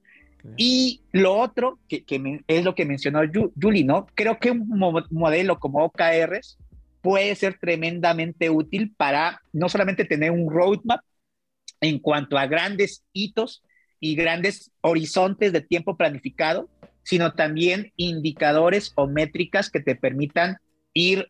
[0.57, 2.05] Y lo otro, que,
[2.47, 3.21] es lo que mencionó
[3.59, 4.05] Julie, ¿no?
[4.13, 4.67] Creo que un
[5.09, 6.57] modelo como OKRs
[7.01, 11.01] puede ser tremendamente útil para no solamente tener un roadmap
[11.81, 13.63] en cuanto a grandes hitos
[13.99, 16.69] y grandes horizontes de tiempo planificado,
[17.03, 20.57] sino también indicadores o métricas que te permitan
[20.95, 21.29] ir,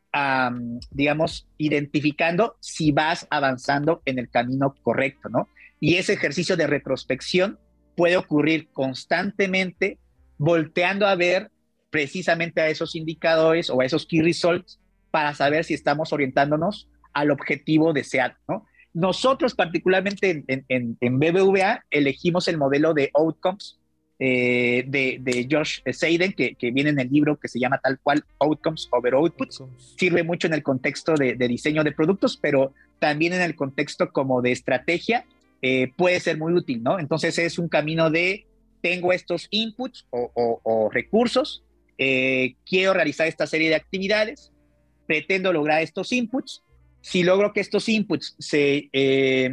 [0.91, 5.49] digamos, identificando si vas avanzando en el camino correcto, ¿no?
[5.79, 7.59] Y ese ejercicio de retrospección
[7.97, 9.97] puede ocurrir constantemente
[10.37, 11.51] volteando a ver
[11.89, 14.79] precisamente a esos indicadores o a esos key results
[15.09, 18.65] para saber si estamos orientándonos al objetivo deseado, ¿no?
[18.93, 23.79] Nosotros particularmente en, en, BBVA elegimos el modelo de outcomes
[24.17, 27.99] eh, de, de, Josh Seiden, que, que, viene en el libro que se llama tal
[27.99, 29.61] cual Outcomes over Outputs.
[29.97, 34.11] Sirve mucho en el contexto de, de, diseño de productos, pero también en el contexto
[34.13, 35.25] como de estrategia
[35.61, 36.97] eh, puede ser muy útil, ¿no?
[36.97, 38.45] Entonces es un camino de,
[38.81, 41.63] tengo estos inputs o, recursos,
[41.97, 44.53] eh, quiero realizar esta serie de actividades,
[45.07, 46.63] pretendo lograr estos inputs,
[47.01, 48.89] si logro que estos inputs se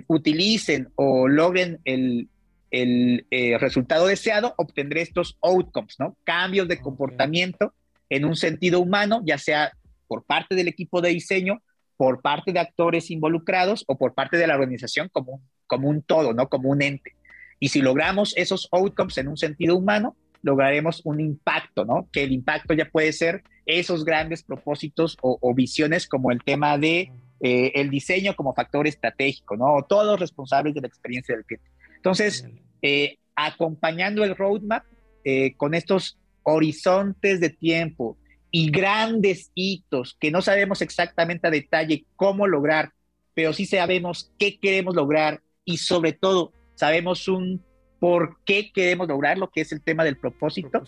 [0.07, 2.29] utilicen o logren el,
[2.73, 3.27] el
[3.61, 6.17] resultado deseado, obtendré estos outcomes, ¿no?
[6.25, 7.75] Cambios de comportamiento
[8.09, 9.73] en un sentido humano, ya sea
[10.09, 11.63] por parte del equipo de diseño,
[11.97, 15.41] por parte de actores involucrados o por parte de la organización como
[15.73, 16.51] como un todo, ¿no?
[16.51, 17.17] Como un ente.
[17.59, 22.09] Y si logramos esos outcomes en un sentido humano, lograremos un impacto, ¿no?
[22.13, 27.11] Que el impacto ya puede ser esos grandes propósitos o, visiones como el tema de
[27.41, 29.87] eh, el diseño como factor estratégico, ¿no?
[29.89, 31.71] Todos responsables de la experiencia del cliente.
[31.97, 32.47] Entonces,
[32.83, 34.85] eh, acompañando el roadmap
[35.25, 38.19] eh, con estos horizontes de tiempo
[38.51, 42.91] y grandes hitos que no sabemos exactamente a detalle cómo lograr,
[43.35, 47.63] pero sí sabemos qué queremos lograr y sobre todo sabemos un
[47.99, 50.83] por qué queremos lograr lo que es el tema del propósito,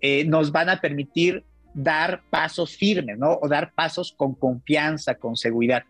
[0.00, 3.38] eh, nos van a permitir dar pasos firmes, ¿no?
[3.40, 5.84] O dar pasos con confianza, con seguridad.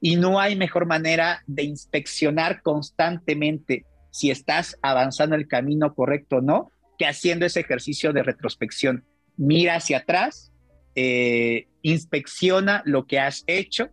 [0.00, 6.40] Y no hay mejor manera de inspeccionar constantemente si estás avanzando el camino correcto o
[6.40, 9.04] no, que haciendo ese ejercicio de retrospección.
[9.36, 10.52] Mira hacia atrás,
[10.94, 13.88] eh, inspecciona lo que has hecho,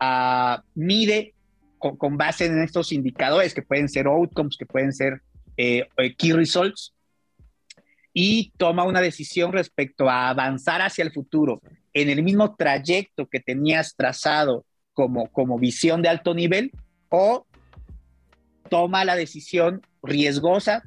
[0.00, 1.34] uh, mide
[1.78, 5.20] con, base en estos indicadores que pueden ser outcomes, que pueden ser
[5.56, 6.94] eh, eh, key results,
[8.12, 11.60] y toma una decisión respecto a avanzar hacia el futuro
[11.92, 16.70] en el mismo trayecto que tenías trazado como, como visión de alto nivel
[17.08, 17.44] o
[18.74, 20.82] toma la decisión riesgosa,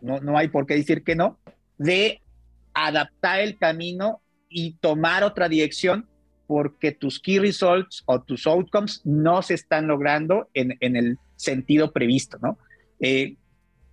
[0.00, 1.40] no, no hay por qué decir que no,
[1.76, 2.22] de
[2.72, 6.06] adaptar el camino y tomar otra dirección
[6.46, 11.90] porque tus key results o tus outcomes no se están logrando en, en el sentido
[11.90, 12.58] previsto, ¿no?
[13.00, 13.34] Eh,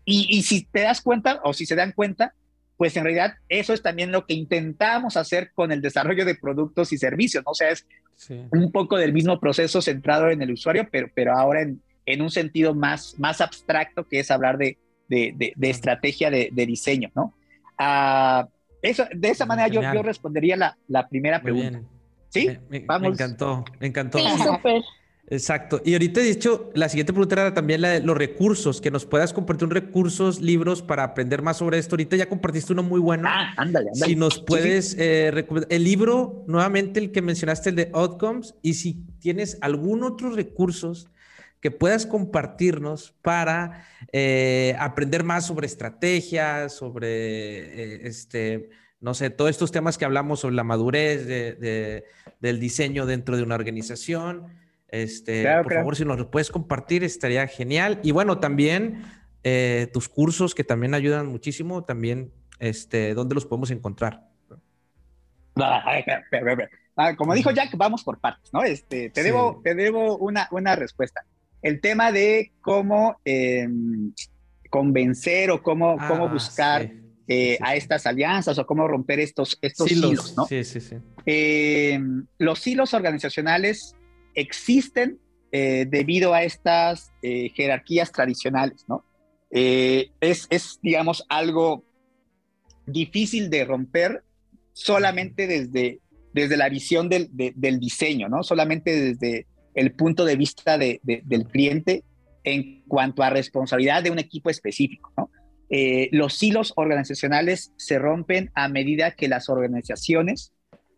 [0.05, 2.35] y, y, si te das cuenta o si se dan cuenta,
[2.77, 6.93] pues en realidad eso es también lo que intentamos hacer con el desarrollo de productos
[6.93, 7.51] y servicios, ¿no?
[7.53, 7.83] O sea, es
[8.51, 12.31] un poco del mismo proceso centrado en el usuario, pero, pero ahora en, en un
[12.31, 17.33] sentido más, más abstracto, que es hablar de, de, de, estrategia de, diseño, ¿no?
[17.77, 18.47] Ah,
[18.81, 21.81] eso, de esa manera yo, yo, respondería la, la primera pregunta.
[22.29, 22.49] ¿Sí?
[22.69, 23.09] Me, Vamos.
[23.09, 24.17] me encantó, me encantó.
[24.17, 24.81] Sí, súper.
[25.31, 25.81] Exacto.
[25.85, 29.05] Y ahorita he dicho, la siguiente pregunta era también la de los recursos, que nos
[29.05, 31.95] puedas compartir recursos, libros para aprender más sobre esto.
[31.95, 33.29] Ahorita ya compartiste uno muy bueno.
[33.31, 34.11] Ah, ándale, ándale.
[34.11, 38.73] Si nos puedes eh, recomendar el libro, nuevamente el que mencionaste, el de Outcomes, y
[38.73, 41.07] si tienes algún otro recursos
[41.61, 48.69] que puedas compartirnos para eh, aprender más sobre estrategias, sobre eh, este,
[48.99, 53.55] no sé, todos estos temas que hablamos sobre la madurez del diseño dentro de una
[53.55, 54.47] organización.
[54.87, 57.99] Este, por favor, si nos lo puedes compartir, estaría genial.
[58.03, 59.03] Y bueno, también
[59.43, 64.27] eh, tus cursos que también ayudan muchísimo, también, este, ¿dónde los podemos encontrar?
[66.95, 68.63] Ah, como dijo Jack, vamos por partes, ¿no?
[68.63, 71.25] Este, te, debo, te debo una, una respuesta.
[71.61, 74.13] El tema de cómo em,
[74.69, 76.91] convencer o cómo, cómo ah, buscar
[77.27, 80.45] eh, a estas alianzas o cómo romper estos, estos hilos, ¿no?
[80.45, 80.95] Sí, sí, sí.
[81.25, 83.95] Em, los hilos organizacionales
[84.33, 85.19] existen
[85.51, 89.05] eh, debido a estas eh, jerarquías tradicionales, ¿no?
[89.53, 91.83] Es, es, digamos, algo
[92.85, 94.23] difícil de romper
[94.71, 95.99] solamente desde,
[96.33, 98.43] desde la visión del, del diseño, ¿no?
[98.43, 102.03] Solamente desde el punto de vista de, del cliente
[102.43, 105.29] en cuanto a responsabilidad de un equipo específico, ¿no?
[106.11, 110.51] los hilos organizacionales se rompen a medida que las organizaciones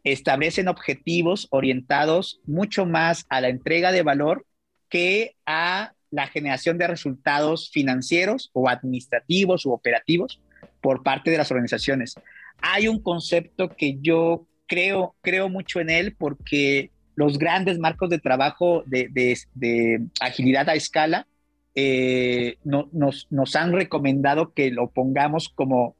[0.03, 4.45] establecen objetivos orientados mucho más a la entrega de valor
[4.89, 10.39] que a la generación de resultados financieros o administrativos u operativos
[10.81, 12.15] por parte de las organizaciones.
[12.61, 18.19] Hay un concepto que yo creo, creo mucho en él porque los grandes marcos de
[18.19, 21.27] trabajo de, agilidad a escala
[21.75, 25.95] eh, nos, nos han recomendado que lo pongamos como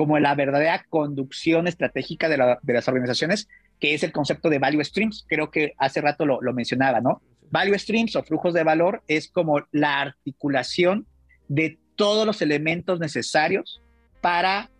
[0.00, 2.38] como la verdadera conducción estratégica de,
[2.72, 5.26] las organizaciones, que es el concepto de value streams.
[5.28, 7.20] Creo que hace rato lo, mencionaba, ¿no?
[7.50, 11.06] Value streams o flujos de valor es como la articulación
[11.48, 13.82] de todos los elementos necesarios
[14.22, 14.70] para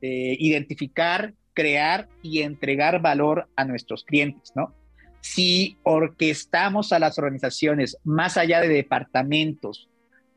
[0.00, 4.74] eh, identificar, crear y entregar valor a nuestros clientes, ¿no?
[5.20, 9.88] Si orquestamos a las organizaciones más allá de departamentos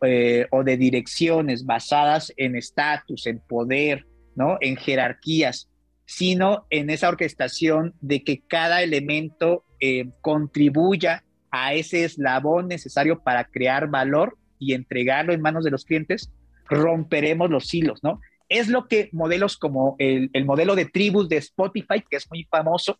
[0.01, 4.05] eh, o de direcciones basadas en estatus, en poder,
[4.35, 4.57] ¿no?
[4.59, 5.69] En jerarquías,
[6.05, 13.45] sino en esa orquestación de que cada elemento eh, contribuya a ese eslabón necesario para
[13.45, 16.31] crear valor y entregarlo en manos de los clientes,
[16.65, 18.19] romperemos los hilos, ¿no?
[18.49, 22.99] Es lo que modelos como el, modelo de tribus de Spotify, que es muy famoso,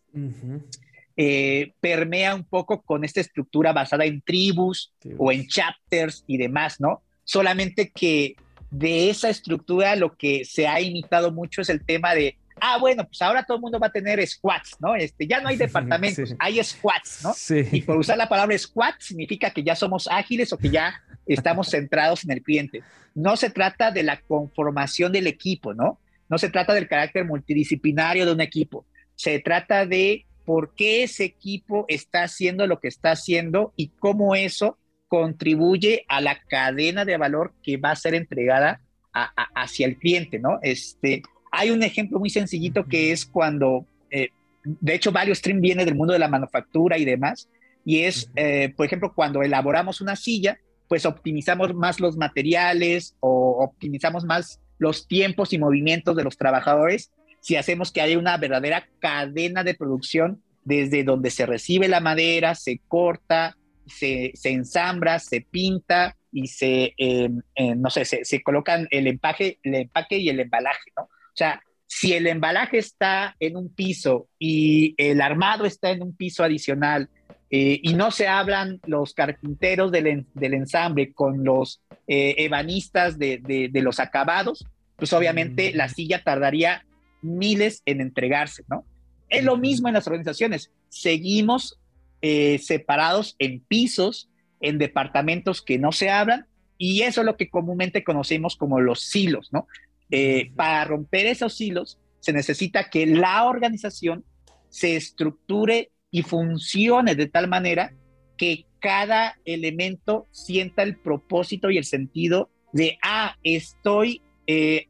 [1.16, 6.80] eh, permea un poco con esta estructura basada en tribus o en chapters y demás,
[6.80, 7.02] ¿no?
[7.24, 8.36] Solamente que
[8.70, 13.06] de esa estructura lo que se ha imitado mucho es el tema de, ah, bueno,
[13.06, 14.96] pues ahora todo el mundo va a tener squads, ¿no?
[14.96, 17.32] Este, ya no hay departamentos, hay squads, ¿no?
[17.70, 21.70] Y por usar la palabra squad significa que ya somos ágiles o que ya estamos
[21.70, 22.82] centrados en el cliente.
[23.14, 26.00] No se trata de la conformación del equipo, ¿no?
[26.28, 28.84] No se trata del carácter multidisciplinario de un equipo.
[29.14, 34.34] Se trata de por qué ese equipo está haciendo lo que está haciendo y cómo
[34.34, 38.80] eso contribuye a la cadena de valor que va a ser entregada
[39.12, 40.58] hacia el cliente, ¿no?
[40.62, 41.22] Este,
[41.52, 44.30] hay un ejemplo muy sencillito que es cuando, eh,
[44.64, 47.48] de hecho, Value Stream viene del mundo de la manufactura y demás,
[47.84, 50.58] y es, eh, por ejemplo, cuando elaboramos una silla,
[50.88, 57.12] pues optimizamos más los materiales o optimizamos más los tiempos y movimientos de los trabajadores
[57.44, 62.54] si hacemos que haya una verdadera cadena de producción desde donde se recibe la madera,
[62.54, 63.54] se corta,
[63.86, 69.74] se, ensambra, se pinta y se, eh, eh, no sé, se, colocan el empaque, el
[69.74, 71.02] empaque y el embalaje, ¿no?
[71.02, 76.16] O sea, si el embalaje está en un piso y el armado está en un
[76.16, 77.10] piso adicional
[77.50, 84.64] eh, y no se hablan los carpinteros del, ensamble con los ebanistas de, los acabados,
[84.96, 85.76] pues obviamente mm.
[85.76, 86.86] la silla tardaría
[87.24, 88.84] miles en entregarse, ¿no?
[89.28, 90.70] Es lo mismo en las organizaciones.
[90.88, 91.80] Seguimos
[92.22, 94.30] eh, separados en pisos,
[94.60, 96.46] en departamentos que no se hablan,
[96.78, 99.66] y eso es lo que comúnmente conocemos como los silos, ¿no?
[100.10, 104.24] Eh, para romper esos silos se necesita que la organización
[104.68, 107.94] se estructure y funcione de tal manera
[108.36, 114.88] que cada elemento sienta el propósito y el sentido de, ah, estoy eh,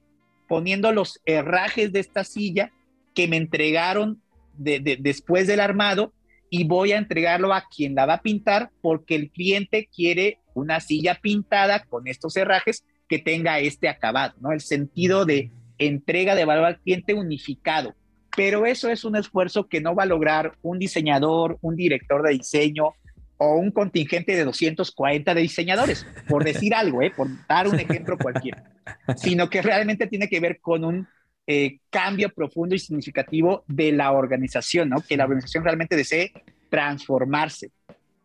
[0.48, 2.72] poniendo los herrajes de esta silla
[3.14, 4.20] que me entregaron
[4.56, 6.12] después del armado
[6.50, 10.80] y voy a entregarlo a quien la va a pintar porque el cliente quiere una
[10.80, 14.52] silla pintada con estos herrajes que tenga este acabado, ¿no?
[14.52, 17.94] El sentido de entrega de valor al cliente unificado.
[18.36, 22.34] Pero eso es un esfuerzo que no va a lograr un diseñador, un director de
[22.34, 22.94] diseño
[23.36, 27.12] o un contingente de 240 de diseñadores, por decir algo, ¿eh?
[27.14, 28.64] por dar un ejemplo cualquiera,
[29.16, 31.08] sino que realmente tiene que ver con un
[31.46, 35.00] eh, cambio profundo y significativo de la organización, ¿no?
[35.00, 36.32] que la organización realmente desee
[36.70, 37.70] transformarse.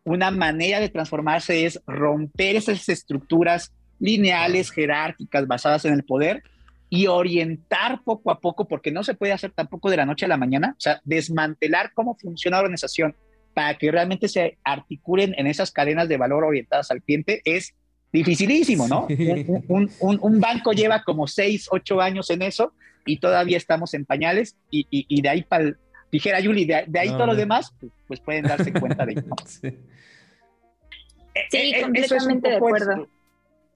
[0.04, 6.42] Una manera de transformarse es romper esas estructuras lineales, jerárquicas, basadas en el poder
[6.88, 10.28] y orientar poco a poco, porque no se puede hacer tampoco de la noche a
[10.28, 13.14] la mañana, o sea, desmantelar cómo funciona la organización
[13.54, 17.74] para que realmente se articulen en esas cadenas de valor orientadas al cliente es
[18.12, 19.06] dificilísimo, ¿no?
[19.68, 22.72] Un, banco lleva como seis, ocho años en eso
[23.06, 25.74] y todavía estamos en pañales y, de ahí para,
[26.10, 29.22] dijera Yuli, de, ahí todos los demás, pues, pues, pueden darse cuenta de ello.
[29.46, 29.68] Sí,
[31.52, 33.08] e, e, completamente de acuerdo.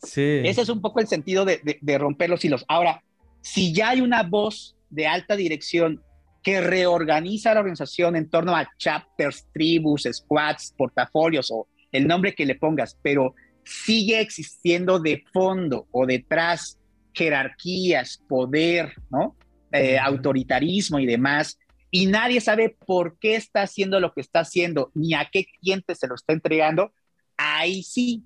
[0.02, 0.40] Sí.
[0.44, 2.64] Ese es un poco el sentido de, de romper los hilos.
[2.68, 3.02] Ahora,
[3.40, 6.02] si ya hay una voz de alta dirección
[6.44, 12.44] que reorganiza la organización en torno a chapters, tribus, squads, portafolios o el nombre que
[12.44, 13.34] le pongas, pero
[13.64, 16.78] sigue existiendo de fondo o detrás
[17.14, 19.36] jerarquías, poder, ¿no?
[19.72, 21.58] Eh, autoritarismo y demás,
[21.90, 25.94] y nadie sabe por qué está haciendo lo que está haciendo, ni a qué cliente
[25.94, 26.92] se lo está entregando,
[27.36, 28.24] ahí sí,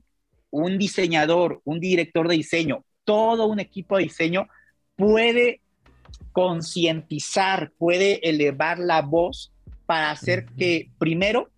[0.50, 4.48] un diseñador, un director de diseño, todo un equipo de diseño
[4.96, 5.60] puede
[6.32, 9.52] concientizar, puede elevar la voz
[9.86, 11.50] para hacer que primero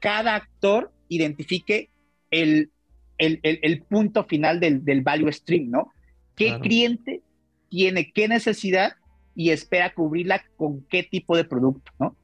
[0.00, 1.90] cada actor identifique
[2.30, 2.70] el,
[3.18, 5.92] el, punto final del, del, value stream, ¿no?
[6.36, 7.22] ¿Qué cliente
[7.68, 8.94] tiene qué necesidad
[9.34, 12.16] y espera cubrirla con qué tipo de producto, ¿no?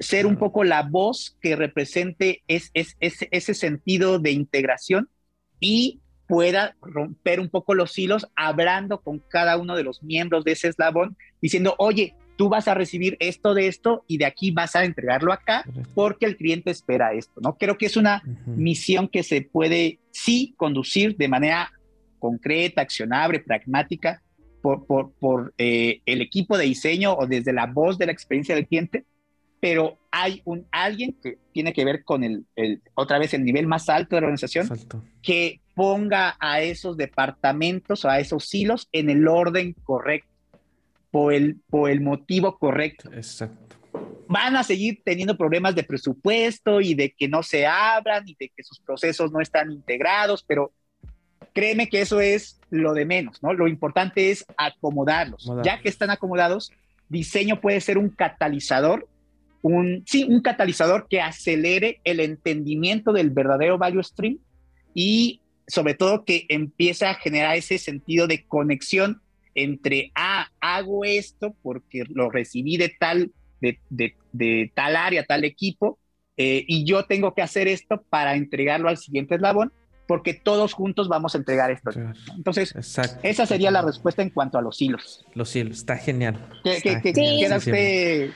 [0.00, 5.08] Ser un poco la voz que represente es, es, ese sentido de integración
[5.60, 10.52] y pueda romper un poco los hilos hablando con cada uno de los miembros de
[10.52, 14.76] ese eslabón, diciendo, oye, tú vas a recibir esto de esto y de aquí vas
[14.76, 15.64] a entregarlo acá
[15.94, 17.56] porque el cliente espera esto, ¿no?
[17.56, 21.72] Creo que es una misión que se puede sí conducir de manera
[22.20, 24.22] concreta, accionable, pragmática
[24.62, 28.54] por, por, por eh, el equipo de diseño o desde la voz de la experiencia
[28.54, 29.04] del cliente,
[29.60, 32.46] pero hay un alguien que tiene que ver con el,
[32.94, 34.68] otra vez el nivel más alto de la organización
[35.22, 40.28] que ponga a esos departamentos o a esos hilos en el orden correcto
[41.10, 43.10] por el, por el motivo correcto.
[43.12, 43.76] Exacto.
[44.28, 48.50] Van a seguir teniendo problemas de presupuesto y de que no se abran y de
[48.54, 50.72] que sus procesos no están integrados, pero
[51.54, 53.54] créeme que eso es lo de menos, ¿no?
[53.54, 55.50] Lo importante es acomodarlos.
[55.64, 56.70] Ya que están acomodados,
[57.08, 59.08] diseño puede ser un catalizador
[59.62, 64.38] un, sí, un catalizador que acelere el entendimiento del verdadero value stream
[64.94, 69.20] y sobre todo que empiece a generar ese sentido de conexión
[69.54, 75.98] entre, ah, hago esto porque lo recibí de tal, de, de, tal área, tal equipo,
[76.36, 79.72] eh, y yo tengo que hacer esto para entregarlo al siguiente eslabón,
[80.06, 81.90] porque todos juntos vamos a entregar esto.
[82.34, 82.74] Entonces,
[83.22, 85.26] esa sería la respuesta en cuanto a los hilos.
[85.34, 86.38] Los hilos, está genial.
[86.62, 88.32] ¿Qué, Sí,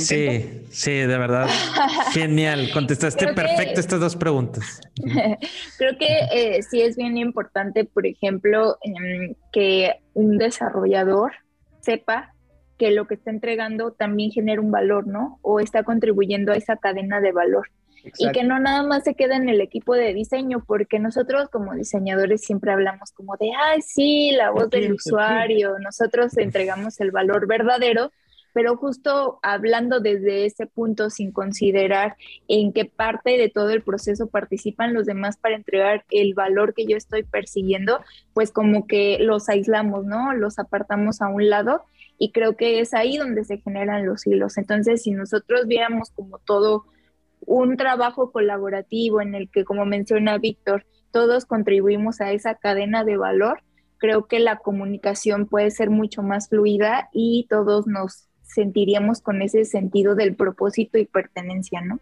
[0.00, 1.48] sí, de verdad.
[2.12, 2.70] Genial.
[2.72, 4.80] Contestaste perfecto estas dos preguntas.
[5.78, 11.32] Creo que eh, sí es bien importante, por ejemplo, em, que un desarrollador
[11.80, 12.32] sepa
[12.78, 15.38] que lo que está entregando también genera un valor, ¿no?
[15.42, 17.68] O está contribuyendo a esa cadena de valor.
[18.18, 21.74] Y que no nada más se quede en el equipo de diseño, porque nosotros como
[21.74, 27.48] diseñadores siempre hablamos como de, ay, sí, la voz del usuario, nosotros entregamos el valor
[27.48, 28.12] verdadero,
[28.56, 32.16] pero justo hablando desde ese punto sin considerar
[32.48, 36.86] en qué parte de todo el proceso participan los demás para entregar el valor que
[36.86, 38.00] yo estoy persiguiendo,
[38.32, 40.32] pues como que los aislamos, ¿no?
[40.32, 41.82] Los apartamos a un lado
[42.16, 44.56] y creo que es ahí donde se generan los hilos.
[44.56, 46.86] Entonces, si nosotros viéramos como todo
[47.40, 53.18] un trabajo colaborativo en el que, como menciona Víctor, todos contribuimos a esa cadena de
[53.18, 53.60] valor,
[53.98, 59.64] creo que la comunicación puede ser mucho más fluida y todos nos sentiríamos con ese
[59.64, 62.00] sentido del propósito y pertenencia, ¿no?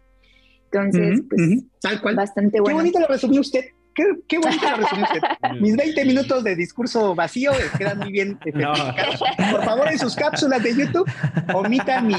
[0.65, 2.15] Entonces, pues, tal cual.
[2.15, 2.77] bastante bueno.
[2.77, 3.65] Qué bonito lo resumió usted.
[3.95, 5.21] Qué, qué bonito lo resumió usted.
[5.61, 8.37] Mis 20 minutos de discurso vacío quedan muy bien
[9.51, 11.09] Por favor, en sus cápsulas de YouTube,
[11.53, 12.15] omitan mi,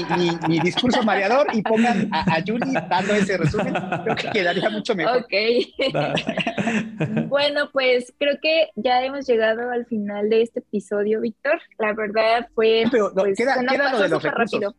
[0.47, 3.75] mi, discurso mareador y pongan a, a Julie dando ese resumen.
[4.03, 5.17] Creo que quedaría mucho mejor.
[5.17, 5.33] Ok.
[7.27, 11.61] bueno, pues creo que ya hemos llegado al final de este episodio, Víctor.
[11.77, 12.85] La verdad fue.
[12.91, 14.59] Pero pues, queda, queda lo de los recursos.
[14.59, 14.75] Rápido.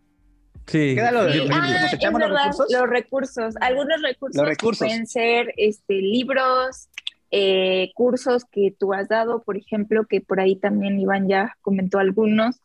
[0.69, 0.95] Sí.
[0.95, 2.67] Queda lo de, ah, echamos los recursos.
[2.71, 3.55] Los recursos.
[3.61, 6.88] Algunos recursos, pueden ser este, libros,
[7.31, 11.99] eh, cursos que tú has dado, por ejemplo, que por ahí también Iván ya comentó
[11.99, 12.61] algunos,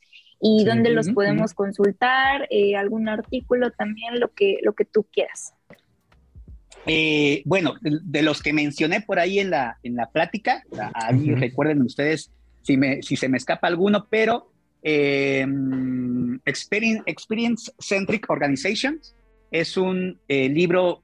[0.45, 5.53] y dónde los podemos consultar, eh, algún artículo también, lo que, lo que tú quieras.
[6.85, 10.63] Eh, bueno, de los que mencioné por ahí en la, en la plática,
[10.93, 12.29] ahí recuerden ustedes
[12.61, 15.45] si, me, si se me escapa alguno, pero eh,
[16.45, 19.15] Experience, Centric Organizations
[19.49, 21.03] es un eh, libro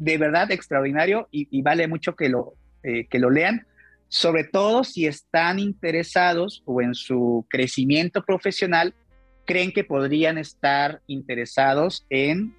[0.00, 3.66] de verdad extraordinario y, vale mucho que lo, eh, que lo lean,
[4.08, 8.94] sobre todo si están interesados o en su crecimiento profesional,
[9.46, 12.54] creen que podrían estar interesados en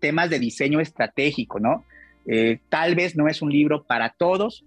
[0.00, 1.84] temas de diseño estratégico, ¿no?
[2.68, 4.64] tal vez no es un libro para todos,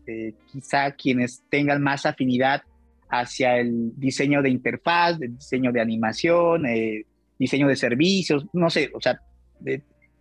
[0.51, 2.63] quizá quienes tengan más afinidad
[3.09, 7.05] hacia el diseño de interfaz, de diseño de animación, eh,
[7.37, 9.21] diseño de servicios, no sé, o sea,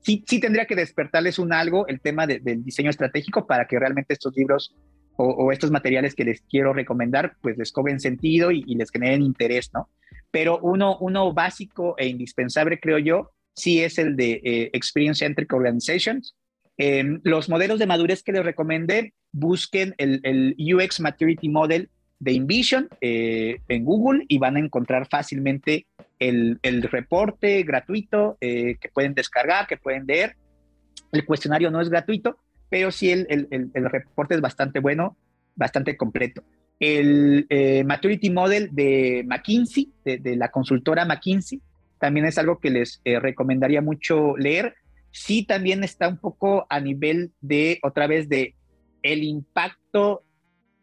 [0.05, 4.13] sí, sí tendría que despertarles un algo el tema del diseño estratégico para que realmente
[4.13, 4.75] estos libros
[5.17, 9.71] o, estos materiales que les quiero recomendar, pues les cobren sentido y, les generen interés,
[9.73, 9.89] ¿no?
[10.33, 15.53] Pero uno, uno básico e indispensable, creo yo, sí es el de eh, Experience Centric
[15.53, 16.35] Organizations.
[16.77, 22.33] Em, los modelos de madurez que les recomendé, busquen el, el UX Maturity Model de
[22.33, 25.87] InVision eh, en Google y van a encontrar fácilmente
[26.19, 30.37] el, reporte gratuito eh, que pueden descargar, que pueden leer.
[31.13, 32.39] El cuestionario no es gratuito,
[32.69, 33.27] pero sí el,
[33.75, 35.17] reporte es bastante bueno,
[35.55, 36.43] bastante completo.
[36.81, 41.61] El eh, Maturity Model de McKinsey, de, la consultora McKinsey,
[41.99, 44.75] también es algo que les recomendaría mucho leer.
[45.13, 48.55] Sí, también está un poco a nivel de, otra vez, de
[49.03, 50.25] el impacto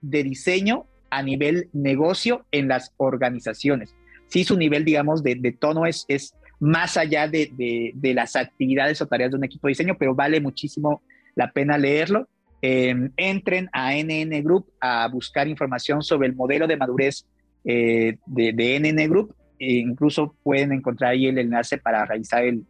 [0.01, 3.93] de diseño a nivel negocio en las organizaciones.
[4.31, 9.31] Sí, su nivel, digamos, de, tono es, es más allá de, las actividades o tareas
[9.31, 11.01] de un equipo de diseño, pero vale muchísimo
[11.35, 12.27] la pena leerlo.
[12.61, 17.25] Em, entren a NN Group a buscar información sobre el modelo de madurez
[17.65, 19.35] eh, de, NN Group.
[19.59, 22.65] E incluso pueden encontrar ahí el enlace para realizar el,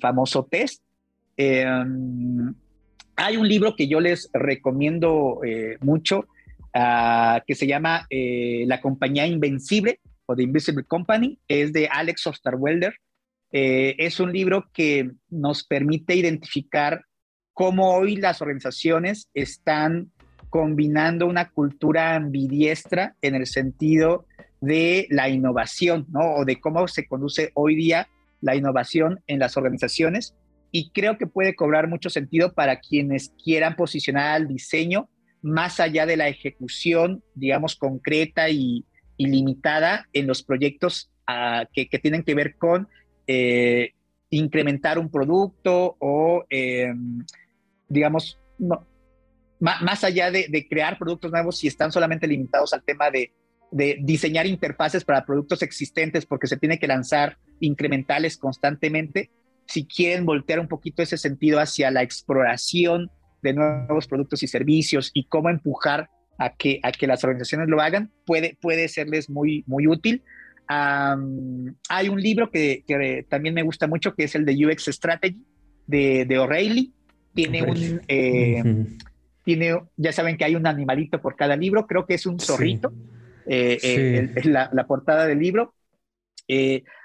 [0.00, 0.82] famoso test.
[1.36, 2.54] Em,
[3.16, 6.26] hay un libro que yo les recomiendo eh, mucho
[6.74, 10.00] Ah, que se llama eh, La Compañía Invencible
[10.38, 12.94] o Invisible Company, es de Alex Osterwelder.
[13.52, 17.04] Eh, es un libro que nos permite identificar
[17.52, 20.10] cómo hoy las organizaciones están
[20.48, 24.26] combinando una cultura ambidiestra en el sentido
[24.60, 26.34] de la innovación, ¿no?
[26.36, 28.08] O de cómo se conduce hoy día
[28.40, 30.34] la innovación en las organizaciones.
[30.70, 35.08] Y creo que puede cobrar mucho sentido para quienes quieran posicionar al diseño
[35.42, 38.86] más allá de la ejecución, digamos, concreta y,
[39.26, 42.88] limitada en los proyectos ah, que, tienen que ver con
[43.26, 43.92] eh,
[44.30, 47.24] incrementar un producto o, em,
[47.88, 48.38] digamos,
[49.60, 53.32] más, allá de, crear productos nuevos, si están solamente limitados al tema de,
[53.70, 59.30] de diseñar interfaces para productos existentes porque se tiene que lanzar incrementales constantemente,
[59.66, 63.10] si quieren voltear un poquito ese sentido hacia la exploración
[63.42, 66.10] de nuevos productos y servicios y cómo empujar
[66.44, 70.22] a que, a que las organizaciones lo hagan, puede, puede serles muy, muy útil.
[70.68, 75.44] hay un libro que, que, también me gusta mucho, que es el de UX Strategy
[75.86, 76.92] de, de O'Reilly.
[77.34, 78.00] Tiene un...
[78.08, 78.62] Eh,
[79.44, 82.92] tiene, ya saben que hay un animalito por cada libro, creo que es un zorrito,
[83.44, 85.74] eh, eh, la, la, portada del libro.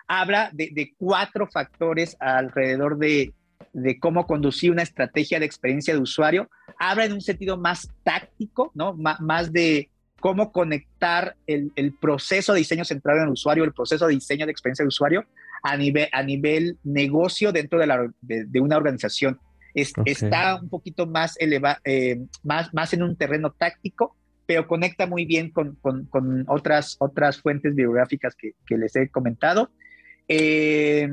[0.08, 3.34] habla de, de, cuatro factores alrededor de,
[3.74, 6.48] de cómo conducir una estrategia de experiencia de usuario,
[6.80, 8.94] habla en un sentido más táctico, ¿no?
[8.94, 9.90] más de
[10.20, 14.52] cómo conectar el, proceso de diseño centrado en el usuario, el proceso de diseño de
[14.52, 15.26] experiencia de usuario
[15.64, 19.40] a nivel, a nivel negocio dentro de, la, de, una organización.
[19.74, 24.16] Está un poquito más, eleva, eh, más, más en un terreno táctico,
[24.48, 29.70] pero conecta muy bien con, con, otras, otras fuentes biográficas que, que les he comentado.
[30.28, 31.08] Eh,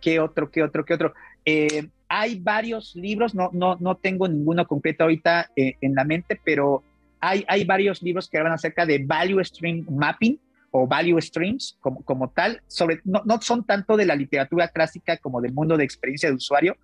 [0.00, 1.12] ¿Qué otro, qué otro, qué otro?
[1.44, 6.38] Eh, hay varios libros, no, no, no tengo ninguno concreto ahorita eh, en la mente,
[6.44, 6.82] pero
[7.20, 10.36] hay, hay varios libros que hablan acerca de Value Stream Mapping
[10.72, 15.18] o Value Streams como, como tal, sobre, no, no son tanto de la literatura clásica
[15.18, 16.76] como del mundo de experiencia de usuario,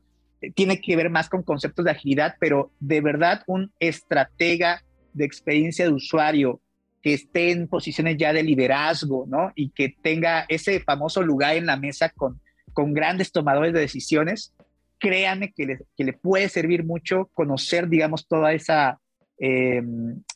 [0.54, 5.86] tiene que ver más con conceptos de agilidad, pero de verdad un estratega de experiencia
[5.86, 6.60] de usuario
[7.02, 9.50] que esté en posiciones ya de liderazgo, ¿no?
[9.56, 12.40] Y que tenga ese famoso lugar en la mesa con,
[12.72, 14.52] con grandes tomadores de decisiones,
[14.98, 18.98] créanme que le, que le puede servir mucho conocer, digamos, toda esa,
[19.38, 19.82] eh,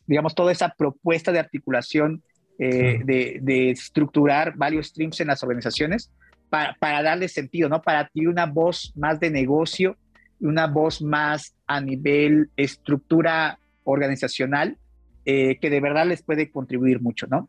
[0.07, 2.23] digamos, toda esa propuesta de articulación,
[2.59, 6.11] eh, de, de, estructurar varios streams en las organizaciones
[6.51, 7.81] para, para darle sentido, ¿no?
[7.81, 9.97] Para adquirir una voz más de negocio,
[10.41, 14.77] una voz más a nivel estructura organizacional,
[15.25, 17.49] eh, que de verdad les puede contribuir mucho, ¿no?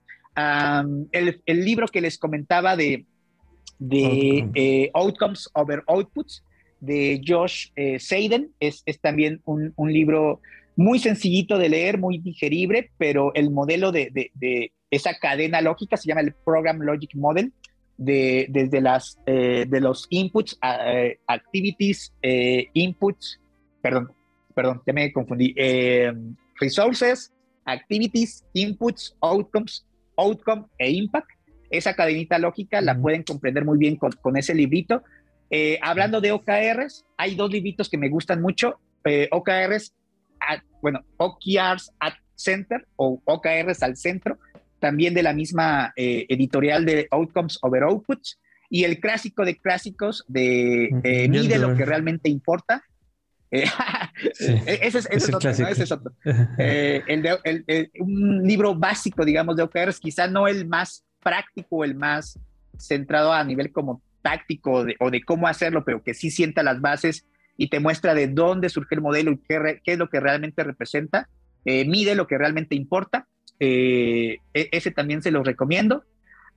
[1.11, 3.05] el, el, libro que les comentaba de,
[3.79, 6.43] de eh, Outcomes Over Outputs
[6.81, 10.41] de Josh eh, Seiden es, es, también un, un, libro
[10.75, 15.95] muy sencillito de leer, muy digerible, pero el modelo de, de, de esa cadena lógica
[15.95, 17.53] se llama el Program Logic Model,
[17.97, 23.39] de, desde las, eh, de los inputs, uh, activities, eh, inputs,
[23.81, 24.11] perdón,
[24.55, 26.11] perdón, ya me confundí, eh,
[26.59, 27.31] resources,
[27.65, 29.85] activities, inputs, outcomes,
[30.17, 31.29] outcome e impact.
[31.69, 35.03] Esa cadenita lógica la pueden comprender muy bien con, con ese librito.
[35.81, 38.79] Hablando de OKRs, hay dos libritos que me gustan mucho.
[39.31, 39.93] OKRs,
[40.81, 44.39] bueno, OKRs at Center o OKRs al centro
[44.81, 50.25] también de la misma eh, editorial de Outcomes Over Outputs, y el clásico de clásicos
[50.27, 52.83] de eh, Mide lo que realmente importa.
[54.39, 56.13] Eh, ese es, otro, ese es otro.
[56.57, 62.39] el un libro básico, digamos, de OKRs, quizá no el más práctico, el más
[62.77, 67.25] centrado a nivel como táctico o de cómo hacerlo, pero que sí sienta las bases
[67.57, 70.63] y te muestra de dónde surge el modelo y qué, qué es lo que realmente
[70.63, 71.29] representa.
[71.65, 73.27] mide lo que realmente importa
[73.63, 76.03] eh, e-, ese también se los recomiendo.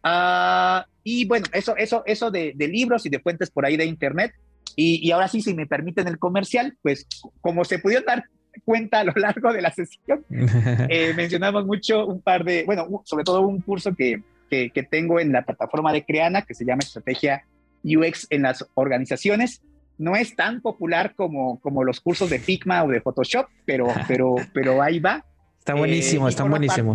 [0.03, 4.33] Ah, y bueno, eso, eso, eso de, libros y de fuentes por ahí de internet.
[4.77, 7.07] Y, ahora sí, si me permiten el comercial, pues
[7.41, 8.25] como se pudieron dar
[8.65, 10.25] cuenta a lo largo de la sesión,
[10.89, 15.21] eh, mencionamos mucho un par de, bueno, sobre todo un curso que, que, que, tengo
[15.21, 17.45] en la plataforma de Creana que se llama Estrategia
[17.85, 19.63] UX en las organizaciones.
[19.99, 24.35] No es tan popular como, como los cursos de Figma o de Photoshop, pero, pero,
[24.53, 25.25] pero ahí va.
[25.59, 26.95] Está buenísimo, está buenísimo.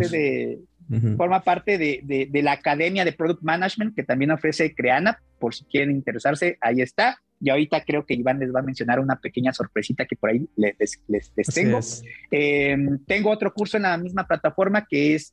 [1.16, 5.64] Forma parte de, de, la Academia de Product Management que también ofrece Creana, por si
[5.64, 7.20] quieren interesarse, ahí está.
[7.40, 10.48] Y ahorita creo que Iván les va a mencionar una pequeña sorpresita que por ahí
[10.56, 11.78] les, les, les tengo.
[12.30, 15.32] Em, tengo otro curso en la misma plataforma que es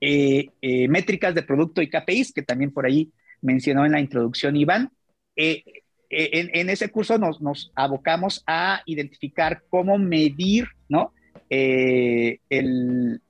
[0.00, 3.10] eh, eh, Métricas de Producto y KPIs, que también por ahí
[3.44, 4.90] mencionó en la introducción Iván.
[5.36, 5.62] Eh,
[6.10, 11.12] en, en, ese curso nos, abocamos a identificar cómo medir, ¿no?
[11.50, 13.20] Eh, el,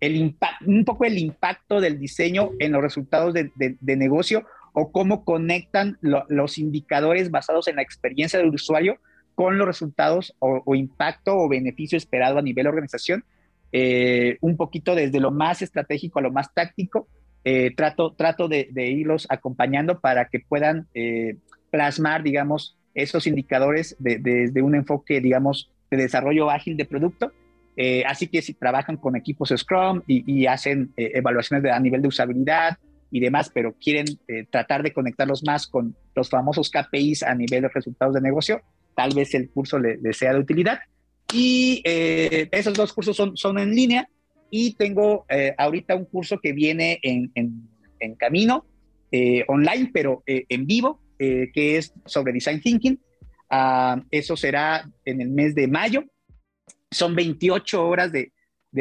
[0.00, 0.36] el
[0.66, 3.50] un poco el impacto del diseño en los resultados de,
[3.80, 8.98] negocio o cómo conectan los indicadores basados en la experiencia del usuario
[9.34, 13.24] con los resultados o, impacto o beneficio esperado a nivel organización.
[13.72, 17.08] Eh, un poquito desde lo más estratégico a lo más táctico.
[17.48, 20.88] Eh, trato trato de, irlos acompañando para que puedan
[21.70, 27.32] plasmar, digamos, esos indicadores desde un enfoque, digamos, de desarrollo ágil de producto.
[27.76, 32.00] Eh, así que si trabajan con equipos Scrum y, hacen eh, evaluaciones de, a nivel
[32.00, 32.78] de usabilidad
[33.10, 37.62] y demás, pero quieren eh, tratar de conectarlos más con los famosos KPIs a nivel
[37.62, 38.62] de resultados de negocio,
[38.94, 40.80] tal vez el curso les le sea de utilidad.
[41.32, 44.08] Y esos dos cursos son, son en línea
[44.50, 45.26] y tengo
[45.58, 48.64] ahorita un curso que viene en, en, camino,
[49.48, 52.98] online, pero en vivo, que es sobre Design Thinking
[53.48, 56.04] Ah, eso será en el mes de mayo.
[56.90, 58.32] Son 28 horas de,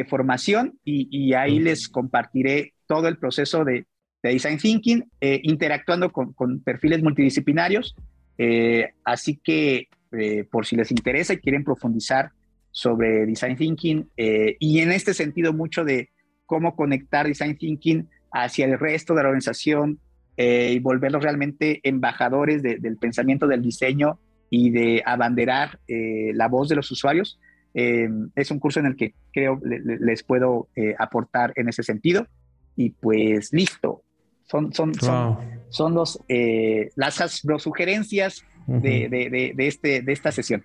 [0.09, 3.85] formación y, ahí les compartiré todo el proceso de,
[4.21, 7.95] Design Thinking, eh, interactuando con, perfiles multidisciplinarios.
[8.37, 12.31] Eh, así que eh, por si les interesa y quieren profundizar
[12.76, 16.10] sobre Design Thinking y en este sentido mucho de
[16.45, 19.99] cómo conectar Design Thinking hacia el resto de la organización
[20.35, 24.19] y volverlos realmente embajadores del pensamiento del diseño
[24.49, 27.39] y de abanderar eh, la voz de los usuarios.
[27.73, 32.27] Eh, es un curso en el que creo les puedo eh, aportar en ese sentido.
[32.76, 34.03] Y pues listo.
[34.43, 34.93] Son, son,
[35.69, 36.19] son, los,
[36.95, 40.64] las, sugerencias de, de, de, este, de esta sesión.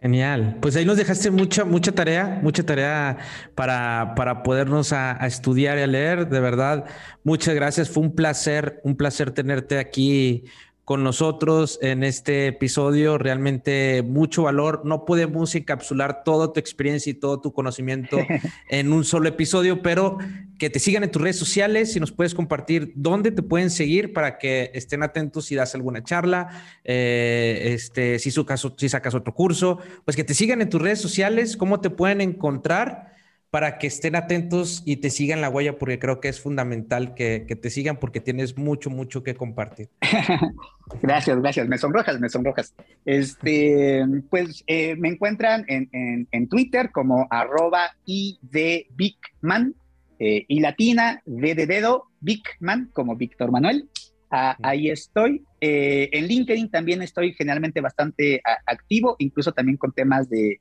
[0.00, 0.56] Genial.
[0.62, 3.18] Pues ahí nos dejaste mucha, mucha tarea, mucha tarea
[3.54, 6.26] para, para podernos a, a, estudiar y a leer.
[6.28, 6.86] De verdad,
[7.22, 7.90] muchas gracias.
[7.90, 10.44] Fue un placer, un placer tenerte aquí
[10.90, 13.16] con nosotros en este episodio.
[13.16, 14.82] Realmente mucho valor.
[14.84, 18.18] No podemos encapsular toda tu experiencia y todo tu conocimiento
[18.68, 20.18] en un solo episodio, pero
[20.58, 24.12] que te sigan en tus redes sociales, si nos puedes compartir dónde te pueden seguir
[24.12, 26.48] para que estén atentos si das alguna charla,
[26.82, 30.82] eh, este, si, su caso, si sacas otro curso, pues que te sigan en tus
[30.82, 33.10] redes sociales, cómo te pueden encontrar
[33.50, 37.40] para que estén atentos y te sigan la huella, porque creo que es fundamental que,
[37.40, 39.88] te sigan porque tienes mucho, mucho que compartir.
[41.02, 41.68] gracias, gracias.
[41.68, 42.74] Me sonrojas, me sonrojas.
[43.04, 49.74] Este, pues eh, me encuentran en, Twitter como arroba idbigman
[50.20, 53.88] eh, y latina, D de dedo, Bigman, como Víctor Manuel.
[54.30, 55.42] Ah, ahí estoy.
[55.60, 60.60] Eh, en LinkedIn también estoy generalmente bastante activo, incluso también con temas de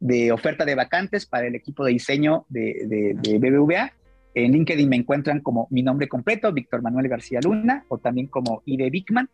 [0.00, 3.92] de oferta de vacantes para el equipo de diseño de, BBVA.
[4.34, 8.62] En LinkedIn me encuentran como mi nombre completo, Víctor Manuel García Luna, o también como
[8.64, 9.28] ID Bigman.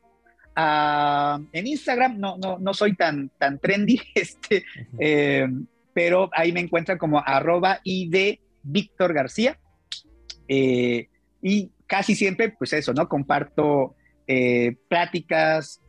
[0.57, 4.65] Ah, en Instagram no, no, no soy tan, tan trendy, este,
[4.99, 5.47] eh,
[5.93, 9.59] pero ahí me encuentran como arroba ID Víctor García.
[10.49, 11.09] Eh,
[11.43, 13.09] y casi siempre, pues eso, ¿no?
[13.09, 13.95] Comparto
[14.27, 15.81] eh, pláticas,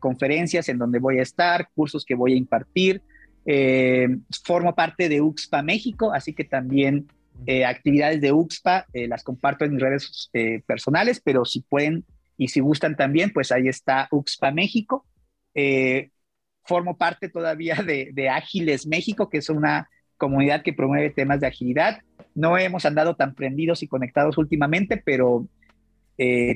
[0.00, 3.02] conferencias en donde voy a estar, cursos que voy a impartir,
[3.46, 4.08] eh,
[4.42, 7.08] formo parte de UXPA México, así que también
[7.46, 10.30] eh, actividades de UXPA eh, las comparto en mis redes
[10.66, 12.04] personales, pero si pueden
[12.36, 15.06] y si gustan también, pues ahí está UXPA México.
[16.64, 21.46] formo parte todavía de, de Ágiles México, que es una comunidad que promueve temas de
[21.46, 22.00] agilidad.
[22.34, 25.46] No hemos andado tan prendidos y conectados últimamente, pero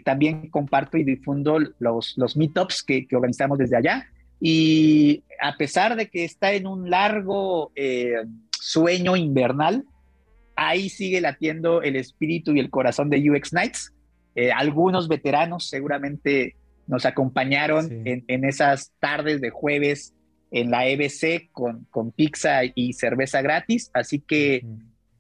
[0.05, 4.07] también comparto y difundo los, meetups que organizamos desde allá.
[4.41, 8.15] Y a pesar de que está en un largo eh,
[8.59, 9.85] sueño invernal,
[10.57, 13.95] ahí sigue latiendo el espíritu y el corazón de UX Nights.
[14.35, 16.57] Eh, algunos veteranos seguramente
[16.87, 20.15] nos acompañaron en, esas tardes de jueves
[20.51, 23.91] en la EBC con, con pizza y cerveza gratis.
[23.93, 24.65] Así que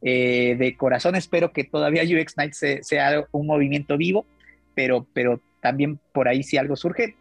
[0.01, 4.25] eh, de corazón espero que todavía UX Nights sea un movimiento vivo,
[4.75, 7.17] pero, pero también por ahí si algo surge,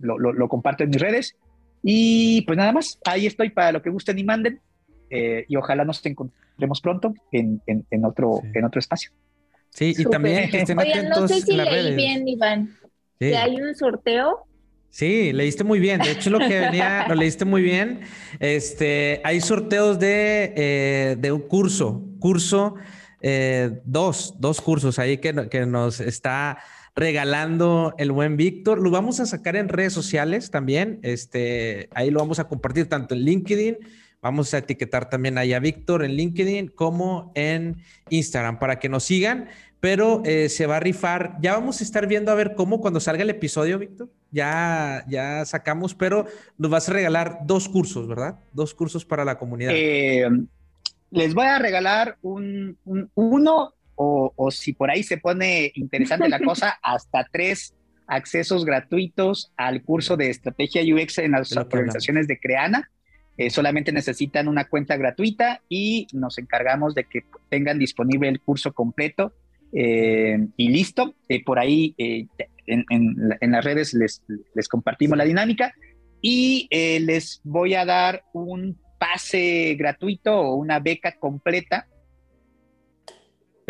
[0.00, 1.36] lo, comparto en mis redes.
[1.82, 4.60] Y pues nada más, ahí estoy para lo que gusten y manden.
[5.10, 9.10] Eh, y ojalá nos encontremos pronto en, en, otro, en otro espacio.
[9.70, 12.76] Sí, y también que estén no sé si leí bien, Iván.
[13.18, 14.46] Que hay un sorteo.
[14.90, 16.00] Sí, leíste muy bien.
[16.00, 18.00] De hecho, lo que venía, lo leíste muy bien.
[18.38, 22.74] Este, hay sorteos de, eh, de un curso, curso,
[23.22, 26.58] eh, dos, dos cursos ahí que, que nos está
[26.94, 28.80] regalando el buen Víctor.
[28.80, 30.98] Lo vamos a sacar en redes sociales también.
[31.02, 33.78] Este, ahí lo vamos a compartir tanto en LinkedIn.
[34.20, 37.78] Vamos a etiquetar también ahí a Víctor en LinkedIn como en
[38.08, 39.48] Instagram para que nos sigan.
[39.80, 41.38] Pero eh, se va a rifar.
[41.40, 44.10] Ya vamos a estar viendo a ver cómo cuando salga el episodio, Víctor.
[44.30, 48.38] Ya, ya sacamos, pero nos vas a regalar dos cursos, ¿verdad?
[48.52, 49.72] Dos cursos para la comunidad.
[49.74, 50.28] Eh,
[51.10, 56.40] les voy a regalar un, un, uno o, si por ahí se pone interesante la
[56.40, 57.74] cosa, hasta tres
[58.06, 62.90] accesos gratuitos al curso de estrategia UX en las organizaciones de Creana.
[63.38, 68.72] Eh, solamente necesitan una cuenta gratuita y nos encargamos de que tengan disponible el curso
[68.72, 69.32] completo
[69.72, 71.14] eh, y listo.
[71.28, 74.22] Eh, por ahí en, las redes les,
[74.54, 75.74] les compartimos la dinámica
[76.20, 81.88] y les voy a dar un pase gratuito o una beca completa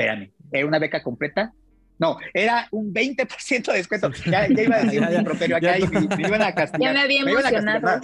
[0.03, 1.53] espérame, ¿era una beca completa?
[1.99, 4.11] No, era un 20% de descuento.
[4.27, 6.81] Ya, ya, iba a decir un improperio acá y me, iban a castigar.
[6.81, 8.01] Ya me había emocionado.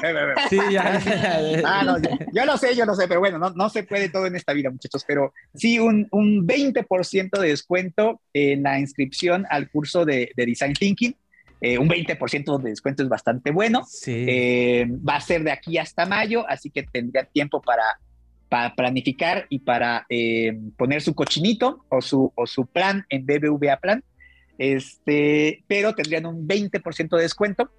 [0.48, 1.00] Sí, ya,
[1.64, 1.96] ah, no,
[2.32, 4.52] yo lo sé, yo lo sé, pero bueno, no, no se puede todo en esta
[4.52, 5.04] vida, muchachos.
[5.06, 10.74] Pero sí, un, un 20% de descuento en la inscripción al curso de, de Design
[10.74, 11.16] Thinking.
[11.60, 13.82] Eh, un 20% de descuento es bastante bueno.
[13.84, 14.26] Sí.
[14.28, 17.98] Eh, va a ser de aquí hasta mayo, así que tendría tiempo para
[18.48, 23.78] para planificar y para eh, poner su cochinito o su, o su plan en BBVA
[23.78, 24.02] Plan,
[24.56, 27.70] este, pero tendrían un 20% de descuento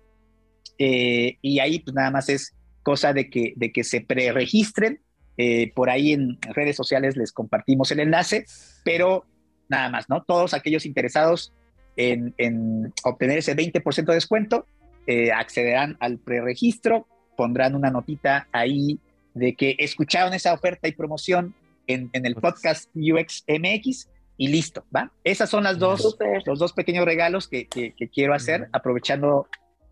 [0.77, 5.01] eh, y ahí pues nada más es cosa de que, de que se preregistren.
[5.41, 8.45] Eh, por ahí en redes sociales les compartimos el enlace,
[8.83, 9.25] pero
[9.69, 10.23] nada más, ¿no?
[10.23, 11.53] Todos aquellos interesados
[11.95, 14.65] en, en obtener ese 20% de descuento
[15.33, 18.99] accederán al preregistro, pondrán una notita ahí
[19.39, 21.55] de que escucharon esa oferta y promoción
[21.87, 25.11] en, el podcast UX MX y listo, ¿va?
[25.23, 27.67] Esas son las dos, los dos pequeños regalos que,
[28.13, 29.47] quiero hacer, aprovechando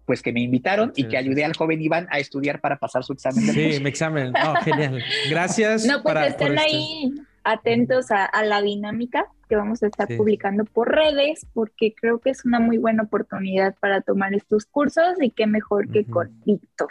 [0.06, 3.11] pues que me invitaron y que ayudé al joven Iván a estudiar para pasar su
[3.11, 3.44] examen.
[3.44, 4.32] sí, mi examen.
[4.36, 5.03] Oh, genial.
[5.30, 5.86] Gracias.
[5.86, 7.11] No, pues están ahí
[7.44, 12.45] atentos a, la dinámica que vamos a estar publicando por redes, porque creo que es
[12.45, 16.90] una muy buena oportunidad para tomar estos cursos y qué mejor que con Víctor.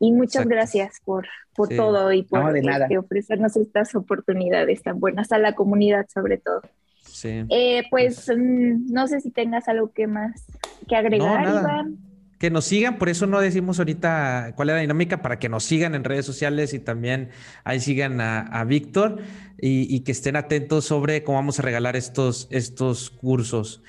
[0.00, 5.38] Y muchas gracias por, por todo y por este, ofrecernos estas oportunidades tan buenas a
[5.38, 6.62] la comunidad sobre todo.
[7.04, 7.44] Sí.
[7.48, 10.44] Eh, pues mm, no sé si tengas algo que más
[10.86, 12.08] que agregar, Iván
[12.38, 15.64] que nos sigan, por eso no decimos ahorita cuál es la dinámica, para que nos
[15.64, 17.30] sigan en redes sociales y también
[17.64, 19.18] ahí sigan a, Víctor
[19.60, 23.82] y, que estén atentos sobre cómo vamos a regalar estos, estos cursos.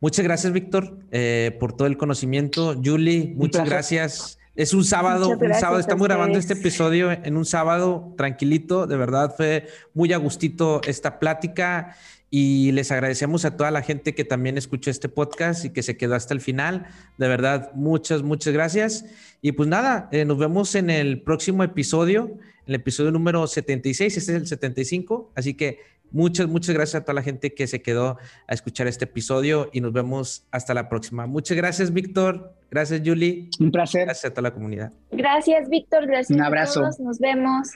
[0.00, 2.74] Muchas gracias, Víctor, eh, por todo el conocimiento.
[2.84, 4.38] Julie, muchas gracias.
[4.56, 9.34] Es un sábado, un sábado, estamos grabando este episodio en un sábado tranquilito, de verdad
[9.36, 11.96] fue muy a gustito esta plática
[12.30, 15.96] y les agradecemos a toda la gente que también escuchó este podcast y que se
[15.96, 16.86] quedó hasta el final.
[17.18, 19.04] De verdad, muchas, muchas gracias.
[19.42, 24.32] Y pues nada, eh, nos vemos en el próximo episodio, el episodio número 76, este
[24.32, 25.32] es el 75.
[25.34, 25.80] Así que
[26.14, 28.16] muchas, muchas gracias a toda la gente que se quedó
[28.46, 31.26] a escuchar este episodio y nos vemos hasta la próxima.
[31.26, 32.54] Muchas gracias, Víctor.
[32.70, 33.50] Gracias, Julie.
[33.60, 34.06] Un placer.
[34.06, 34.92] Gracias a toda la comunidad.
[35.10, 36.06] Gracias, Víctor.
[36.06, 36.80] Gracias Un abrazo.
[36.80, 37.00] a todos.
[37.00, 37.68] Nos vemos.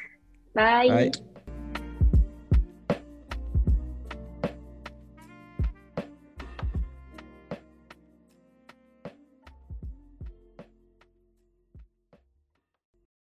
[0.55, 1.11] Bye.